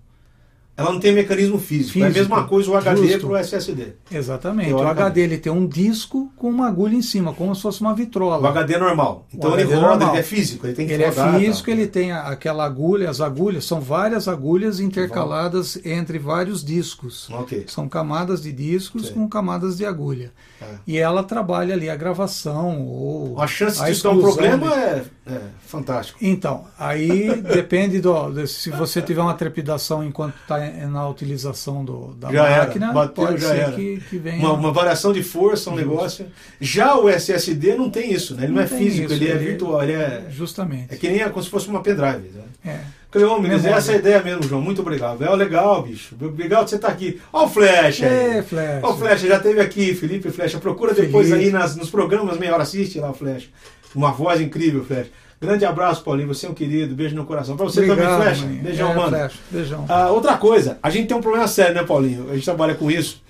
Ela 0.80 0.92
não 0.92 1.00
tem 1.00 1.12
mecanismo 1.12 1.58
físico. 1.58 1.92
Físico, 1.92 2.04
é 2.04 2.08
a 2.08 2.12
mesma 2.12 2.44
coisa 2.46 2.70
o 2.70 2.76
HD 2.76 3.06
justo. 3.08 3.26
para 3.26 3.28
o 3.28 3.36
SSD. 3.36 3.86
Exatamente. 4.10 4.72
O. 4.72 4.80
HD 4.86 5.20
ele 5.20 5.38
tem 5.38 5.52
um 5.52 5.66
disco 5.66 6.32
com 6.36 6.48
uma 6.50 6.66
agulha 6.68 6.94
em 6.96 7.02
cima, 7.02 7.32
como 7.32 7.54
se 7.54 7.62
fosse 7.62 7.80
uma 7.80 7.94
vitrola. 7.94 8.40
O 8.42 8.46
HD 8.46 8.74
é 8.74 8.78
normal. 8.78 9.26
Então 9.32 9.52
ele 9.52 9.62
HD 9.62 9.74
roda, 9.74 9.88
normal. 9.88 10.08
ele 10.10 10.18
é 10.18 10.22
físico, 10.22 10.66
ele 10.66 10.74
tem 10.74 10.86
que 10.86 10.92
Ele 10.92 11.02
é 11.04 11.08
rodar. 11.08 11.38
físico, 11.38 11.66
tá? 11.66 11.72
ele 11.72 11.86
tem 11.86 12.12
aquela 12.12 12.64
agulha, 12.64 13.08
as 13.10 13.20
agulhas, 13.20 13.64
são 13.64 13.80
várias 13.80 14.26
agulhas 14.28 14.80
intercaladas 14.80 15.78
entre 15.84 16.18
vários 16.18 16.64
discos. 16.64 17.28
Ok. 17.30 17.64
São 17.66 17.88
camadas 17.88 18.42
de 18.42 18.52
discos 18.52 19.08
Sim. 19.08 19.14
com 19.14 19.28
camadas 19.28 19.76
de 19.76 19.84
agulha. 19.84 20.32
É. 20.60 20.66
E 20.86 20.98
ela 20.98 21.22
trabalha 21.22 21.74
ali 21.74 21.88
a 21.88 21.96
gravação 21.96 22.86
ou 22.86 23.40
A 23.40 23.46
chance 23.46 23.82
a 23.82 23.86
disso 23.88 24.04
dar 24.04 24.10
um 24.10 24.20
problema 24.20 24.68
de- 24.68 24.74
é, 24.74 25.04
é 25.26 25.40
fantástico. 25.66 26.18
Então, 26.20 26.64
aí 26.78 27.40
depende 27.42 28.00
do, 28.00 28.30
de- 28.30 28.46
se 28.46 28.70
você 28.70 29.00
tiver 29.00 29.22
uma 29.22 29.34
trepidação 29.34 30.04
enquanto 30.04 30.34
está 30.42 30.58
na 30.86 31.08
utilização 31.08 31.84
do, 31.84 32.14
da 32.14 32.32
Já 32.32 32.48
era, 32.48 32.64
máquina, 32.66 32.92
bateu, 32.92 33.26
pode 33.26 33.40
já 33.40 33.48
ser 33.48 33.56
era. 33.58 33.72
que, 33.72 34.00
que 34.08 34.18
venha. 34.18 34.38
Uma, 34.38 34.52
uma 34.54 34.72
variação 34.72 35.12
de 35.12 35.22
força, 35.22 35.70
um 35.70 35.76
negócio. 35.76 36.26
Já 36.60 36.96
o 36.96 37.08
SSD 37.08 37.74
não 37.76 37.90
tem 37.90 38.12
isso, 38.12 38.34
né? 38.34 38.44
Ele 38.44 38.52
não, 38.52 38.56
Não 38.56 38.62
é 38.62 38.66
físico, 38.66 39.06
isso, 39.12 39.14
ele 39.14 39.28
é 39.28 39.34
ele- 39.34 39.44
virtual, 39.44 39.82
ele 39.82 39.92
é. 39.92 40.24
Justamente. 40.30 40.92
É 40.94 40.96
que 40.96 41.08
nem 41.08 41.28
como 41.30 41.42
se 41.42 41.50
fosse 41.50 41.68
uma 41.68 41.82
pendrive. 41.82 42.30
Né? 42.34 42.42
É. 42.64 42.78
Cleômenes, 43.10 43.62
Memória. 43.62 43.76
essa 43.78 43.90
é 43.92 43.94
a 43.96 43.98
ideia 43.98 44.22
mesmo, 44.22 44.42
João. 44.44 44.60
Muito 44.62 44.82
obrigado. 44.82 45.24
É 45.24 45.34
legal, 45.34 45.82
bicho. 45.82 46.14
Legal 46.36 46.62
de 46.62 46.70
você 46.70 46.76
estar 46.76 46.88
aqui. 46.88 47.20
Ó 47.32 47.44
o 47.46 47.48
Flecha. 47.48 48.06
É, 48.06 48.40
Flash. 48.42 48.80
Ó 48.84 48.92
o 48.92 48.96
Flecha, 48.96 49.26
já 49.26 49.40
teve 49.40 49.60
aqui, 49.60 49.94
Felipe 49.94 50.30
Flecha. 50.30 50.58
Procura 50.60 50.94
depois 50.94 51.28
Felipe. 51.28 51.46
aí 51.46 51.50
nas, 51.52 51.74
nos 51.74 51.90
programas, 51.90 52.38
meia 52.38 52.52
hora 52.54 52.62
assiste 52.62 53.00
lá 53.00 53.10
o 53.10 53.14
Flecha. 53.14 53.48
Uma 53.96 54.12
voz 54.12 54.40
incrível, 54.40 54.84
Flecha. 54.84 55.10
Grande 55.40 55.64
abraço, 55.64 56.04
Paulinho. 56.04 56.28
Você 56.28 56.46
é 56.46 56.50
um 56.50 56.54
querido. 56.54 56.94
Beijo 56.94 57.16
no 57.16 57.24
coração. 57.24 57.56
Pra 57.56 57.64
você 57.64 57.80
Obrigado, 57.80 58.08
também, 58.08 58.24
Flecha. 58.24 58.42
maninho. 58.42 58.62
Beijão, 58.62 58.90
é, 58.90 58.94
mano. 58.94 59.08
Flash. 59.08 59.34
Beijão. 59.50 59.86
Ah, 59.88 60.10
outra 60.10 60.36
coisa, 60.36 60.78
a 60.82 60.90
gente 60.90 61.08
tem 61.08 61.16
um 61.16 61.22
problema 61.22 61.48
sério, 61.48 61.74
né, 61.74 61.82
Paulinho? 61.82 62.30
A 62.30 62.34
gente 62.34 62.44
trabalha 62.44 62.74
com 62.74 62.90
isso. 62.90 63.22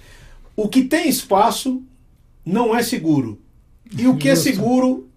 O 0.56 0.68
que 0.68 0.82
tem 0.82 1.08
espaço 1.08 1.80
não 2.44 2.74
é 2.74 2.82
seguro. 2.82 3.38
E 3.96 4.08
o 4.08 4.16
que 4.16 4.28
é 4.28 4.34
seguro 4.34 5.08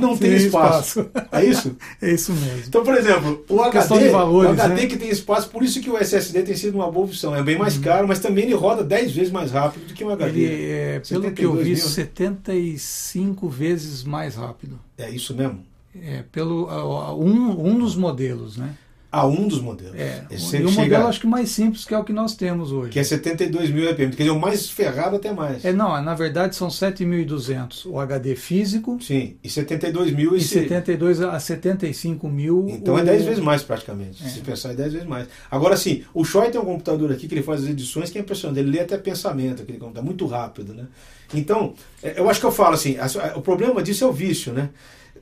não 0.00 0.16
tem 0.16 0.34
espaço. 0.34 1.08
É 1.30 1.44
isso? 1.44 1.76
É 2.02 2.12
isso 2.12 2.32
mesmo. 2.32 2.62
Então, 2.66 2.82
por 2.82 2.94
exemplo, 2.96 3.44
o 3.48 3.62
HD, 3.62 3.98
de 3.98 4.08
valores, 4.08 4.50
o 4.50 4.52
HD 4.52 4.82
né? 4.82 4.86
que 4.86 4.96
tem 4.96 5.08
espaço, 5.08 5.48
por 5.50 5.62
isso 5.62 5.80
que 5.80 5.90
o 5.90 5.96
SSD 5.96 6.42
tem 6.42 6.56
sido 6.56 6.76
uma 6.76 6.90
boa 6.90 7.06
opção. 7.06 7.34
É 7.34 7.42
bem 7.42 7.58
mais 7.58 7.76
caro, 7.78 8.06
mas 8.06 8.18
também 8.18 8.44
ele 8.44 8.54
roda 8.54 8.82
10 8.82 9.12
vezes 9.12 9.32
mais 9.32 9.50
rápido 9.50 9.86
do 9.86 9.94
que 9.94 10.04
um 10.04 10.10
HD. 10.10 10.40
Ele 10.40 10.70
é, 10.70 11.00
pelo 11.08 11.30
que 11.32 11.44
eu 11.44 11.52
72 11.52 11.64
vi, 11.64 11.74
mil, 11.74 11.84
né? 11.84 11.90
75 11.90 13.48
vezes 13.48 14.04
mais 14.04 14.34
rápido. 14.36 14.78
É 14.96 15.10
isso 15.10 15.34
mesmo. 15.34 15.67
É, 15.94 16.22
pelo 16.30 16.68
a- 16.68 16.74
a- 17.08 17.14
um, 17.14 17.66
um 17.68 17.78
dos 17.78 17.96
modelos, 17.96 18.56
né? 18.56 18.74
A 19.10 19.26
um 19.26 19.48
dos 19.48 19.62
modelos. 19.62 19.94
É, 19.98 20.22
Esse 20.30 20.58
e 20.58 20.64
o 20.66 20.70
modelo 20.70 21.06
acho 21.06 21.18
que 21.20 21.26
mais 21.26 21.48
simples 21.48 21.86
que 21.86 21.94
é 21.94 21.98
o 21.98 22.04
que 22.04 22.12
nós 22.12 22.36
temos 22.36 22.70
hoje. 22.72 22.90
que 22.90 22.98
é 22.98 23.02
72 23.02 23.70
mil 23.70 23.88
RPM. 23.90 24.10
Quer 24.14 24.24
dizer, 24.24 24.30
o 24.36 24.38
mais 24.38 24.68
ferrado 24.68 25.16
até 25.16 25.32
mais. 25.32 25.64
É, 25.64 25.72
não, 25.72 26.00
na 26.02 26.14
verdade 26.14 26.54
são 26.54 26.68
7.200 26.68 27.86
o 27.86 27.98
HD 27.98 28.36
físico 28.36 28.98
Sim, 29.00 29.36
e 29.42 29.48
72 29.48 30.12
mil 30.12 30.34
e 30.34 30.38
esse... 30.38 30.48
72 30.48 31.22
a 31.22 31.40
75 31.40 32.28
mil. 32.28 32.66
Então 32.68 32.98
é 32.98 33.02
o- 33.02 33.04
10 33.06 33.24
vezes 33.24 33.42
mais 33.42 33.62
praticamente. 33.62 34.22
É. 34.22 34.28
Se 34.28 34.40
pensar, 34.40 34.72
é 34.72 34.74
10 34.74 34.92
vezes 34.92 35.08
mais. 35.08 35.26
Agora 35.50 35.74
sim, 35.78 36.04
o 36.12 36.22
Choi 36.22 36.50
tem 36.50 36.60
um 36.60 36.64
computador 36.66 37.10
aqui 37.10 37.26
que 37.26 37.34
ele 37.34 37.42
faz 37.42 37.62
as 37.62 37.68
edições 37.70 38.10
que 38.10 38.18
é 38.18 38.20
impressionante. 38.20 38.60
Ele 38.60 38.70
lê 38.72 38.80
até 38.80 38.98
pensamento, 38.98 39.62
aquele 39.62 39.78
computador, 39.78 40.04
muito 40.04 40.26
rápido, 40.26 40.74
né? 40.74 40.84
Então, 41.32 41.72
é, 42.02 42.20
eu 42.20 42.28
acho 42.28 42.40
que 42.40 42.46
eu 42.46 42.52
falo 42.52 42.74
assim, 42.74 42.96
o 43.34 43.40
problema 43.40 43.82
disso 43.82 44.04
é 44.04 44.06
o 44.06 44.12
vício, 44.12 44.52
né? 44.52 44.68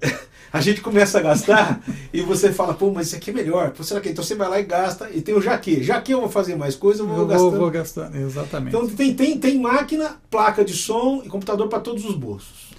A 0.52 0.60
gente 0.60 0.80
começa 0.80 1.18
a 1.18 1.22
gastar 1.22 1.82
e 2.12 2.22
você 2.22 2.50
fala, 2.52 2.72
pô, 2.72 2.90
mas 2.90 3.08
isso 3.08 3.16
aqui 3.16 3.30
é 3.30 3.32
melhor. 3.32 3.72
Pô, 3.72 3.82
será 3.82 4.00
que? 4.00 4.08
Então 4.08 4.24
você 4.24 4.34
vai 4.36 4.48
lá 4.48 4.58
e 4.58 4.62
gasta 4.62 5.10
e 5.10 5.20
tem 5.20 5.34
o 5.34 5.40
jaque. 5.42 5.82
Já 5.82 6.00
que 6.00 6.14
eu 6.14 6.20
vou 6.20 6.30
fazer 6.30 6.56
mais 6.56 6.74
coisa, 6.76 7.02
eu 7.02 7.04
Eu 7.04 7.08
vou 7.08 7.18
vou, 7.18 7.26
gastando. 7.26 7.58
vou 7.58 7.70
gastando, 7.70 8.16
exatamente. 8.16 8.74
Então 8.74 8.88
tem, 8.88 9.12
tem, 9.14 9.38
tem 9.38 9.58
máquina, 9.60 10.16
placa 10.30 10.64
de 10.64 10.72
som 10.72 11.20
e 11.24 11.28
computador 11.28 11.68
para 11.68 11.80
todos 11.80 12.04
os 12.06 12.14
bolsos. 12.14 12.70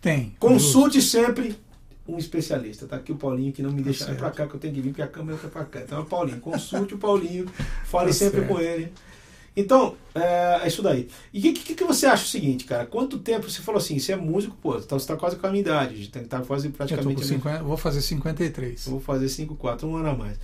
Tem. 0.00 0.32
Consulte 0.38 1.02
sempre 1.02 1.58
um 2.06 2.16
especialista. 2.16 2.86
Tá 2.86 2.96
aqui 2.96 3.12
o 3.12 3.16
Paulinho 3.16 3.52
que 3.52 3.62
não 3.62 3.72
me 3.72 3.82
deixa 3.82 4.06
Tá 4.06 4.12
ir 4.12 4.14
pra 4.16 4.26
certo. 4.28 4.36
cá, 4.36 4.46
que 4.46 4.54
eu 4.54 4.60
tenho 4.60 4.72
que 4.74 4.80
vir 4.80 4.90
porque 4.90 5.02
a 5.02 5.08
câmera 5.08 5.36
tá 5.36 5.48
pra 5.48 5.64
cá. 5.64 5.80
Então 5.80 5.98
é 5.98 6.00
o 6.00 6.04
Paulinho. 6.06 6.40
Consulte 6.40 6.94
o 6.94 6.98
Paulinho. 6.98 7.46
Fale 7.84 8.06
Tá 8.06 8.12
sempre 8.14 8.38
certo. 8.40 8.48
com 8.54 8.60
ele. 8.60 8.90
Então, 9.60 9.96
é, 10.14 10.60
é 10.62 10.68
isso 10.68 10.80
daí. 10.82 11.08
E 11.32 11.38
o 11.38 11.42
que, 11.42 11.52
que, 11.52 11.74
que 11.74 11.84
você 11.84 12.06
acha 12.06 12.24
o 12.24 12.28
seguinte, 12.28 12.64
cara? 12.64 12.86
Quanto 12.86 13.18
tempo 13.18 13.50
você 13.50 13.60
falou 13.60 13.78
assim, 13.80 13.98
você 13.98 14.12
é 14.12 14.16
músico, 14.16 14.56
pô, 14.62 14.76
então 14.78 14.98
você 14.98 15.06
tá 15.06 15.16
quase 15.16 15.34
com 15.36 15.46
a 15.46 15.50
minha 15.50 15.60
idade, 15.62 16.00
estar 16.02 16.42
quase 16.42 16.68
Eu 16.68 16.72
praticamente. 16.72 17.20
mesma- 17.20 17.36
50, 17.36 17.62
vou 17.64 17.76
fazer 17.76 18.00
53. 18.00 18.86
Eu 18.86 18.92
vou 18.92 19.00
fazer 19.00 19.28
5, 19.28 19.56
4, 19.56 19.88
um 19.88 19.96
ano 19.96 20.10
a 20.10 20.14
mais. 20.14 20.38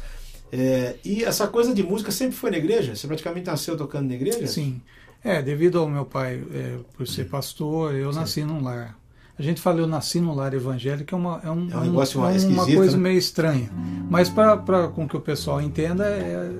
É, 0.52 0.96
e 1.04 1.24
essa 1.24 1.46
coisa 1.46 1.72
de 1.72 1.82
música 1.82 2.10
sempre 2.10 2.36
foi 2.36 2.50
na 2.50 2.58
igreja? 2.58 2.94
Você 2.94 3.06
praticamente 3.06 3.46
nasceu 3.46 3.76
tocando 3.76 4.08
na 4.08 4.14
igreja? 4.14 4.46
Sim. 4.46 4.80
É, 5.22 5.40
devido 5.40 5.78
ao 5.78 5.88
meu 5.88 6.04
pai, 6.04 6.42
é, 6.52 6.78
por 6.96 7.06
ser 7.06 7.24
pastor, 7.28 7.94
eu 7.94 8.12
Sim. 8.12 8.18
nasci 8.18 8.44
num 8.44 8.62
lar. 8.62 8.98
A 9.38 9.42
gente 9.42 9.60
fala 9.60 9.80
eu 9.80 9.86
nasci 9.86 10.20
num 10.20 10.34
lar 10.34 10.54
evangélico, 10.54 11.12
é, 11.14 11.18
uma, 11.18 11.40
é, 11.42 11.50
um, 11.50 11.70
É 11.70 11.76
um 11.76 11.80
negócio 11.84 12.20
uma, 12.20 12.34
esquisito, 12.34 12.76
coisa 12.76 12.96
né? 12.96 13.02
meio 13.04 13.18
estranha. 13.18 13.70
Mas 14.10 14.28
para 14.28 14.58
com 14.88 15.08
que 15.08 15.16
o 15.16 15.20
pessoal 15.20 15.60
entenda, 15.60 16.04
é, 16.06 16.50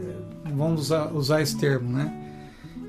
vamos 0.54 0.80
usar, 0.82 1.12
usar 1.12 1.40
esse 1.42 1.56
termo, 1.56 1.90
né? 1.90 2.23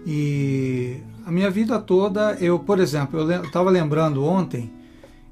E 0.05 0.97
a 1.25 1.31
minha 1.31 1.49
vida 1.49 1.79
toda, 1.79 2.33
eu, 2.39 2.59
por 2.59 2.79
exemplo, 2.79 3.19
eu 3.19 3.43
estava 3.43 3.69
lembrando 3.69 4.23
ontem 4.23 4.71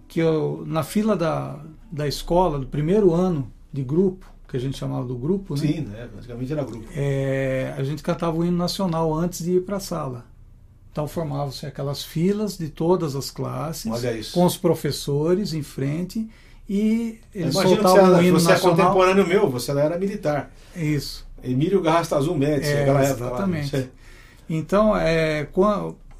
que 0.07 0.19
eu, 0.19 0.63
na 0.65 0.83
fila 0.83 1.15
da, 1.15 1.59
da 1.91 2.07
escola, 2.07 2.59
do 2.59 2.65
primeiro 2.67 3.13
ano 3.13 3.51
de 3.71 3.83
grupo, 3.83 4.25
que 4.47 4.57
a 4.57 4.59
gente 4.59 4.77
chamava 4.77 5.05
do 5.05 5.15
grupo, 5.15 5.53
né? 5.55 5.59
Sim, 5.61 5.81
né? 5.81 6.07
Praticamente 6.11 6.51
era 6.53 6.63
grupo. 6.63 6.85
É, 6.95 7.73
a 7.77 7.83
gente 7.83 8.01
cantava 8.03 8.35
o 8.37 8.45
hino 8.45 8.57
nacional 8.57 9.13
antes 9.13 9.43
de 9.43 9.53
ir 9.57 9.61
para 9.61 9.77
a 9.77 9.79
sala. 9.79 10.25
Então 10.91 11.07
formavam-se 11.07 11.65
aquelas 11.65 12.03
filas 12.03 12.55
de 12.57 12.69
todas 12.69 13.15
as 13.15 13.31
classes, 13.31 14.31
com 14.31 14.45
os 14.45 14.55
professores 14.57 15.53
em 15.53 15.63
frente, 15.63 16.29
e 16.69 17.19
eles 17.33 17.53
você, 17.55 17.67
soltavam 17.67 17.97
era, 18.07 18.17
o 18.19 18.23
hino 18.23 18.39
você 18.39 18.49
é 18.49 18.53
nacional. 18.53 18.77
contemporâneo 18.93 19.27
meu, 19.27 19.49
você 19.49 19.71
era 19.71 19.97
militar. 19.97 20.51
Isso. 20.75 21.25
Emílio 21.43 21.81
Garrasta 21.81 22.15
Azul 22.15 22.37
Médici, 22.37 22.71
É, 22.71 22.81
aquela 22.83 23.03
época. 23.03 23.23
lá, 23.25 23.29
exatamente. 23.31 23.69
você- 23.71 23.89
Então, 24.57 24.95
é, 24.95 25.47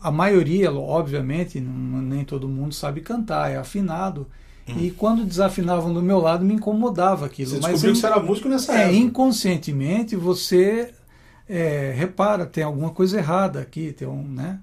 a, 0.01 0.11
maioria, 0.11 0.71
obviamente, 0.73 1.59
nem 1.59 2.23
todo 2.25 2.47
mundo 2.47 2.73
sabe 2.73 3.01
cantar, 3.01 3.51
é 3.51 3.57
afinado. 3.57 4.27
E 4.65 4.91
quando 4.91 5.25
desafinavam 5.25 5.93
do 5.93 6.01
meu 6.01 6.19
lado, 6.19 6.45
me 6.45 6.53
incomodava 6.53 7.25
aquilo. 7.25 7.49
Você 7.49 7.55
Mas 7.59 7.81
descobriu 7.81 7.91
em- 7.91 7.93
que 7.95 7.99
você 7.99 8.07
era 8.07 8.19
músico 8.21 8.47
nessa 8.49 8.73
É, 8.73 8.81
época. 8.83 8.97
inconscientemente 8.97 10.15
você 10.15 10.93
é, 11.49 11.93
repara, 11.95 12.45
tem 12.45 12.63
alguma 12.63 12.89
coisa 12.91 13.17
errada 13.17 13.59
aqui, 13.59 13.91
tem 13.91 14.07
um, 14.07 14.23
né? 14.23 14.59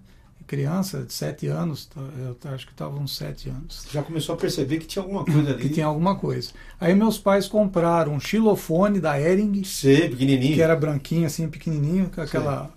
Criança 0.46 1.02
de 1.04 1.12
7 1.12 1.46
anos, 1.46 1.86
tá, 1.86 2.00
eu 2.00 2.36
acho 2.54 2.66
que 2.66 2.72
estava 2.72 2.98
uns 2.98 3.14
7 3.16 3.50
anos, 3.50 3.86
já 3.92 4.02
começou 4.02 4.34
a 4.34 4.38
perceber 4.38 4.78
que 4.78 4.86
tinha 4.86 5.00
alguma 5.02 5.24
coisa 5.24 5.50
ali. 5.52 5.62
que 5.62 5.68
tinha 5.68 5.86
alguma 5.86 6.16
coisa. 6.16 6.50
Aí 6.80 6.92
meus 6.92 7.18
pais 7.18 7.46
compraram 7.46 8.14
um 8.14 8.18
xilofone 8.18 8.98
da 8.98 9.20
Ering, 9.20 9.62
Sei, 9.62 10.08
pequenininho. 10.08 10.54
que 10.54 10.60
era 10.62 10.74
branquinho 10.74 11.24
assim, 11.26 11.46
pequenininho, 11.48 12.10
com 12.12 12.20
aquela 12.20 12.68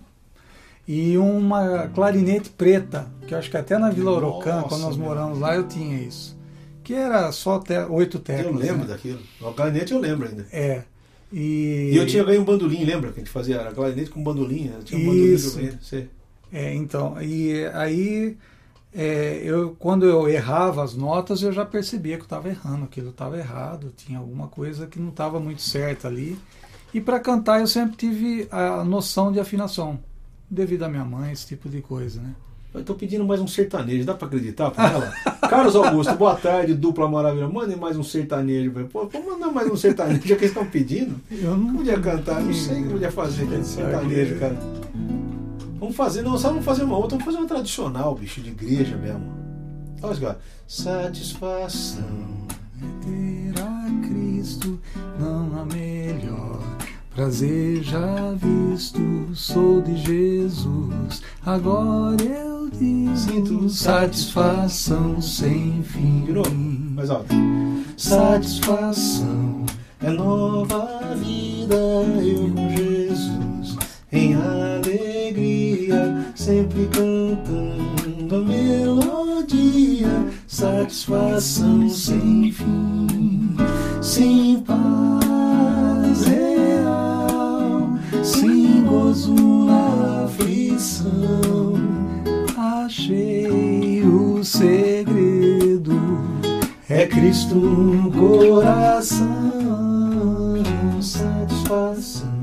e 0.87 1.17
uma 1.17 1.87
clarinete 1.89 2.49
preta, 2.49 3.07
que 3.27 3.33
eu 3.33 3.37
acho 3.37 3.49
que 3.49 3.57
até 3.57 3.77
na 3.77 3.89
Vila 3.89 4.11
Orocã, 4.11 4.63
quando 4.63 4.81
nós 4.81 4.97
moramos 4.97 5.39
lá, 5.39 5.55
eu 5.55 5.67
tinha 5.67 5.97
isso. 5.99 6.37
Que 6.83 6.93
era 6.93 7.31
só 7.31 7.59
te, 7.59 7.77
oito 7.89 8.17
Eu 8.17 8.21
teclas. 8.21 8.55
lembro 8.55 8.79
né? 8.79 8.87
daquilo. 8.87 9.19
O 9.41 9.53
clarinete 9.53 9.93
eu 9.93 9.99
lembro 9.99 10.27
ainda. 10.27 10.45
É. 10.51 10.83
E, 11.31 11.91
E 11.93 11.97
eu 11.97 12.05
tinha 12.05 12.23
ganho 12.23 12.41
um 12.41 12.45
bandolim, 12.45 12.83
lembra? 12.83 13.11
Que 13.11 13.21
a 13.21 13.23
gente 13.23 13.31
fazia 13.31 13.55
era 13.55 13.71
clarinete 13.71 14.09
com 14.11 14.21
bandolim. 14.21 14.65
né? 14.65 14.79
Tinha 14.83 14.99
um 14.99 15.05
bandolim 15.05 15.33
Isso. 15.33 15.59
eu 15.59 15.73
sei. 15.81 16.09
É, 16.51 16.75
então, 16.75 17.19
e 17.21 17.65
aí 17.73 18.37
é, 18.93 19.41
eu, 19.43 19.75
quando 19.79 20.05
eu 20.05 20.29
errava 20.29 20.83
as 20.83 20.93
notas, 20.93 21.41
eu 21.41 21.51
já 21.51 21.65
percebia 21.65 22.15
que 22.17 22.21
eu 22.21 22.25
estava 22.25 22.49
errando, 22.49 22.83
aquilo 22.83 23.09
estava 23.09 23.37
errado, 23.39 23.91
tinha 23.97 24.19
alguma 24.19 24.47
coisa 24.47 24.85
que 24.85 24.99
não 24.99 25.09
estava 25.09 25.39
muito 25.39 25.61
certa 25.63 26.07
ali. 26.07 26.37
E 26.93 27.01
para 27.01 27.19
cantar 27.19 27.59
eu 27.61 27.65
sempre 27.67 27.95
tive 27.97 28.47
a 28.51 28.83
noção 28.83 29.31
de 29.31 29.39
afinação, 29.39 29.99
devido 30.53 30.83
à 30.83 30.89
minha 30.89 31.03
mãe, 31.03 31.31
esse 31.31 31.47
tipo 31.47 31.67
de 31.67 31.81
coisa, 31.81 32.21
né? 32.21 32.33
Eu 32.73 32.83
tô 32.83 32.95
pedindo 32.95 33.23
mais 33.23 33.39
um 33.39 33.47
sertanejo, 33.47 34.03
dá 34.03 34.15
pra 34.15 34.27
acreditar 34.27 34.71
pra 34.71 34.91
ela? 34.91 35.13
Carlos 35.47 35.75
Augusto, 35.75 36.15
boa 36.15 36.35
tarde, 36.35 36.73
dupla 36.73 37.07
maravilha. 37.07 37.47
Mandem 37.47 37.77
mais 37.77 37.95
um 37.95 38.03
sertanejo, 38.03 38.71
velho. 38.71 38.87
Pô, 38.87 39.05
vou 39.05 39.23
mandar 39.23 39.51
mais 39.51 39.69
um 39.71 39.75
sertanejo, 39.75 40.21
já 40.27 40.35
que 40.35 40.45
eles 40.45 40.51
estão 40.51 40.65
pedindo. 40.65 41.21
Eu 41.29 41.55
Não 41.55 41.75
podia 41.75 41.99
cantar, 41.99 42.41
não 42.41 42.53
sei 42.53 42.81
o 42.81 42.83
que 42.83 42.89
podia 42.93 43.11
fazer 43.11 43.43
aquele 43.43 43.63
sertanejo, 43.63 44.39
cara. 44.39 44.57
Vamos 45.79 45.95
fazer, 45.95 46.23
não, 46.23 46.37
só 46.37 46.49
vamos 46.49 46.65
fazer 46.65 46.83
uma 46.83 46.97
outra, 46.97 47.17
vamos 47.17 47.25
fazer 47.25 47.37
uma 47.37 47.47
tradicional, 47.47 48.15
bicho, 48.15 48.41
de 48.41 48.49
igreja 48.49 48.97
mesmo. 48.97 49.31
Olha 50.01 50.15
só. 50.15 50.35
Satisfação. 50.67 52.03
Ter 53.01 53.61
a 53.61 54.07
Cristo 54.07 54.79
não 55.19 55.59
há 55.59 55.65
melhor. 55.65 56.52
Prazer 57.15 57.83
já 57.83 58.33
visto, 58.35 58.99
sou 59.35 59.81
de 59.81 59.95
Jesus. 59.97 61.21
Agora 61.45 62.23
eu 62.23 62.71
digo 62.71 63.15
Sinto 63.15 63.69
satisfação 63.69 65.21
sem 65.21 65.83
fim. 65.83 66.21
De 66.25 66.31
novo, 66.31 66.49
mais 66.55 67.11
alto. 67.11 67.35
Satisfação 67.95 69.63
É 70.01 70.09
nova 70.09 71.13
vida, 71.15 71.75
eu 71.75 72.49
com 72.49 72.69
Jesus. 72.75 73.77
em 74.11 74.33
alegria, 74.33 76.25
sempre 76.33 76.87
cantando 76.87 78.35
a 78.35 78.39
melodia, 78.39 80.07
satisfação 80.47 81.87
sem 81.87 82.51
fim, 82.51 83.55
sem 84.01 84.59
paz 84.61 85.32
na 89.15 90.25
aflição. 90.25 91.73
Achei 92.57 94.03
o 94.03 94.43
segredo, 94.43 95.93
é 96.89 97.05
Cristo 97.05 97.55
no 97.55 98.11
coração, 98.11 99.27
satisfação 100.99 102.33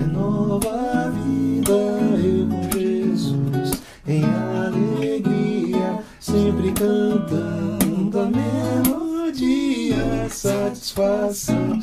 é 0.00 0.04
nova 0.04 1.10
vida, 1.10 1.72
eu 1.72 2.48
com 2.48 2.62
Jesus. 2.78 3.72
Em 4.06 4.24
alegria, 4.24 6.02
sempre 6.18 6.72
cantando 6.72 8.18
a 8.18 8.30
melodia, 8.30 10.28
satisfação 10.30 11.82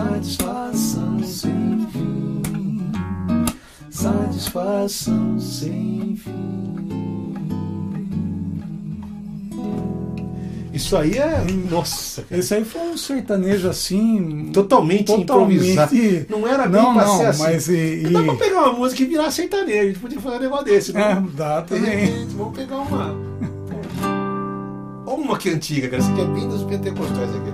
satisfação 0.00 1.18
sem 1.22 1.86
fim, 1.92 2.42
satisfação 3.90 5.38
sem 5.38 6.16
fim. 6.16 6.40
Isso 10.72 10.96
aí 10.96 11.18
é. 11.18 11.44
Nossa, 11.70 12.22
cara. 12.22 12.40
Esse 12.40 12.54
aí 12.54 12.64
foi 12.64 12.80
um 12.80 12.96
sertanejo 12.96 13.68
assim. 13.68 14.50
Totalmente, 14.52 15.04
Totalmente- 15.06 15.70
improvisado. 15.70 15.94
Não 16.30 16.48
era 16.48 16.66
bem 16.66 16.80
Não, 16.80 16.94
pra 16.94 17.04
não, 17.04 17.18
ser 17.18 17.26
assim. 17.26 17.42
mas 17.42 17.68
e- 17.68 18.02
Dá 18.10 18.22
e- 18.22 18.24
pra 18.24 18.34
pegar 18.36 18.58
uma 18.60 18.72
música 18.72 19.02
e 19.02 19.06
virar 19.06 19.30
sertanejo. 19.30 19.78
A 19.80 19.86
gente 19.86 19.98
podia 19.98 20.20
fazer 20.20 20.36
um 20.36 20.40
negócio 20.40 20.64
desse. 20.64 20.96
É, 20.96 21.14
Não? 21.16 21.26
dá 21.34 21.60
De 21.60 21.68
também. 21.68 21.90
repente, 22.06 22.34
vamos 22.34 22.56
pegar 22.56 22.76
uma. 22.78 23.14
Olha 25.06 25.16
uma 25.22 25.36
que 25.36 25.50
é 25.50 25.52
antiga, 25.52 25.88
cara. 25.88 26.02
Essa 26.02 26.10
aqui 26.12 26.20
é 26.22 26.26
bem 26.26 26.48
dos 26.48 26.62
pentecostais 26.62 27.30
aqui. 27.36 27.52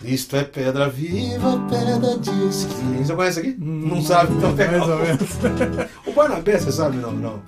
Cristo 0.00 0.34
é 0.36 0.44
pedra 0.44 0.88
viva, 0.88 1.60
pedra 1.68 2.18
de 2.18 2.48
esquina. 2.48 3.04
Você 3.04 3.14
conhece 3.14 3.40
aqui? 3.40 3.56
Não 3.58 4.00
sabe, 4.02 4.32
então 4.34 4.56
pega. 4.56 4.78
Mais 4.78 4.90
ou 4.90 4.98
menos. 4.98 5.90
O 6.06 6.12
Barnabé, 6.12 6.58
você 6.58 6.72
sabe 6.72 6.96
não? 6.96 7.12
Não. 7.12 7.42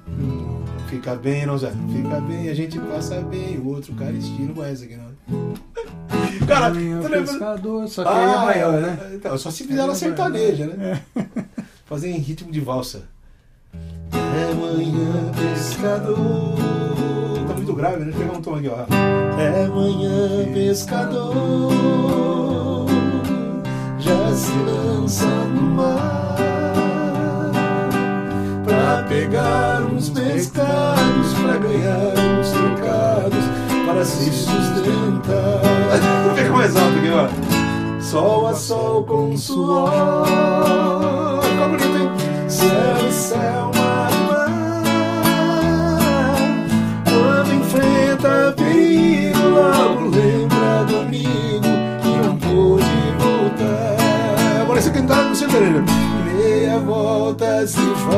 Fica 0.89 1.15
bem, 1.17 1.47
não, 1.47 1.57
Zé? 1.57 1.73
Fica 1.91 2.21
bem, 2.21 2.51
a 2.51 2.55
gente 2.55 2.79
passa 2.79 3.21
bem. 3.23 3.57
O 3.59 3.69
outro 3.69 3.95
cara 3.95 4.13
estilo 4.13 4.49
não 4.49 4.55
conhece 4.55 4.85
aqui, 4.85 4.97
não. 4.97 5.53
Cara, 6.47 6.71
tu 6.71 6.77
lembra? 6.77 7.21
pescador, 7.23 7.89
só 7.89 8.03
que 8.03 8.09
aí 8.11 8.17
é 8.17 8.35
Ah, 8.35 8.53
é, 8.77 8.81
né? 8.81 9.11
Então, 9.15 9.39
só 9.39 9.51
se 9.51 9.65
fizer 9.65 9.81
ela 9.81 9.93
É, 9.93 9.95
sertaneja, 9.95 10.67
né? 10.67 11.01
é. 11.17 11.25
Fazer 11.87 12.11
em 12.11 12.19
ritmo 12.19 12.51
de 12.53 12.61
valsa. 12.61 13.05
É 14.13 14.55
manhã, 14.55 15.31
pescador. 15.35 16.55
Muito 17.73 17.81
grave? 17.81 18.05
Deixa 18.05 18.19
eu 18.19 18.27
pegar 18.27 18.39
um 18.39 18.43
tom 18.43 18.55
aqui, 18.57 18.69
ó. 18.69 18.85
É 19.41 19.67
manhã, 19.67 20.53
pescador. 20.53 21.73
Já 23.99 24.35
se 24.35 24.53
lança 24.59 25.25
no 25.25 25.63
mar. 25.63 26.37
Pra 28.67 29.05
pegar 29.09 29.81
uns 29.91 30.11
pescados, 30.11 31.33
pra 31.43 31.57
ganhar 31.57 32.13
uns 32.39 32.51
trocados, 32.51 33.45
para 33.87 34.05
se 34.05 34.31
sustentar. 34.31 35.63
Pegar 36.35 36.51
mais 36.51 36.77
alto 36.77 36.99
aqui, 36.99 37.11
ó. 37.11 37.27
Sol 38.03 38.49
a 38.49 38.55
sol 38.55 39.05
com 39.05 39.35
suor. 39.35 40.29
Hein? 41.97 42.11
Céu 42.49 43.09
e 43.09 43.13
céu, 43.13 43.72
você 54.83 54.91
cantar 54.91 55.25
no 55.27 55.35
sertanejo. 55.35 55.85
Meia 56.25 56.79
volta 56.81 57.65
se 57.67 57.77
faz. 57.77 58.13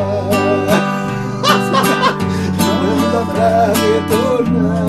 Não 2.59 2.97
dá 3.12 3.21
pra 3.33 3.67
retornar. 3.67 4.87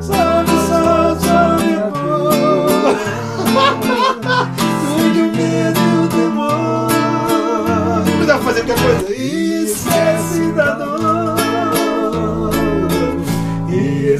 Sobe 0.00 0.54
sobe 0.66 1.70
o 1.76 1.92
pôr. 1.92 2.96
Tudo 4.96 5.22
medo 5.36 5.80
e 5.80 5.82
o 5.98 6.08
temor. 6.08 6.88
Não 8.18 8.26
dá 8.26 8.34
pra 8.34 8.44
fazer 8.44 8.64
qualquer 8.64 8.82
coisa. 8.82 9.12
Esquece 9.12 10.52
da 10.52 10.74
dor. 10.74 11.39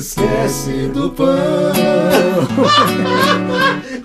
Esquece 0.00 0.88
do 0.94 1.10
pão. 1.10 1.26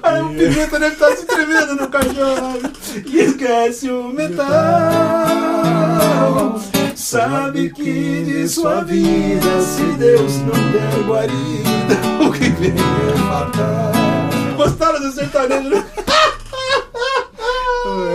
Olha, 0.04 0.26
o 0.26 0.30
pimenta 0.30 0.78
deve 0.78 0.94
estar 0.94 1.16
se 1.16 1.26
tremendo 1.26 1.76
no 1.76 1.88
caixão. 1.88 2.60
Esquece 3.14 3.90
o 3.90 4.10
metal. 4.10 4.46
Sabe 6.98 7.70
que 7.70 8.26
de 8.26 8.46
sua 8.50 8.84
vida, 8.84 9.62
se 9.62 9.84
Deus 9.98 10.34
não 10.40 10.52
der 10.74 11.02
guarida, 11.08 11.96
o 12.28 12.30
que 12.30 12.50
vem 12.50 12.74
é 12.74 13.18
fatal. 13.30 13.94
Gostaram 14.58 15.00
do 15.00 15.14
sertanejo? 15.14 15.82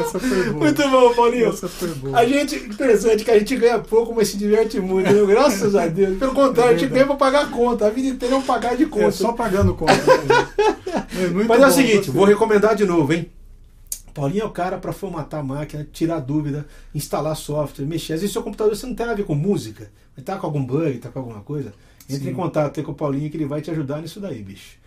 Essa 0.00 0.18
foi 0.20 0.44
boa. 0.44 0.64
Muito 0.64 0.88
bom, 0.88 1.14
Paulinho. 1.14 1.48
Essa 1.48 1.68
foi 1.68 1.88
boa. 1.94 2.18
A 2.18 2.24
gente, 2.24 2.56
interessante 2.56 3.24
que 3.24 3.30
a 3.30 3.38
gente 3.38 3.56
ganha 3.56 3.78
pouco, 3.78 4.14
mas 4.14 4.28
se 4.28 4.36
diverte 4.36 4.80
muito, 4.80 5.12
né? 5.12 5.26
graças 5.26 5.74
a 5.74 5.86
Deus. 5.86 6.18
Pelo 6.18 6.32
contrário, 6.32 6.74
a 6.74 6.78
gente 6.78 6.90
ganha 6.90 7.06
pra 7.06 7.16
pagar 7.16 7.44
a 7.44 7.46
conta. 7.46 7.86
A 7.86 7.90
vida 7.90 8.08
inteira 8.08 8.34
é 8.34 8.38
um 8.38 8.42
pagar 8.42 8.76
de 8.76 8.86
conta. 8.86 9.06
É 9.06 9.10
só 9.10 9.32
pagando 9.32 9.74
conta. 9.74 9.92
né? 9.94 10.48
É 11.14 11.44
Mas 11.46 11.62
é 11.62 11.66
o 11.66 11.70
seguinte, 11.70 11.96
gostei. 11.96 12.14
vou 12.14 12.24
recomendar 12.24 12.74
de 12.74 12.84
novo, 12.84 13.12
hein? 13.12 13.30
Paulinho 14.12 14.42
é 14.42 14.44
o 14.44 14.50
cara 14.50 14.78
para 14.78 14.92
formatar 14.92 15.40
a 15.40 15.42
máquina, 15.42 15.86
tirar 15.92 16.18
dúvida, 16.20 16.66
instalar 16.94 17.36
software, 17.36 17.86
mexer. 17.86 18.14
Às 18.14 18.20
vezes 18.20 18.32
seu 18.32 18.42
computador 18.42 18.74
você 18.74 18.86
não 18.86 18.94
tem 18.94 19.06
nada 19.06 19.14
a 19.14 19.16
ver 19.16 19.24
com 19.24 19.34
música, 19.34 19.90
mas 20.16 20.24
tá 20.24 20.36
com 20.36 20.46
algum 20.46 20.64
bug, 20.64 20.98
tá 20.98 21.08
com 21.08 21.20
alguma 21.20 21.40
coisa. 21.40 21.72
Entre 22.08 22.24
Sim. 22.24 22.30
em 22.30 22.34
contato 22.34 22.78
aí 22.78 22.84
com 22.84 22.92
o 22.92 22.94
Paulinho 22.94 23.30
que 23.30 23.36
ele 23.36 23.46
vai 23.46 23.60
te 23.60 23.70
ajudar 23.70 24.02
nisso 24.02 24.18
daí, 24.18 24.42
bicho. 24.42 24.79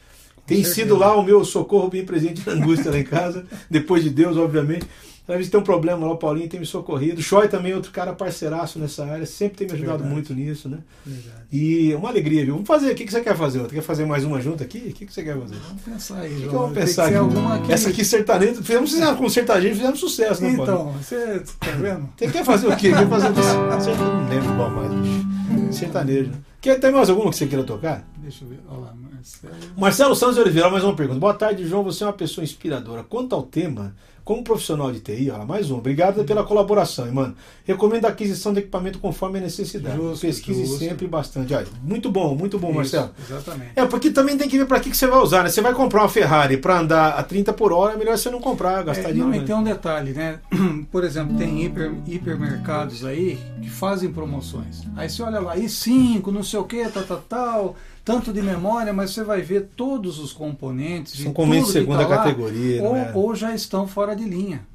Tem 0.45 0.57
certeza. 0.57 0.75
sido 0.75 0.97
lá 0.97 1.15
o 1.15 1.23
meu 1.23 1.43
socorro 1.45 1.89
bem 1.89 2.05
presente 2.05 2.41
na 2.45 2.53
angústia 2.53 2.91
lá 2.91 2.99
em 2.99 3.03
casa, 3.03 3.45
depois 3.69 4.03
de 4.03 4.09
Deus, 4.09 4.37
obviamente. 4.37 4.85
Às 5.25 5.37
vezes 5.37 5.49
tem 5.49 5.57
um 5.57 5.63
problema 5.63 6.05
lá, 6.05 6.11
o 6.11 6.17
Paulinho 6.17 6.49
tem 6.49 6.59
me 6.59 6.65
socorrido. 6.65 7.21
O 7.21 7.23
Choi 7.23 7.47
também 7.47 7.71
é 7.71 7.75
outro 7.75 7.93
cara 7.93 8.11
parceiraço 8.11 8.77
nessa 8.77 9.05
área, 9.05 9.25
sempre 9.25 9.57
tem 9.57 9.67
me 9.67 9.73
ajudado 9.73 9.99
Verdade. 9.99 10.13
muito 10.13 10.33
nisso, 10.33 10.67
né? 10.67 10.79
Verdade. 11.05 11.45
E 11.49 11.93
é 11.93 11.95
uma 11.95 12.09
alegria, 12.09 12.43
viu? 12.43 12.55
Vamos 12.55 12.67
fazer, 12.67 12.91
o 12.91 12.95
que, 12.95 13.05
que 13.05 13.11
você 13.11 13.21
quer 13.21 13.37
fazer? 13.37 13.59
Você 13.59 13.75
quer 13.75 13.81
fazer 13.81 14.05
mais 14.05 14.25
uma 14.25 14.41
junto 14.41 14.61
aqui? 14.61 14.79
O 14.79 14.93
que, 14.93 15.05
que 15.05 15.13
você 15.13 15.23
quer 15.23 15.39
fazer? 15.39 15.55
Vamos 15.55 15.81
pensar 15.81 16.19
aí, 16.19 16.41
João. 16.41 16.65
Tem 16.65 16.83
pensar 16.83 17.03
que 17.03 17.09
ser 17.09 17.15
aqui? 17.15 17.15
alguma 17.15 17.59
que... 17.61 17.71
Essa 17.71 17.89
aqui 17.89 18.03
sertanejo, 18.03 18.63
fizemos, 18.63 19.17
com 19.17 19.29
sertanejo, 19.29 19.75
fizemos 19.75 19.99
sucesso, 20.01 20.43
né, 20.43 20.57
Paulo? 20.57 20.71
Então, 20.71 20.91
você 20.91 21.43
tá 21.57 21.71
vendo? 21.71 22.09
Você 22.17 22.27
quer 22.27 22.43
fazer 22.43 22.67
o 22.67 22.75
quê? 22.75 22.91
Quer 22.91 23.07
fazer 23.07 23.29
o 23.29 23.33
quê? 23.33 23.41
Não 23.97 24.29
lembro 24.29 24.55
qual 24.57 24.69
mais, 24.71 24.91
bicho. 24.93 25.73
Sertanejo. 25.73 26.31
Quer, 26.59 26.79
tem 26.79 26.91
mais 26.91 27.09
alguma 27.09 27.29
que 27.29 27.37
você 27.37 27.47
queira 27.47 27.63
tocar? 27.63 28.05
Deixa 28.23 28.45
eu 28.45 28.49
ver. 28.49 28.59
Olha 28.69 28.79
lá, 28.79 28.93
Marcelo. 28.95 29.53
Marcelo 29.77 30.15
Santos 30.15 30.35
de 30.35 30.41
Oliveira, 30.41 30.69
mais 30.69 30.83
uma 30.83 30.95
pergunta. 30.95 31.19
Boa 31.19 31.33
tarde, 31.33 31.67
João. 31.67 31.83
Você 31.83 32.05
é 32.05 32.07
uma 32.07 32.13
pessoa 32.13 32.41
inspiradora. 32.43 33.03
Quanto 33.03 33.35
ao 33.35 33.43
tema, 33.43 33.93
como 34.23 34.41
profissional 34.45 34.89
de 34.93 35.01
TI, 35.01 35.29
olha, 35.29 35.43
mais 35.45 35.69
um. 35.69 35.77
Obrigado 35.79 36.23
pela 36.23 36.41
colaboração, 36.45 37.11
mano. 37.11 37.35
Recomendo 37.65 38.05
a 38.05 38.07
aquisição 38.07 38.53
de 38.53 38.59
equipamento 38.59 38.97
conforme 38.99 39.39
a 39.39 39.41
necessidade. 39.41 39.97
Justo, 39.97 40.25
Pesquise 40.25 40.65
justo. 40.65 40.79
sempre 40.79 41.05
bastante. 41.05 41.53
Olha, 41.53 41.67
muito 41.83 42.09
bom, 42.09 42.33
muito 42.33 42.57
bom, 42.57 42.71
Marcelo. 42.71 43.11
Isso, 43.19 43.33
exatamente. 43.33 43.71
É, 43.75 43.85
porque 43.85 44.09
também 44.09 44.37
tem 44.37 44.47
que 44.47 44.57
ver 44.57 44.67
para 44.67 44.79
que, 44.79 44.89
que 44.89 44.95
você 44.95 45.05
vai 45.05 45.19
usar, 45.19 45.43
né? 45.43 45.49
Você 45.49 45.59
vai 45.59 45.73
comprar 45.73 46.03
uma 46.03 46.09
Ferrari 46.09 46.55
para 46.55 46.79
andar 46.79 47.09
a 47.19 47.23
30 47.23 47.51
por 47.51 47.73
hora, 47.73 47.95
é 47.95 47.97
melhor 47.97 48.17
você 48.17 48.29
não 48.29 48.39
comprar, 48.39 48.83
gastar 48.85 49.09
É, 49.09 49.11
dinheiro. 49.11 49.29
não, 49.31 49.35
e 49.35 49.45
tem 49.45 49.53
um 49.53 49.63
detalhe, 49.63 50.13
né? 50.13 50.39
Por 50.89 51.03
exemplo, 51.03 51.35
tem 51.37 51.61
hiper, 51.65 51.91
hipermercados 52.07 53.03
aí 53.03 53.37
que 53.61 53.69
fazem 53.69 54.09
promoções. 54.13 54.83
Aí 54.95 55.09
você 55.09 55.21
olha 55.21 55.41
lá, 55.41 55.57
i5, 55.57 56.25
não 56.27 56.41
sei 56.43 56.59
o 56.59 56.63
que, 56.63 56.87
tal, 56.87 57.03
tal, 57.03 57.21
tal, 57.27 57.75
tanto 58.03 58.33
de 58.33 58.41
memória, 58.41 58.91
mas 58.91 59.11
você 59.11 59.23
vai 59.23 59.41
ver 59.41 59.69
todos 59.75 60.19
os 60.19 60.33
componentes. 60.33 61.21
São 61.21 61.33
componentes 61.33 61.67
de 61.67 61.73
que 61.73 61.79
segunda 61.79 62.05
tá 62.05 62.17
categoria, 62.17 62.83
ou, 62.83 62.95
é? 62.95 63.11
ou 63.13 63.35
já 63.35 63.53
estão 63.53 63.87
fora 63.87 64.15
de 64.15 64.23
linha. 64.23 64.65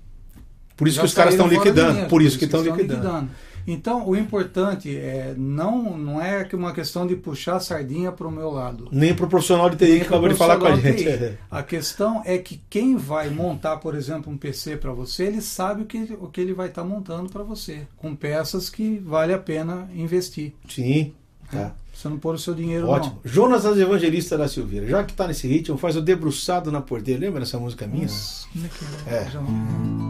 Por 0.77 0.87
isso 0.87 0.97
Já 0.97 1.03
que 1.03 1.09
os 1.09 1.15
caras 1.15 1.35
estão 1.35 1.49
liquidando. 1.49 1.93
linha, 1.95 2.07
Por 2.07 2.23
isso 2.23 2.39
que 2.39 2.45
estão 2.45 2.63
liquidando. 2.63 3.29
Então, 3.71 4.09
o 4.09 4.17
importante 4.17 4.97
é 4.97 5.35
não, 5.37 5.95
não 5.99 6.23
é 6.23 6.43
que 6.43 6.57
uma 6.57 6.73
questão 6.73 7.07
de 7.07 7.15
puxar 7.15 7.57
a 7.57 7.61
sardinha 7.61 8.11
para 8.11 8.27
o 8.27 8.31
meu 8.31 8.49
lado. 8.51 8.89
Nem 8.91 9.15
pro 9.15 9.29
profissional 9.29 9.69
de 9.69 9.77
TI 9.77 9.85
Nem 9.85 9.99
que 10.01 10.07
acabou 10.07 10.29
de 10.29 10.35
falar 10.37 10.57
com 10.57 10.65
a 10.65 10.75
gente. 10.75 11.07
É. 11.07 11.37
A 11.51 11.63
questão 11.63 12.23
é 12.25 12.39
que 12.39 12.63
quem 12.71 12.97
vai 12.97 13.29
montar, 13.29 13.77
por 13.77 13.95
exemplo, 13.95 14.33
um 14.33 14.39
PC 14.39 14.79
para 14.79 14.93
você, 14.93 15.25
ele 15.25 15.43
sabe 15.43 15.83
o 15.83 15.85
que, 15.85 16.17
o 16.19 16.29
que 16.29 16.41
ele 16.41 16.55
vai 16.55 16.69
estar 16.69 16.83
montando 16.83 17.29
para 17.29 17.43
você, 17.43 17.83
com 17.99 18.17
peças 18.17 18.71
que 18.71 18.99
vale 19.05 19.35
a 19.35 19.39
pena 19.39 19.87
investir. 19.95 20.55
Sim, 20.67 21.13
tá. 21.53 21.75
Você 21.99 22.09
não 22.09 22.17
pôr 22.17 22.37
o 22.37 22.39
seu 22.39 22.55
dinheiro 22.55 22.87
Ótimo. 22.89 23.19
não. 23.25 23.31
Jonas 23.33 23.67
as 23.67 23.77
Evangelista 23.77 24.39
da 24.39 24.47
Silveira. 24.47 24.87
Já 24.87 25.03
que 25.03 25.13
tá 25.15 25.27
nesse 25.27 25.49
ritmo, 25.49 25.77
faz 25.77 25.97
o 25.97 26.01
debruçado 26.01 26.71
na 26.71 26.81
porteira. 26.81 27.21
Lembra 27.23 27.41
dessa 27.41 27.59
música 27.59 27.89
minha? 27.89 28.05
Nossa, 28.05 28.47
como 28.53 28.67
é 28.67 28.69
que 28.69 28.85
é? 29.11 29.15
É. 29.17 29.29
Não- 29.35 29.43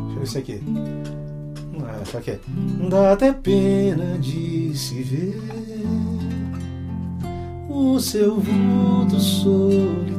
Deixa 0.04 0.12
eu 0.12 0.18
ver 0.18 0.24
isso 0.24 0.38
aqui. 0.38 0.60
Ah, 1.82 2.04
só 2.04 2.20
que 2.20 2.32
é. 2.32 2.40
Dá 2.90 3.12
até 3.14 3.32
pena 3.32 4.18
de 4.18 4.76
se 4.76 5.02
ver 5.02 5.40
o 7.70 7.98
seu 7.98 8.38
vulto 8.38 9.18
solitário 9.18 10.18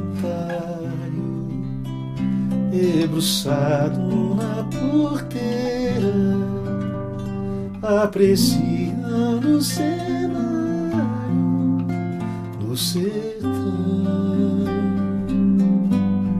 debruçado 2.72 4.00
na 4.34 4.64
porteira, 4.64 6.14
apreciando 8.02 9.56
o 9.56 9.62
cenário 9.62 10.19
do 12.70 12.76
sertão. 12.76 13.50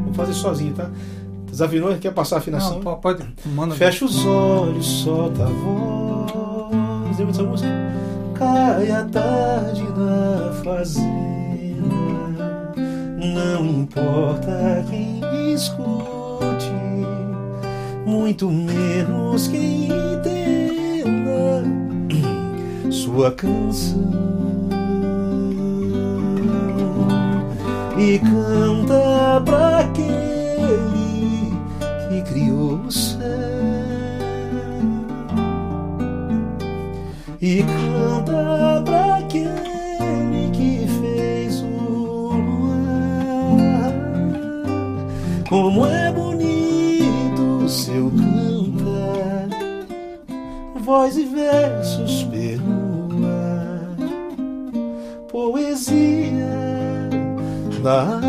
Vou 0.04 0.14
fazer 0.14 0.32
sozinho, 0.34 0.72
tá? 0.74 0.88
Desafinou? 1.50 1.94
Quer 1.96 2.12
passar 2.12 2.36
a 2.36 2.38
afinação? 2.38 2.76
Não, 2.76 2.82
po- 2.82 2.96
pode. 2.98 3.24
Manda 3.46 3.74
Fecha 3.74 4.04
os 4.04 4.24
olhos, 4.24 4.86
solta 4.86 5.42
a 5.42 5.46
voz. 5.46 6.30
Lembra 7.18 7.26
dessa 7.32 7.42
música? 7.42 7.68
Cai 8.34 8.90
a 8.92 9.04
tarde 9.04 9.82
na 9.82 10.52
fazenda. 10.62 11.10
Não 13.18 13.66
importa 13.66 14.84
quem 14.88 15.20
escute, 15.52 16.70
muito 18.06 18.48
menos 18.50 19.48
quem 19.48 19.86
entenda 19.86 21.64
sua 22.90 23.30
canção. 23.32 24.59
E 28.02 28.18
canta 28.18 29.42
pra 29.44 29.80
aquele 29.80 31.52
que 32.08 32.22
criou 32.32 32.80
o 32.86 32.90
céu 32.90 33.20
e 37.42 37.62
canta 37.62 38.82
pra 38.86 39.16
aquele 39.18 40.50
que 40.50 40.86
fez 40.98 41.60
o 41.60 42.32
luar. 42.38 43.92
Como 45.46 45.84
é 45.84 46.10
bonito 46.10 47.64
o 47.64 47.68
seu 47.68 48.10
cantar, 48.10 49.48
voz 50.82 51.18
e 51.18 51.26
versos 51.26 52.24
pelo 52.24 53.26
ar, 53.26 53.94
poesia 55.30 55.99
da 57.82 58.02
alma. 58.02 58.20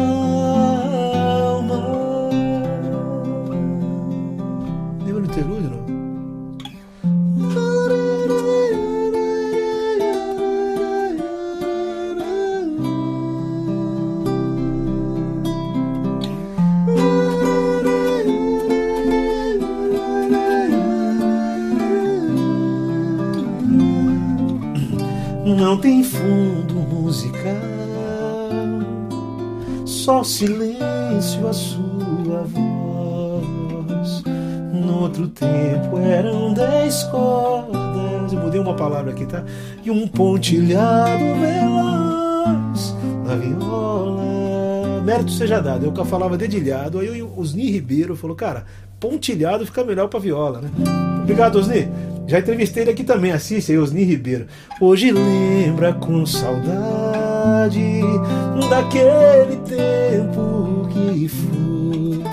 Lembra 5.06 5.22
do 5.22 5.28
interlúdio, 5.28 5.70
não? 5.70 5.82
Não 25.56 25.78
tem 25.78 26.04
fundo 26.04 26.61
só 30.02 30.24
silêncio 30.24 31.48
a 31.48 31.54
sua 31.54 32.44
voz. 32.48 34.24
No 34.74 35.02
outro 35.02 35.28
tempo 35.28 36.00
eram 36.00 36.56
dez 36.56 37.04
cordas, 37.04 38.34
eu 38.34 38.40
mudei 38.40 38.60
uma 38.60 38.74
palavra 38.76 39.12
aqui, 39.12 39.28
tá? 39.28 39.44
E 39.86 39.92
um 39.92 40.08
pontilhado 40.08 41.24
veloz 41.40 42.96
na 43.24 43.36
viola. 43.36 45.04
Mérito 45.04 45.32
seja 45.34 45.60
dado, 45.60 45.86
eu 45.86 45.92
que 45.92 46.04
falava 46.04 46.36
dedilhado, 46.36 46.98
aí 46.98 47.22
o 47.22 47.40
Osni 47.40 47.70
Ribeiro 47.70 48.16
falou, 48.16 48.36
cara, 48.36 48.66
pontilhado 49.00 49.68
fica 49.68 49.84
melhor 49.84 50.08
pra 50.08 50.20
viola, 50.20 50.62
né? 50.62 50.70
Obrigado, 51.22 51.60
Osni. 51.60 51.88
Já 52.26 52.40
entrevistei 52.40 52.84
ele 52.84 52.92
aqui 52.92 53.04
também, 53.04 53.32
assiste 53.32 53.72
aí, 53.72 53.78
Osni 53.78 54.04
Ribeiro. 54.04 54.48
Hoje 54.80 55.12
lembra 55.12 55.94
com 55.94 56.26
saudade 56.26 57.11
daquele 58.72 59.58
tempo 59.58 60.88
que 60.90 61.28
foi. 61.28 62.24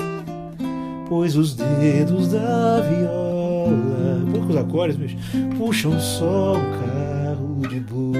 Pois 1.08 1.36
os 1.36 1.54
dedos 1.54 2.28
da 2.28 2.80
viola, 2.80 4.22
poucos 4.30 4.56
acordes, 4.56 4.96
bicho, 4.96 5.16
puxam 5.56 5.98
só 5.98 6.54
um 6.54 6.70
carro 6.78 7.68
de 7.68 7.80
boi. 7.80 8.18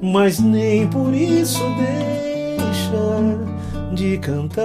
Mas 0.00 0.38
nem 0.38 0.86
por 0.88 1.12
isso 1.12 1.62
deixa 1.76 3.38
de 3.94 4.16
cantar. 4.18 4.64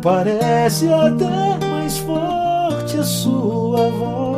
Parece 0.00 0.86
até 0.92 1.58
mais 1.66 1.98
forte 1.98 2.47
a 2.68 3.04
sua 3.04 3.90
voz. 3.90 4.28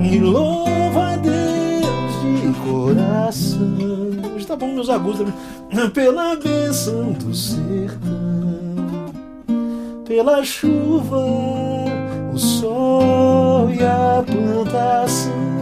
E 0.00 0.18
louva 0.18 1.12
a 1.12 1.16
Deus 1.16 2.12
de 2.22 2.52
coração. 2.60 3.76
Hoje 4.34 4.46
tá 4.46 4.56
bom 4.56 4.68
meus 4.68 4.88
agudos 4.88 5.18
também. 5.18 5.34
Pela 5.90 6.36
bênção 6.36 7.12
do 7.12 7.34
sertão, 7.34 7.96
pela 10.06 10.44
chuva, 10.44 11.26
o 12.32 12.38
sol 12.38 13.70
e 13.70 13.82
a 13.82 14.22
plantação. 14.24 15.53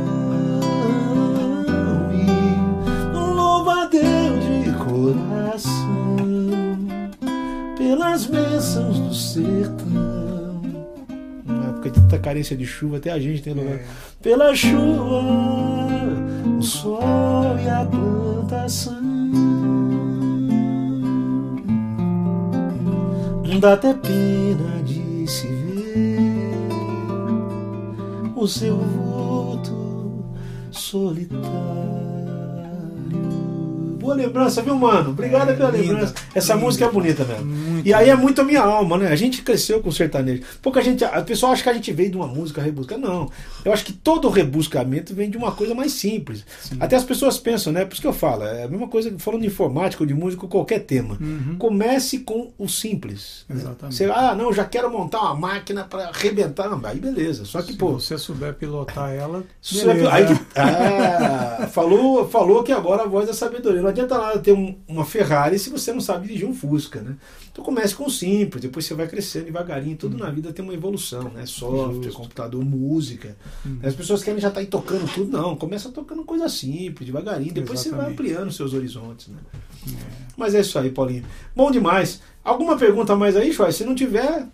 Pelas 7.93 8.24
bênçãos 8.24 8.99
do 8.99 9.14
sertão. 9.14 10.62
Na 11.45 11.68
época 11.68 11.90
de 11.90 12.01
tanta 12.01 12.18
carência 12.18 12.57
de 12.57 12.64
chuva, 12.64 12.97
até 12.97 13.12
a 13.12 13.20
gente 13.20 13.43
tem 13.43 13.53
lugar. 13.53 13.74
É. 13.74 13.84
Pela 14.22 14.55
chuva, 14.55 15.20
o 16.59 16.62
sol 16.62 17.59
e 17.62 17.68
a 17.68 17.84
plantação. 17.84 19.03
Dá 23.61 23.74
até 23.74 23.93
pena 23.93 24.82
de 24.82 25.30
se 25.30 25.47
ver 25.47 26.68
o 28.34 28.49
seu 28.49 28.78
vulto 28.78 30.24
solitário. 30.70 31.91
Boa 34.03 34.14
lembrança, 34.14 34.61
viu, 34.62 34.74
mano? 34.74 35.11
Obrigado 35.11 35.57
pela 35.57 35.70
Linda, 35.70 35.92
lembrança. 35.92 36.14
Essa 36.34 36.55
linda. 36.55 36.66
música 36.66 36.84
é 36.84 36.90
bonita 36.90 37.24
mesmo. 37.24 37.44
Muito 37.46 37.86
E 37.88 37.94
aí 37.94 38.11
é 38.11 38.16
muito 38.16 38.40
a 38.40 38.44
minha 38.44 38.61
alma, 38.62 38.98
né? 38.98 39.09
A 39.09 39.16
gente 39.16 39.42
cresceu 39.42 39.80
com 39.80 39.90
sertanejo. 39.90 40.42
Pouca 40.61 40.82
gente. 40.82 41.05
A 41.05 41.22
pessoa 41.22 41.53
acha 41.53 41.62
que 41.62 41.68
a 41.68 41.72
gente 41.74 41.92
veio 41.92 42.11
de 42.11 42.16
uma 42.16 42.26
música 42.26 42.61
rebuscada. 42.61 43.00
Não. 43.00 43.30
Eu 43.64 43.72
acho 43.72 43.84
que 43.84 43.92
todo 43.92 44.28
rebuscamento 44.28 45.14
vem 45.14 45.30
de 45.30 45.36
uma 45.36 45.53
coisa 45.53 45.74
mais 45.74 45.92
simples. 45.92 46.44
Até 46.80 46.96
as 46.96 47.05
pessoas 47.05 47.38
pensam, 47.38 47.72
né? 47.72 47.84
Por 47.84 47.92
isso 47.92 48.03
que 48.03 48.09
eu 48.09 48.12
falo. 48.12 48.42
É 48.44 48.64
a 48.64 48.68
mesma 48.68 48.88
coisa 48.88 49.12
falando 49.18 49.40
de 49.42 49.46
informática 49.46 50.03
ou 50.03 50.07
de 50.07 50.14
música 50.14 50.42
ou 50.44 50.48
qualquer 50.48 50.80
tema. 50.80 51.16
Uhum. 51.20 51.57
Comece 51.59 52.18
com 52.20 52.50
o 52.59 52.68
simples. 52.68 53.44
né? 53.48 53.57
Exatamente. 53.57 53.96
Você, 53.96 54.05
ah, 54.07 54.34
não, 54.34 54.53
já 54.53 54.64
quero 54.64 54.90
montar 54.90 55.20
uma 55.20 55.34
máquina 55.34 55.84
para 55.84 56.09
arrebentar. 56.09 56.68
Não, 56.68 56.80
aí 56.84 56.98
beleza. 56.98 57.44
Só 57.44 57.62
que, 57.62 57.72
Se 57.72 57.78
pô. 57.78 57.92
você 57.92 58.18
souber 58.18 58.55
pilotar 58.55 59.12
ela, 59.12 59.44
beleza. 59.72 59.92
é- 60.09 60.12
aí 60.12 60.26
que- 60.26 60.40
ah, 60.57 61.68
falou, 61.70 62.28
falou 62.28 62.62
que 62.62 62.72
agora 62.72 63.03
a 63.03 63.07
voz 63.07 63.26
da 63.26 63.34
sabedoria. 63.34 63.80
Não 63.93 64.05
adianta 64.05 64.18
nada 64.18 64.38
ter 64.38 64.53
um- 64.53 64.74
uma 64.88 65.05
Ferrari 65.05 65.59
se 65.59 65.68
você 65.70 65.93
não 65.93 66.01
sabe 66.01 66.26
dirigir 66.26 66.49
um 66.49 66.55
Fusca, 66.55 67.01
né? 67.03 67.14
Então 67.53 67.62
comece 67.64 67.95
com 67.95 68.07
o 68.07 68.11
simples, 68.11 68.62
depois 68.62 68.84
você 68.86 68.95
vai 68.95 69.07
crescendo 69.07 69.45
devagarinho. 69.47 69.97
Tudo 69.97 70.16
na 70.16 70.30
vida 70.30 70.53
tem 70.53 70.64
uma 70.64 70.72
evolução, 70.72 71.24
né? 71.24 71.45
Software, 71.45 72.05
Justo. 72.05 72.12
computador, 72.20 72.64
música. 72.64 73.36
Hum. 73.66 73.78
As 73.82 73.95
pessoas 73.95 74.22
querem 74.24 74.40
já 74.40 74.49
estar 74.49 74.61
aí 74.61 74.66
tocando 74.66 75.07
tudo, 75.12 75.30
não. 75.36 75.55
Começa 75.55 75.90
tocando 75.90 76.24
coisa 76.24 76.49
simples, 76.49 77.07
devagarinho. 77.07 77.53
Depois 77.53 77.80
você 77.80 77.90
vai 77.90 77.99
Exatamente. 77.99 78.20
ampliando 78.22 78.53
seus 78.53 78.72
horizontes, 78.72 79.28
né? 79.28 79.38
Mas 80.36 80.55
é 80.55 80.61
isso 80.61 80.78
aí, 80.78 80.90
Paulinho. 80.90 81.24
Bom 81.55 81.70
demais. 81.70 82.22
Alguma 82.43 82.76
pergunta 82.78 83.14
mais 83.14 83.36
aí, 83.36 83.53
Choy? 83.53 83.70
Se 83.72 83.84
não 83.84 83.95
tiver. 83.95 84.47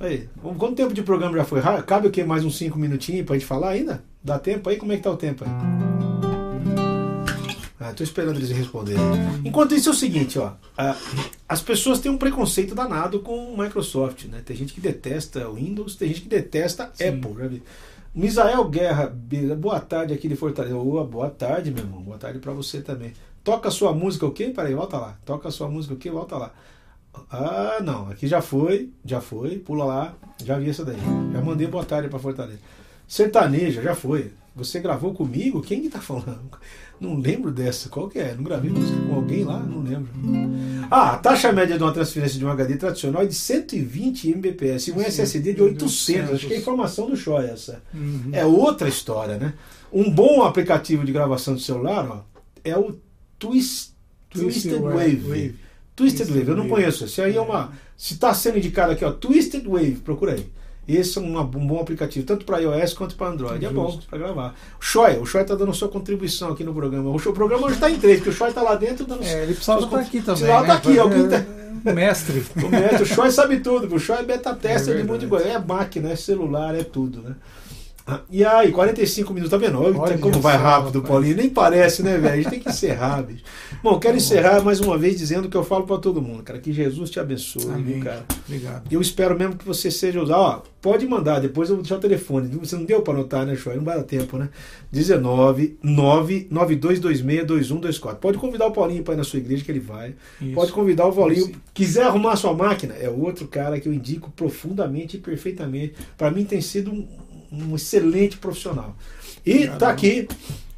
Aí, 0.00 0.28
quanto 0.58 0.74
tempo 0.74 0.92
de 0.94 1.02
programa 1.02 1.36
já 1.36 1.44
foi? 1.44 1.60
Cabe 1.86 2.08
o 2.08 2.10
quê? 2.10 2.24
Mais 2.24 2.44
uns 2.44 2.56
5 2.56 2.78
minutinhos 2.78 3.24
pra 3.26 3.36
gente 3.36 3.46
falar 3.46 3.68
ainda? 3.70 4.02
Dá 4.24 4.38
tempo 4.38 4.68
aí? 4.68 4.76
Como 4.76 4.92
é 4.92 4.96
que 4.96 5.02
tá 5.02 5.10
o 5.10 5.16
tempo 5.16 5.44
aí? 5.44 5.89
Tô 7.94 8.02
esperando 8.02 8.36
eles 8.36 8.50
responderem. 8.50 9.00
Enquanto 9.44 9.74
isso 9.74 9.88
é 9.88 9.92
o 9.92 9.94
seguinte, 9.94 10.38
ó. 10.38 10.52
As 11.48 11.60
pessoas 11.60 12.00
têm 12.00 12.10
um 12.10 12.18
preconceito 12.18 12.74
danado 12.74 13.20
com 13.20 13.52
o 13.52 13.58
Microsoft, 13.58 14.24
né? 14.24 14.42
Tem 14.44 14.56
gente 14.56 14.72
que 14.72 14.80
detesta 14.80 15.48
o 15.48 15.54
Windows, 15.54 15.96
tem 15.96 16.08
gente 16.08 16.22
que 16.22 16.28
detesta 16.28 16.90
Sim. 16.94 17.08
Apple, 17.08 17.48
vi. 17.48 17.62
Misael 18.14 18.64
Guerra, 18.68 19.14
boa 19.56 19.78
tarde 19.78 20.12
aqui 20.12 20.26
de 20.28 20.34
Fortaleza. 20.34 20.74
Boa 20.74 21.30
tarde, 21.30 21.70
meu 21.70 21.84
irmão. 21.84 22.02
Boa 22.02 22.18
tarde 22.18 22.38
pra 22.40 22.52
você 22.52 22.80
também. 22.80 23.12
Toca 23.44 23.68
a 23.68 23.70
sua 23.70 23.92
música 23.92 24.26
o 24.26 24.32
quê? 24.32 24.52
Peraí, 24.54 24.74
volta 24.74 24.98
lá. 24.98 25.16
Toca 25.24 25.48
a 25.48 25.52
sua 25.52 25.68
música 25.68 25.94
o 25.94 25.96
quê? 25.96 26.10
Volta 26.10 26.36
lá. 26.36 26.52
Ah, 27.30 27.78
não. 27.82 28.08
Aqui 28.10 28.26
já 28.26 28.42
foi, 28.42 28.90
já 29.04 29.20
foi. 29.20 29.58
Pula 29.58 29.84
lá. 29.84 30.14
Já 30.44 30.58
vi 30.58 30.70
essa 30.70 30.84
daí. 30.84 30.98
Já 31.32 31.40
mandei 31.40 31.66
boa 31.66 31.84
tarde 31.84 32.08
pra 32.08 32.18
Fortaleza. 32.18 32.58
Sertaneja, 33.06 33.80
já 33.80 33.94
foi. 33.94 34.32
Você 34.54 34.80
gravou 34.80 35.14
comigo? 35.14 35.62
Quem 35.62 35.80
que 35.80 35.88
tá 35.88 36.00
falando? 36.00 36.50
Não 37.00 37.18
lembro 37.18 37.50
dessa. 37.50 37.88
Qual 37.88 38.08
que 38.08 38.18
é? 38.18 38.34
Não 38.34 38.44
gravei 38.44 38.70
música 38.70 39.00
com 39.08 39.14
alguém 39.14 39.42
lá? 39.42 39.58
Não 39.58 39.80
lembro. 39.82 40.10
Ah, 40.90 41.12
a 41.12 41.16
taxa 41.16 41.50
média 41.50 41.78
de 41.78 41.82
uma 41.82 41.92
transferência 41.92 42.38
de 42.38 42.44
um 42.44 42.50
HD 42.50 42.76
tradicional 42.76 43.22
é 43.22 43.26
de 43.26 43.34
120 43.34 44.28
Mbps 44.34 44.88
e 44.88 44.92
um 44.92 45.00
SSD 45.00 45.52
de 45.52 45.56
de 45.56 45.62
800. 45.62 46.34
Acho 46.34 46.46
que 46.46 46.54
é 46.54 46.58
informação 46.58 47.08
do 47.08 47.16
Shoy 47.16 47.46
essa. 47.46 47.82
Uhum. 47.94 48.30
É 48.32 48.44
outra 48.44 48.86
história, 48.88 49.38
né? 49.38 49.54
Um 49.90 50.10
bom 50.10 50.42
aplicativo 50.42 51.04
de 51.04 51.10
gravação 51.12 51.54
de 51.54 51.62
celular 51.62 52.06
ó, 52.06 52.20
é 52.62 52.76
o 52.76 52.98
Twist, 53.38 53.92
Twisted 54.28 54.78
Wave. 54.78 55.54
Twisted 55.96 56.28
Wave, 56.28 56.48
eu 56.48 56.56
não 56.56 56.68
Wave. 56.68 56.68
conheço. 56.68 57.04
Esse 57.04 57.22
aí 57.22 57.34
é 57.34 57.40
uma. 57.40 57.72
Se 57.96 58.14
está 58.14 58.34
sendo 58.34 58.58
indicado 58.58 58.92
aqui, 58.92 59.04
ó, 59.04 59.10
Twisted 59.10 59.66
Wave, 59.66 59.96
procura 60.04 60.34
aí. 60.34 60.46
Esse 60.96 61.18
é 61.18 61.20
uma- 61.20 61.42
um 61.42 61.66
bom 61.66 61.80
aplicativo, 61.80 62.24
tanto 62.26 62.44
para 62.44 62.58
iOS 62.58 62.92
quanto 62.94 63.14
para 63.14 63.28
Android. 63.28 63.64
É 63.64 63.68
bom 63.70 63.86
Justo. 63.90 64.06
para 64.08 64.18
gravar. 64.18 64.54
O 64.80 64.82
Shoy, 64.84 65.18
o 65.18 65.26
Shoy 65.26 65.42
está 65.42 65.54
dando 65.54 65.72
sua 65.74 65.88
contribuição 65.88 66.50
aqui 66.52 66.64
no 66.64 66.72
programa. 66.74 67.10
O, 67.10 67.18
show- 67.18 67.32
o 67.32 67.34
programa 67.34 67.66
hoje 67.66 67.74
está 67.74 67.90
em 67.90 67.98
três, 67.98 68.18
porque 68.18 68.30
o 68.30 68.32
Shoy 68.32 68.48
está 68.48 68.62
lá 68.62 68.74
dentro 68.74 69.04
dando. 69.06 69.22
É, 69.24 69.42
ele 69.42 69.52
precisava 69.54 69.84
estar 69.84 69.98
aqui 69.98 70.20
também. 70.22 70.24
Precisava 70.42 70.66
né? 70.66 70.74
estar 70.74 70.88
aqui, 70.90 70.98
alguém 70.98 71.28
tá- 71.28 71.44
É, 71.82 71.92
Mestre. 71.94 72.44
O 72.62 72.68
Neto, 72.68 73.02
o 73.04 73.06
Shoy 73.06 73.30
sabe 73.30 73.60
tudo, 73.60 73.94
o 73.94 73.98
Shoy 73.98 74.18
é 74.18 74.22
beta 74.22 74.54
tester 74.54 74.94
É 74.94 74.96
de 74.98 75.02
um 75.02 75.06
monte 75.12 75.24
de. 75.26 75.34
É 75.48 75.58
máquina, 75.58 76.10
é 76.10 76.16
celular, 76.16 76.74
é 76.74 76.82
tudo, 76.84 77.22
né? 77.22 77.34
E 78.30 78.44
aí, 78.44 78.70
45 78.72 79.32
minutos, 79.34 79.50
tá 79.50 79.56
vendo? 79.56 79.80
Olha, 79.80 80.18
como 80.18 80.40
vai 80.40 80.56
só, 80.56 80.62
rápido, 80.62 81.00
rapaz. 81.00 81.12
Paulinho. 81.12 81.36
Nem 81.36 81.48
parece, 81.48 82.02
né, 82.02 82.18
velho? 82.18 82.34
A 82.34 82.36
gente 82.36 82.50
tem 82.50 82.60
que 82.60 82.68
encerrar, 82.68 83.22
bicho. 83.26 83.42
Bom, 83.82 83.98
quero 83.98 84.16
encerrar 84.16 84.62
mais 84.62 84.80
uma 84.80 84.98
vez 84.98 85.18
dizendo 85.18 85.48
que 85.48 85.56
eu 85.56 85.64
falo 85.64 85.86
pra 85.86 85.98
todo 85.98 86.20
mundo, 86.20 86.42
cara. 86.42 86.58
Que 86.58 86.72
Jesus 86.72 87.10
te 87.10 87.18
abençoe, 87.18 87.72
Amém. 87.72 88.00
cara. 88.00 88.24
Obrigado. 88.46 88.82
Eu 88.90 89.00
espero 89.00 89.38
mesmo 89.38 89.56
que 89.56 89.64
você 89.64 89.90
seja 89.90 90.22
usado. 90.22 90.40
Ó, 90.40 90.62
pode 90.80 91.06
mandar, 91.06 91.40
depois 91.40 91.68
eu 91.68 91.76
vou 91.76 91.82
deixar 91.82 91.96
o 91.96 92.00
telefone. 92.00 92.48
Você 92.58 92.76
não 92.76 92.84
deu 92.84 93.02
pra 93.02 93.14
anotar, 93.14 93.46
né, 93.46 93.56
Shoy? 93.56 93.76
Não 93.76 93.84
vai 93.84 93.96
dar 93.96 94.04
tempo, 94.04 94.36
né? 94.36 94.48
19 94.92 95.78
992262124. 95.84 98.16
Pode 98.16 98.38
convidar 98.38 98.66
o 98.66 98.72
Paulinho 98.72 99.02
pra 99.02 99.14
ir 99.14 99.16
na 99.16 99.24
sua 99.24 99.38
igreja 99.38 99.64
que 99.64 99.70
ele 99.70 99.80
vai. 99.80 100.14
Isso. 100.40 100.54
Pode 100.54 100.72
convidar 100.72 101.06
o 101.06 101.12
Paulinho. 101.12 101.52
Quiser 101.72 102.04
arrumar 102.04 102.36
sua 102.36 102.54
máquina, 102.54 102.94
é 102.94 103.08
outro 103.08 103.46
cara 103.46 103.78
que 103.80 103.88
eu 103.88 103.94
indico 103.94 104.30
profundamente 104.30 105.16
e 105.16 105.20
perfeitamente. 105.20 105.94
Para 106.16 106.30
mim 106.30 106.44
tem 106.44 106.60
sido 106.60 106.90
um, 106.90 107.06
um 107.52 107.74
excelente 107.74 108.36
profissional. 108.38 108.96
E 109.44 109.52
Obrigado. 109.54 109.78
tá 109.78 109.90
aqui, 109.90 110.28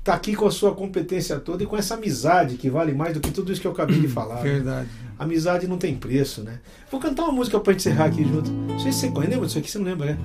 tá 0.04 0.14
aqui 0.14 0.34
com 0.34 0.46
a 0.46 0.50
sua 0.50 0.74
competência 0.74 1.38
toda 1.38 1.62
e 1.62 1.66
com 1.66 1.76
essa 1.76 1.94
amizade 1.94 2.56
que 2.56 2.70
vale 2.70 2.92
mais 2.92 3.14
do 3.14 3.20
que 3.20 3.30
tudo 3.30 3.52
isso 3.52 3.60
que 3.60 3.66
eu 3.66 3.72
acabei 3.72 3.98
de 4.00 4.08
falar. 4.08 4.36
né? 4.36 4.42
Verdade. 4.42 4.88
Amizade 5.18 5.66
não 5.68 5.78
tem 5.78 5.94
preço, 5.94 6.42
né? 6.42 6.58
Vou 6.90 7.00
cantar 7.00 7.24
uma 7.24 7.32
música 7.32 7.58
pra 7.60 7.72
gente 7.72 7.80
encerrar 7.88 8.06
aqui 8.06 8.24
junto. 8.24 8.50
Não 8.50 8.78
sei 8.80 8.90
se 8.92 9.00
você 9.00 9.08
conhece, 9.10 9.30
lembra 9.32 9.46
disso 9.46 9.58
aqui? 9.58 9.70
Você 9.70 9.78
não 9.78 9.84
lembra, 9.86 10.06
né? 10.06 10.18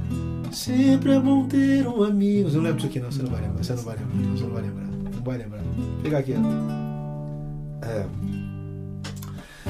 Sempre 0.51 1.11
é 1.11 1.19
bom 1.19 1.45
ter 1.47 1.85
um 1.87 2.01
amigo. 2.03 2.49
Você 2.49 2.55
não 2.57 2.63
lembra 2.63 2.77
disso 2.77 2.87
aqui, 2.87 2.99
não? 2.99 3.11
Você 3.11 3.21
não 3.21 3.29
vai 3.29 3.41
lembrar. 3.41 3.63
Você 3.63 3.73
não 3.73 3.83
vai 3.83 3.95
lembrar. 3.97 4.31
Você 4.37 4.43
não 4.43 4.51
vai 4.53 4.61
lembrar. 4.63 4.83
Não 5.15 5.23
vai 5.23 5.37
lembrar. 5.37 5.61
Vou 5.61 6.01
pegar 6.01 6.17
aqui, 6.19 6.33
ó. 6.35 7.85
É. 7.85 8.05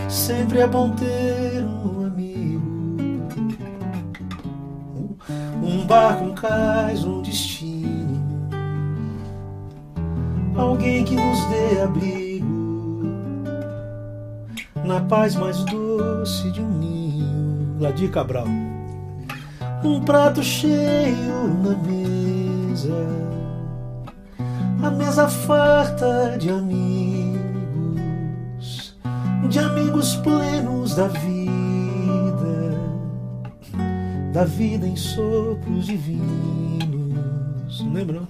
Sempre 0.10 0.60
é 0.60 0.68
bom 0.68 0.92
ter 0.96 1.64
um 1.64 2.06
amigo. 2.06 2.57
Um 5.64 5.86
barco, 5.86 6.26
um 6.26 6.34
cais, 6.34 7.04
um 7.04 7.22
destino. 7.22 8.18
Alguém 10.56 11.04
que 11.04 11.16
nos 11.16 11.40
dê 11.46 11.82
abrigo 11.82 12.48
na 14.84 15.02
paz 15.02 15.36
mais 15.36 15.64
doce 15.66 16.50
de 16.52 16.62
um 16.62 16.70
ninho. 16.70 17.78
Ladir 17.80 18.10
Cabral. 18.10 18.48
Um 19.84 20.02
prato 20.02 20.42
cheio 20.42 21.54
na 21.62 21.76
mesa, 21.76 23.08
a 24.82 24.90
mesa 24.90 25.28
farta 25.28 26.36
de 26.40 26.50
amigos, 26.50 27.38
de 29.48 29.60
amigos 29.60 30.16
plenos 30.16 30.96
da 30.96 31.08
vida, 31.08 31.47
da 34.38 34.46
vida 34.46 34.86
em 34.86 34.96
sopros 34.96 35.88
divinos. 35.88 36.22
Não 37.82 37.92
lembra, 37.92 38.22
não? 38.22 38.28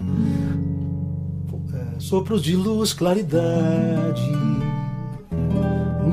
É, 1.77 1.99
Sopros 1.99 2.41
de 2.41 2.55
luz, 2.55 2.93
claridade 2.93 4.21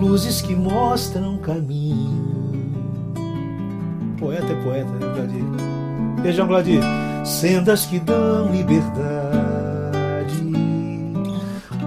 luzes 0.01 0.43
que 0.43 0.57
mostram 0.57 1.39
caminho. 1.39 2.13
Poeta 4.19 4.53
é 4.53 4.63
poeta, 4.65 4.91
né, 4.91 5.15
Gladir? 5.15 5.45
Beijão, 6.23 6.49
Gladir. 6.49 6.83
Sendas 7.25 7.87
que 7.87 8.01
dão 8.01 8.53
liberdade, 8.53 8.93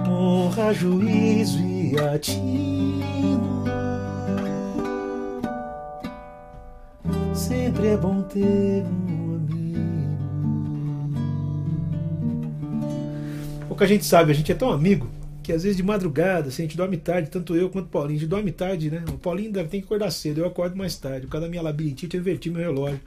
honra, 0.08 0.72
juízo 0.72 1.58
e 1.60 1.94
atino. 1.98 2.67
Sempre 7.78 7.92
é 7.92 7.96
bom 7.96 8.22
ter 8.22 8.82
um 8.82 9.36
amigo. 9.36 9.78
Pouca 13.68 13.86
gente 13.86 14.04
sabe, 14.04 14.32
a 14.32 14.34
gente 14.34 14.50
é 14.50 14.54
tão 14.56 14.72
amigo 14.72 15.08
que 15.44 15.52
às 15.52 15.62
vezes 15.62 15.76
de 15.76 15.84
madrugada, 15.84 16.48
assim, 16.48 16.62
a 16.62 16.66
gente 16.66 16.76
dorme 16.76 16.96
tarde, 16.96 17.30
tanto 17.30 17.54
eu 17.54 17.70
quanto 17.70 17.86
o 17.86 17.88
Paulinho, 17.88 18.16
a 18.16 18.20
gente 18.20 18.28
dorme 18.28 18.50
tarde, 18.50 18.90
né? 18.90 19.04
O 19.08 19.12
Paulinho 19.16 19.52
deve 19.52 19.68
ter 19.68 19.78
que 19.78 19.84
acordar 19.84 20.10
cedo, 20.10 20.40
eu 20.40 20.46
acordo 20.46 20.76
mais 20.76 20.96
tarde. 20.96 21.26
Por 21.26 21.30
causa 21.30 21.46
da 21.46 21.50
minha 21.50 21.62
labirintite, 21.62 22.16
eu 22.16 22.20
inverti 22.20 22.50
meu 22.50 22.62
relógio. 22.62 23.00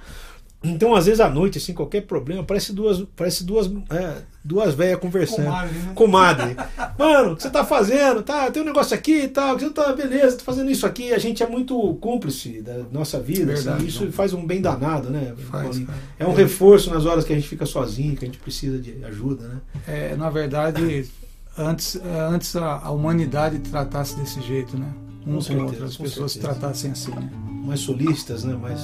Então, 0.63 0.95
às 0.95 1.05
vezes 1.05 1.19
à 1.19 1.29
noite, 1.29 1.57
assim, 1.57 1.73
qualquer 1.73 2.03
problema, 2.03 2.41
parece 2.41 2.71
duas, 2.71 3.03
parece 3.13 3.43
duas, 3.43 3.67
é, 3.67 4.21
duas 4.43 4.73
velhas 4.73 4.99
conversando. 4.99 5.45
Comadre, 5.45 5.77
né? 5.77 5.91
Comadre. 5.95 6.57
Mano, 6.97 7.33
o 7.33 7.35
que 7.35 7.43
você 7.43 7.49
tá 7.49 7.63
fazendo? 7.63 8.23
Tá, 8.23 8.49
tem 8.49 8.61
um 8.61 8.65
negócio 8.65 8.95
aqui 8.95 9.23
e 9.23 9.27
tal, 9.27 9.55
que 9.55 9.65
você 9.65 9.69
tá, 9.69 9.93
beleza, 9.93 10.37
tá 10.37 10.43
fazendo 10.43 10.71
isso 10.71 10.85
aqui. 10.85 11.13
A 11.13 11.19
gente 11.19 11.43
é 11.43 11.47
muito 11.47 11.95
cúmplice 11.95 12.61
da 12.61 12.79
nossa 12.91 13.19
vida, 13.19 13.53
assim, 13.53 13.63
Verdade, 13.63 13.87
isso 13.87 14.05
não. 14.05 14.11
faz 14.11 14.33
um 14.33 14.45
bem 14.45 14.61
danado, 14.61 15.09
né? 15.09 15.33
Faz. 15.49 15.81
É 16.17 16.25
um 16.25 16.33
reforço 16.33 16.89
nas 16.89 17.05
horas 17.05 17.23
que 17.23 17.33
a 17.33 17.35
gente 17.35 17.47
fica 17.47 17.65
sozinho, 17.65 18.15
que 18.15 18.25
a 18.25 18.27
gente 18.27 18.39
precisa 18.39 18.79
de 18.79 19.03
ajuda, 19.05 19.47
né? 19.47 19.57
É, 19.87 20.15
na 20.15 20.29
verdade, 20.29 21.07
antes, 21.57 21.99
antes 22.03 22.55
a, 22.55 22.79
a 22.79 22.91
humanidade 22.91 23.59
tratasse 23.59 24.15
desse 24.15 24.41
jeito, 24.41 24.77
né? 24.77 24.87
Um 25.25 25.35
com 25.35 25.41
certeza, 25.41 25.65
outro, 25.67 25.85
as 25.85 25.97
pessoas 25.97 26.31
certeza. 26.31 26.53
tratassem 26.53 26.91
assim, 26.91 27.11
né? 27.11 27.29
Mais 27.65 27.79
solistas, 27.79 28.43
né? 28.43 28.55
Mais, 28.55 28.79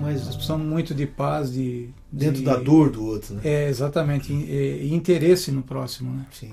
Nós 0.00 0.24
mais 0.24 0.34
precisamos 0.34 0.66
muito 0.66 0.94
de 0.94 1.06
paz, 1.06 1.52
de. 1.52 1.90
dentro 2.10 2.38
de- 2.38 2.44
da 2.44 2.56
dor 2.56 2.90
do 2.90 3.04
outro, 3.04 3.34
né? 3.34 3.40
É, 3.44 3.68
exatamente. 3.68 4.32
E, 4.32 4.86
e 4.88 4.94
interesse 4.94 5.52
no 5.52 5.62
próximo, 5.62 6.14
né? 6.14 6.26
Sim. 6.32 6.52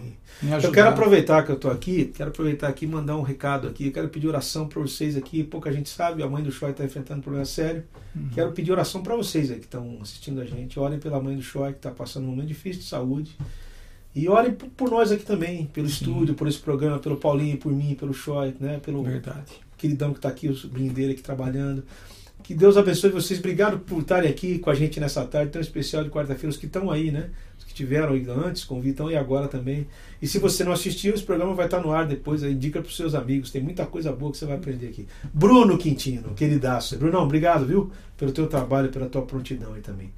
Eu 0.64 0.72
quero 0.72 0.90
aproveitar 0.90 1.44
que 1.46 1.52
eu 1.52 1.56
tô 1.56 1.70
aqui, 1.70 2.06
quero 2.14 2.30
aproveitar 2.30 2.68
aqui 2.68 2.86
e 2.86 2.88
mandar 2.88 3.16
um 3.16 3.22
recado 3.22 3.68
aqui. 3.68 3.88
Eu 3.88 3.92
quero 3.92 4.10
pedir 4.10 4.28
oração 4.28 4.68
para 4.68 4.82
vocês 4.82 5.16
aqui. 5.16 5.44
Pouca 5.44 5.72
gente 5.72 5.88
sabe, 5.90 6.24
a 6.24 6.28
mãe 6.28 6.44
do 6.44 6.52
Choi 6.52 6.72
está 6.72 6.84
enfrentando 6.84 7.20
um 7.20 7.24
problema 7.24 7.46
sério. 7.46 7.84
Uhum. 8.16 8.30
Quero 8.34 8.52
pedir 8.52 8.72
oração 8.72 9.02
para 9.02 9.16
vocês 9.16 9.50
aí 9.52 9.60
que 9.60 9.66
estão 9.66 10.00
assistindo 10.02 10.42
a 10.42 10.46
gente. 10.46 10.78
Orem 10.80 11.00
pela 11.00 11.22
mãe 11.22 11.36
do 11.36 11.42
Choi 11.42 11.72
que 11.72 11.78
está 11.78 11.92
passando 11.92 12.26
um 12.26 12.32
momento 12.32 12.48
difícil 12.48 12.82
de 12.82 12.88
saúde. 12.88 13.38
E 14.14 14.28
orem 14.28 14.54
por, 14.54 14.90
nós 14.90 15.12
aqui 15.12 15.24
também, 15.24 15.66
pelo 15.68 15.88
Sim. 15.88 15.94
estúdio, 15.94 16.36
por 16.36 16.48
esse 16.48 16.60
programa, 16.60 17.00
pelo 17.00 17.18
Paulinho, 17.18 17.58
por 17.58 17.72
mim, 17.72 17.96
pelo 17.96 18.14
Choi, 18.14 18.54
né? 18.60 18.80
Pelo 18.84 19.04
Verdade. 19.04 19.54
queridão 19.78 20.12
que 20.12 20.20
está 20.20 20.30
aqui, 20.30 20.50
o 20.50 20.56
sobrinho 20.56 20.92
dele 20.92 21.14
aqui 21.14 21.22
trabalhando. 21.22 21.84
Que 22.44 22.56
Deus 22.56 22.76
abençoe 22.76 23.12
vocês. 23.12 23.40
Obrigado 23.40 23.80
por 23.80 24.02
estarem 24.02 24.30
aqui 24.30 24.60
com 24.60 24.70
a 24.70 24.76
gente 24.76 25.00
nessa 25.00 25.24
tarde 25.26 25.52
tão 25.52 25.62
especial 25.62 26.04
de 26.04 26.10
quarta-feira. 26.10 26.50
Os 26.50 26.58
que 26.58 26.66
estão 26.66 26.90
aí, 26.90 27.12
né? 27.12 27.30
Os 27.58 27.64
que 27.64 27.74
tiveram 27.74 28.14
antes, 28.46 28.64
convidam 28.64 29.10
e 29.10 29.16
agora 29.16 29.48
também. 29.48 29.88
E 30.22 30.28
se 30.28 30.40
você 30.40 30.64
não 30.64 30.72
assistiu, 30.72 31.14
esse 31.14 31.24
programa 31.24 31.54
vai 31.54 31.66
estar 31.66 31.80
no 31.80 31.92
ar 31.92 32.06
depois. 32.06 32.44
aí 32.44 32.54
Indica 32.54 32.82
para 32.82 32.90
os 32.90 32.98
seus 32.98 33.14
amigos. 33.14 33.52
Tem 33.52 33.62
muita 33.62 33.86
coisa 33.86 34.12
boa 34.12 34.32
que 34.32 34.38
você 34.38 34.46
vai 34.46 34.58
aprender 34.58 34.88
aqui. 34.88 35.08
Bruno 35.34 35.78
Quintino, 35.78 36.34
queridaço. 36.34 36.98
Brunão, 36.98 37.24
obrigado, 37.24 37.66
viu? 37.66 37.92
Pelo 38.18 38.32
teu 38.32 38.48
trabalho, 38.48 38.90
pela 38.90 39.08
tua 39.08 39.22
prontidão 39.22 39.74
aí 39.74 39.82
também. 39.82 40.12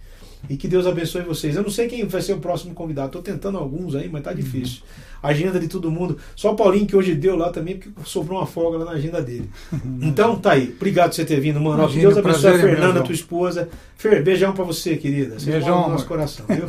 E 0.49 0.57
que 0.57 0.67
Deus 0.67 0.85
abençoe 0.85 1.21
vocês. 1.21 1.55
Eu 1.55 1.63
não 1.63 1.69
sei 1.69 1.87
quem 1.87 2.05
vai 2.05 2.21
ser 2.21 2.33
o 2.33 2.39
próximo 2.39 2.73
convidado. 2.73 3.07
Estou 3.07 3.21
tentando 3.21 3.57
alguns 3.57 3.95
aí, 3.95 4.09
mas 4.09 4.23
tá 4.23 4.33
difícil. 4.33 4.81
Agenda 5.21 5.57
de 5.57 5.69
todo 5.69 5.89
mundo. 5.89 6.17
Só 6.35 6.51
o 6.51 6.55
Paulinho 6.55 6.85
que 6.85 6.95
hoje 6.95 7.15
deu 7.15 7.37
lá 7.37 7.49
também, 7.49 7.77
porque 7.77 7.89
sobrou 8.03 8.37
uma 8.39 8.45
folga 8.45 8.77
lá 8.79 8.85
na 8.85 8.91
agenda 8.91 9.21
dele. 9.21 9.49
Então 10.01 10.35
tá 10.35 10.51
aí. 10.51 10.73
Obrigado 10.75 11.09
por 11.09 11.15
você 11.15 11.25
ter 11.25 11.39
vindo, 11.39 11.59
mano. 11.61 11.81
Imagina, 11.83 12.01
Deus 12.01 12.17
abençoe 12.17 12.41
prazer 12.41 12.59
a 12.59 12.67
Fernanda, 12.69 13.01
tua 13.01 13.13
esposa. 13.13 13.69
Fer, 13.95 14.21
beijão 14.21 14.53
pra 14.53 14.65
você, 14.65 14.97
querida. 14.97 15.39
Você 15.39 15.49
Beijão, 15.49 15.83
no 15.83 15.89
nosso 15.89 16.05
coração, 16.05 16.45
viu? 16.47 16.65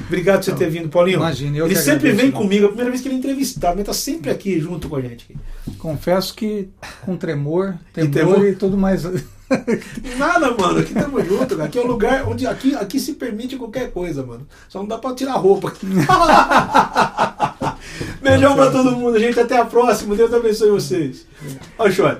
Obrigado 0.00 0.38
por 0.38 0.44
você 0.44 0.54
ter 0.54 0.70
vindo, 0.70 0.88
Paulinho. 0.88 1.16
Imagina, 1.16 1.56
eu 1.56 1.66
ele 1.66 1.76
sempre 1.76 2.10
agradeço, 2.10 2.16
vem 2.16 2.26
irmão. 2.26 2.42
comigo, 2.42 2.62
é 2.62 2.66
a 2.66 2.68
primeira 2.68 2.90
vez 2.90 3.02
que 3.02 3.08
ele 3.08 3.14
é 3.14 3.18
entrevistado, 3.18 3.76
mas 3.76 3.86
tá 3.86 3.92
sempre 3.92 4.30
aqui 4.30 4.60
junto 4.60 4.88
com 4.88 4.96
a 4.96 5.00
gente. 5.00 5.34
Confesso 5.78 6.34
que 6.34 6.68
com 7.02 7.16
tremor, 7.16 7.74
temor 7.92 8.10
temor? 8.10 8.46
e, 8.46 8.54
tudo 8.54 8.76
mais. 8.76 9.02
Nada, 10.18 10.50
mano. 10.52 10.80
Aqui 10.80 10.94
tamo 10.94 11.24
junto, 11.24 11.56
cara. 11.56 11.68
Aqui 11.68 11.78
é 11.78 11.80
o 11.80 11.86
lugar 11.86 12.28
onde 12.28 12.46
aqui, 12.46 12.74
aqui 12.74 13.00
se 13.00 13.14
permite 13.14 13.56
qualquer 13.56 13.90
coisa, 13.90 14.24
mano. 14.24 14.46
Só 14.68 14.80
não 14.80 14.86
dá 14.86 14.98
pra 14.98 15.14
tirar 15.14 15.34
roupa. 15.34 15.72
Beijão 18.22 18.54
pra 18.54 18.70
todo 18.70 18.96
mundo, 18.96 19.18
gente. 19.18 19.40
Até 19.40 19.56
a 19.56 19.64
próxima. 19.64 20.14
Deus 20.14 20.32
abençoe 20.32 20.70
vocês. 20.70 21.26
Olha 21.78 21.90
o 21.90 21.92
chore. 21.92 22.18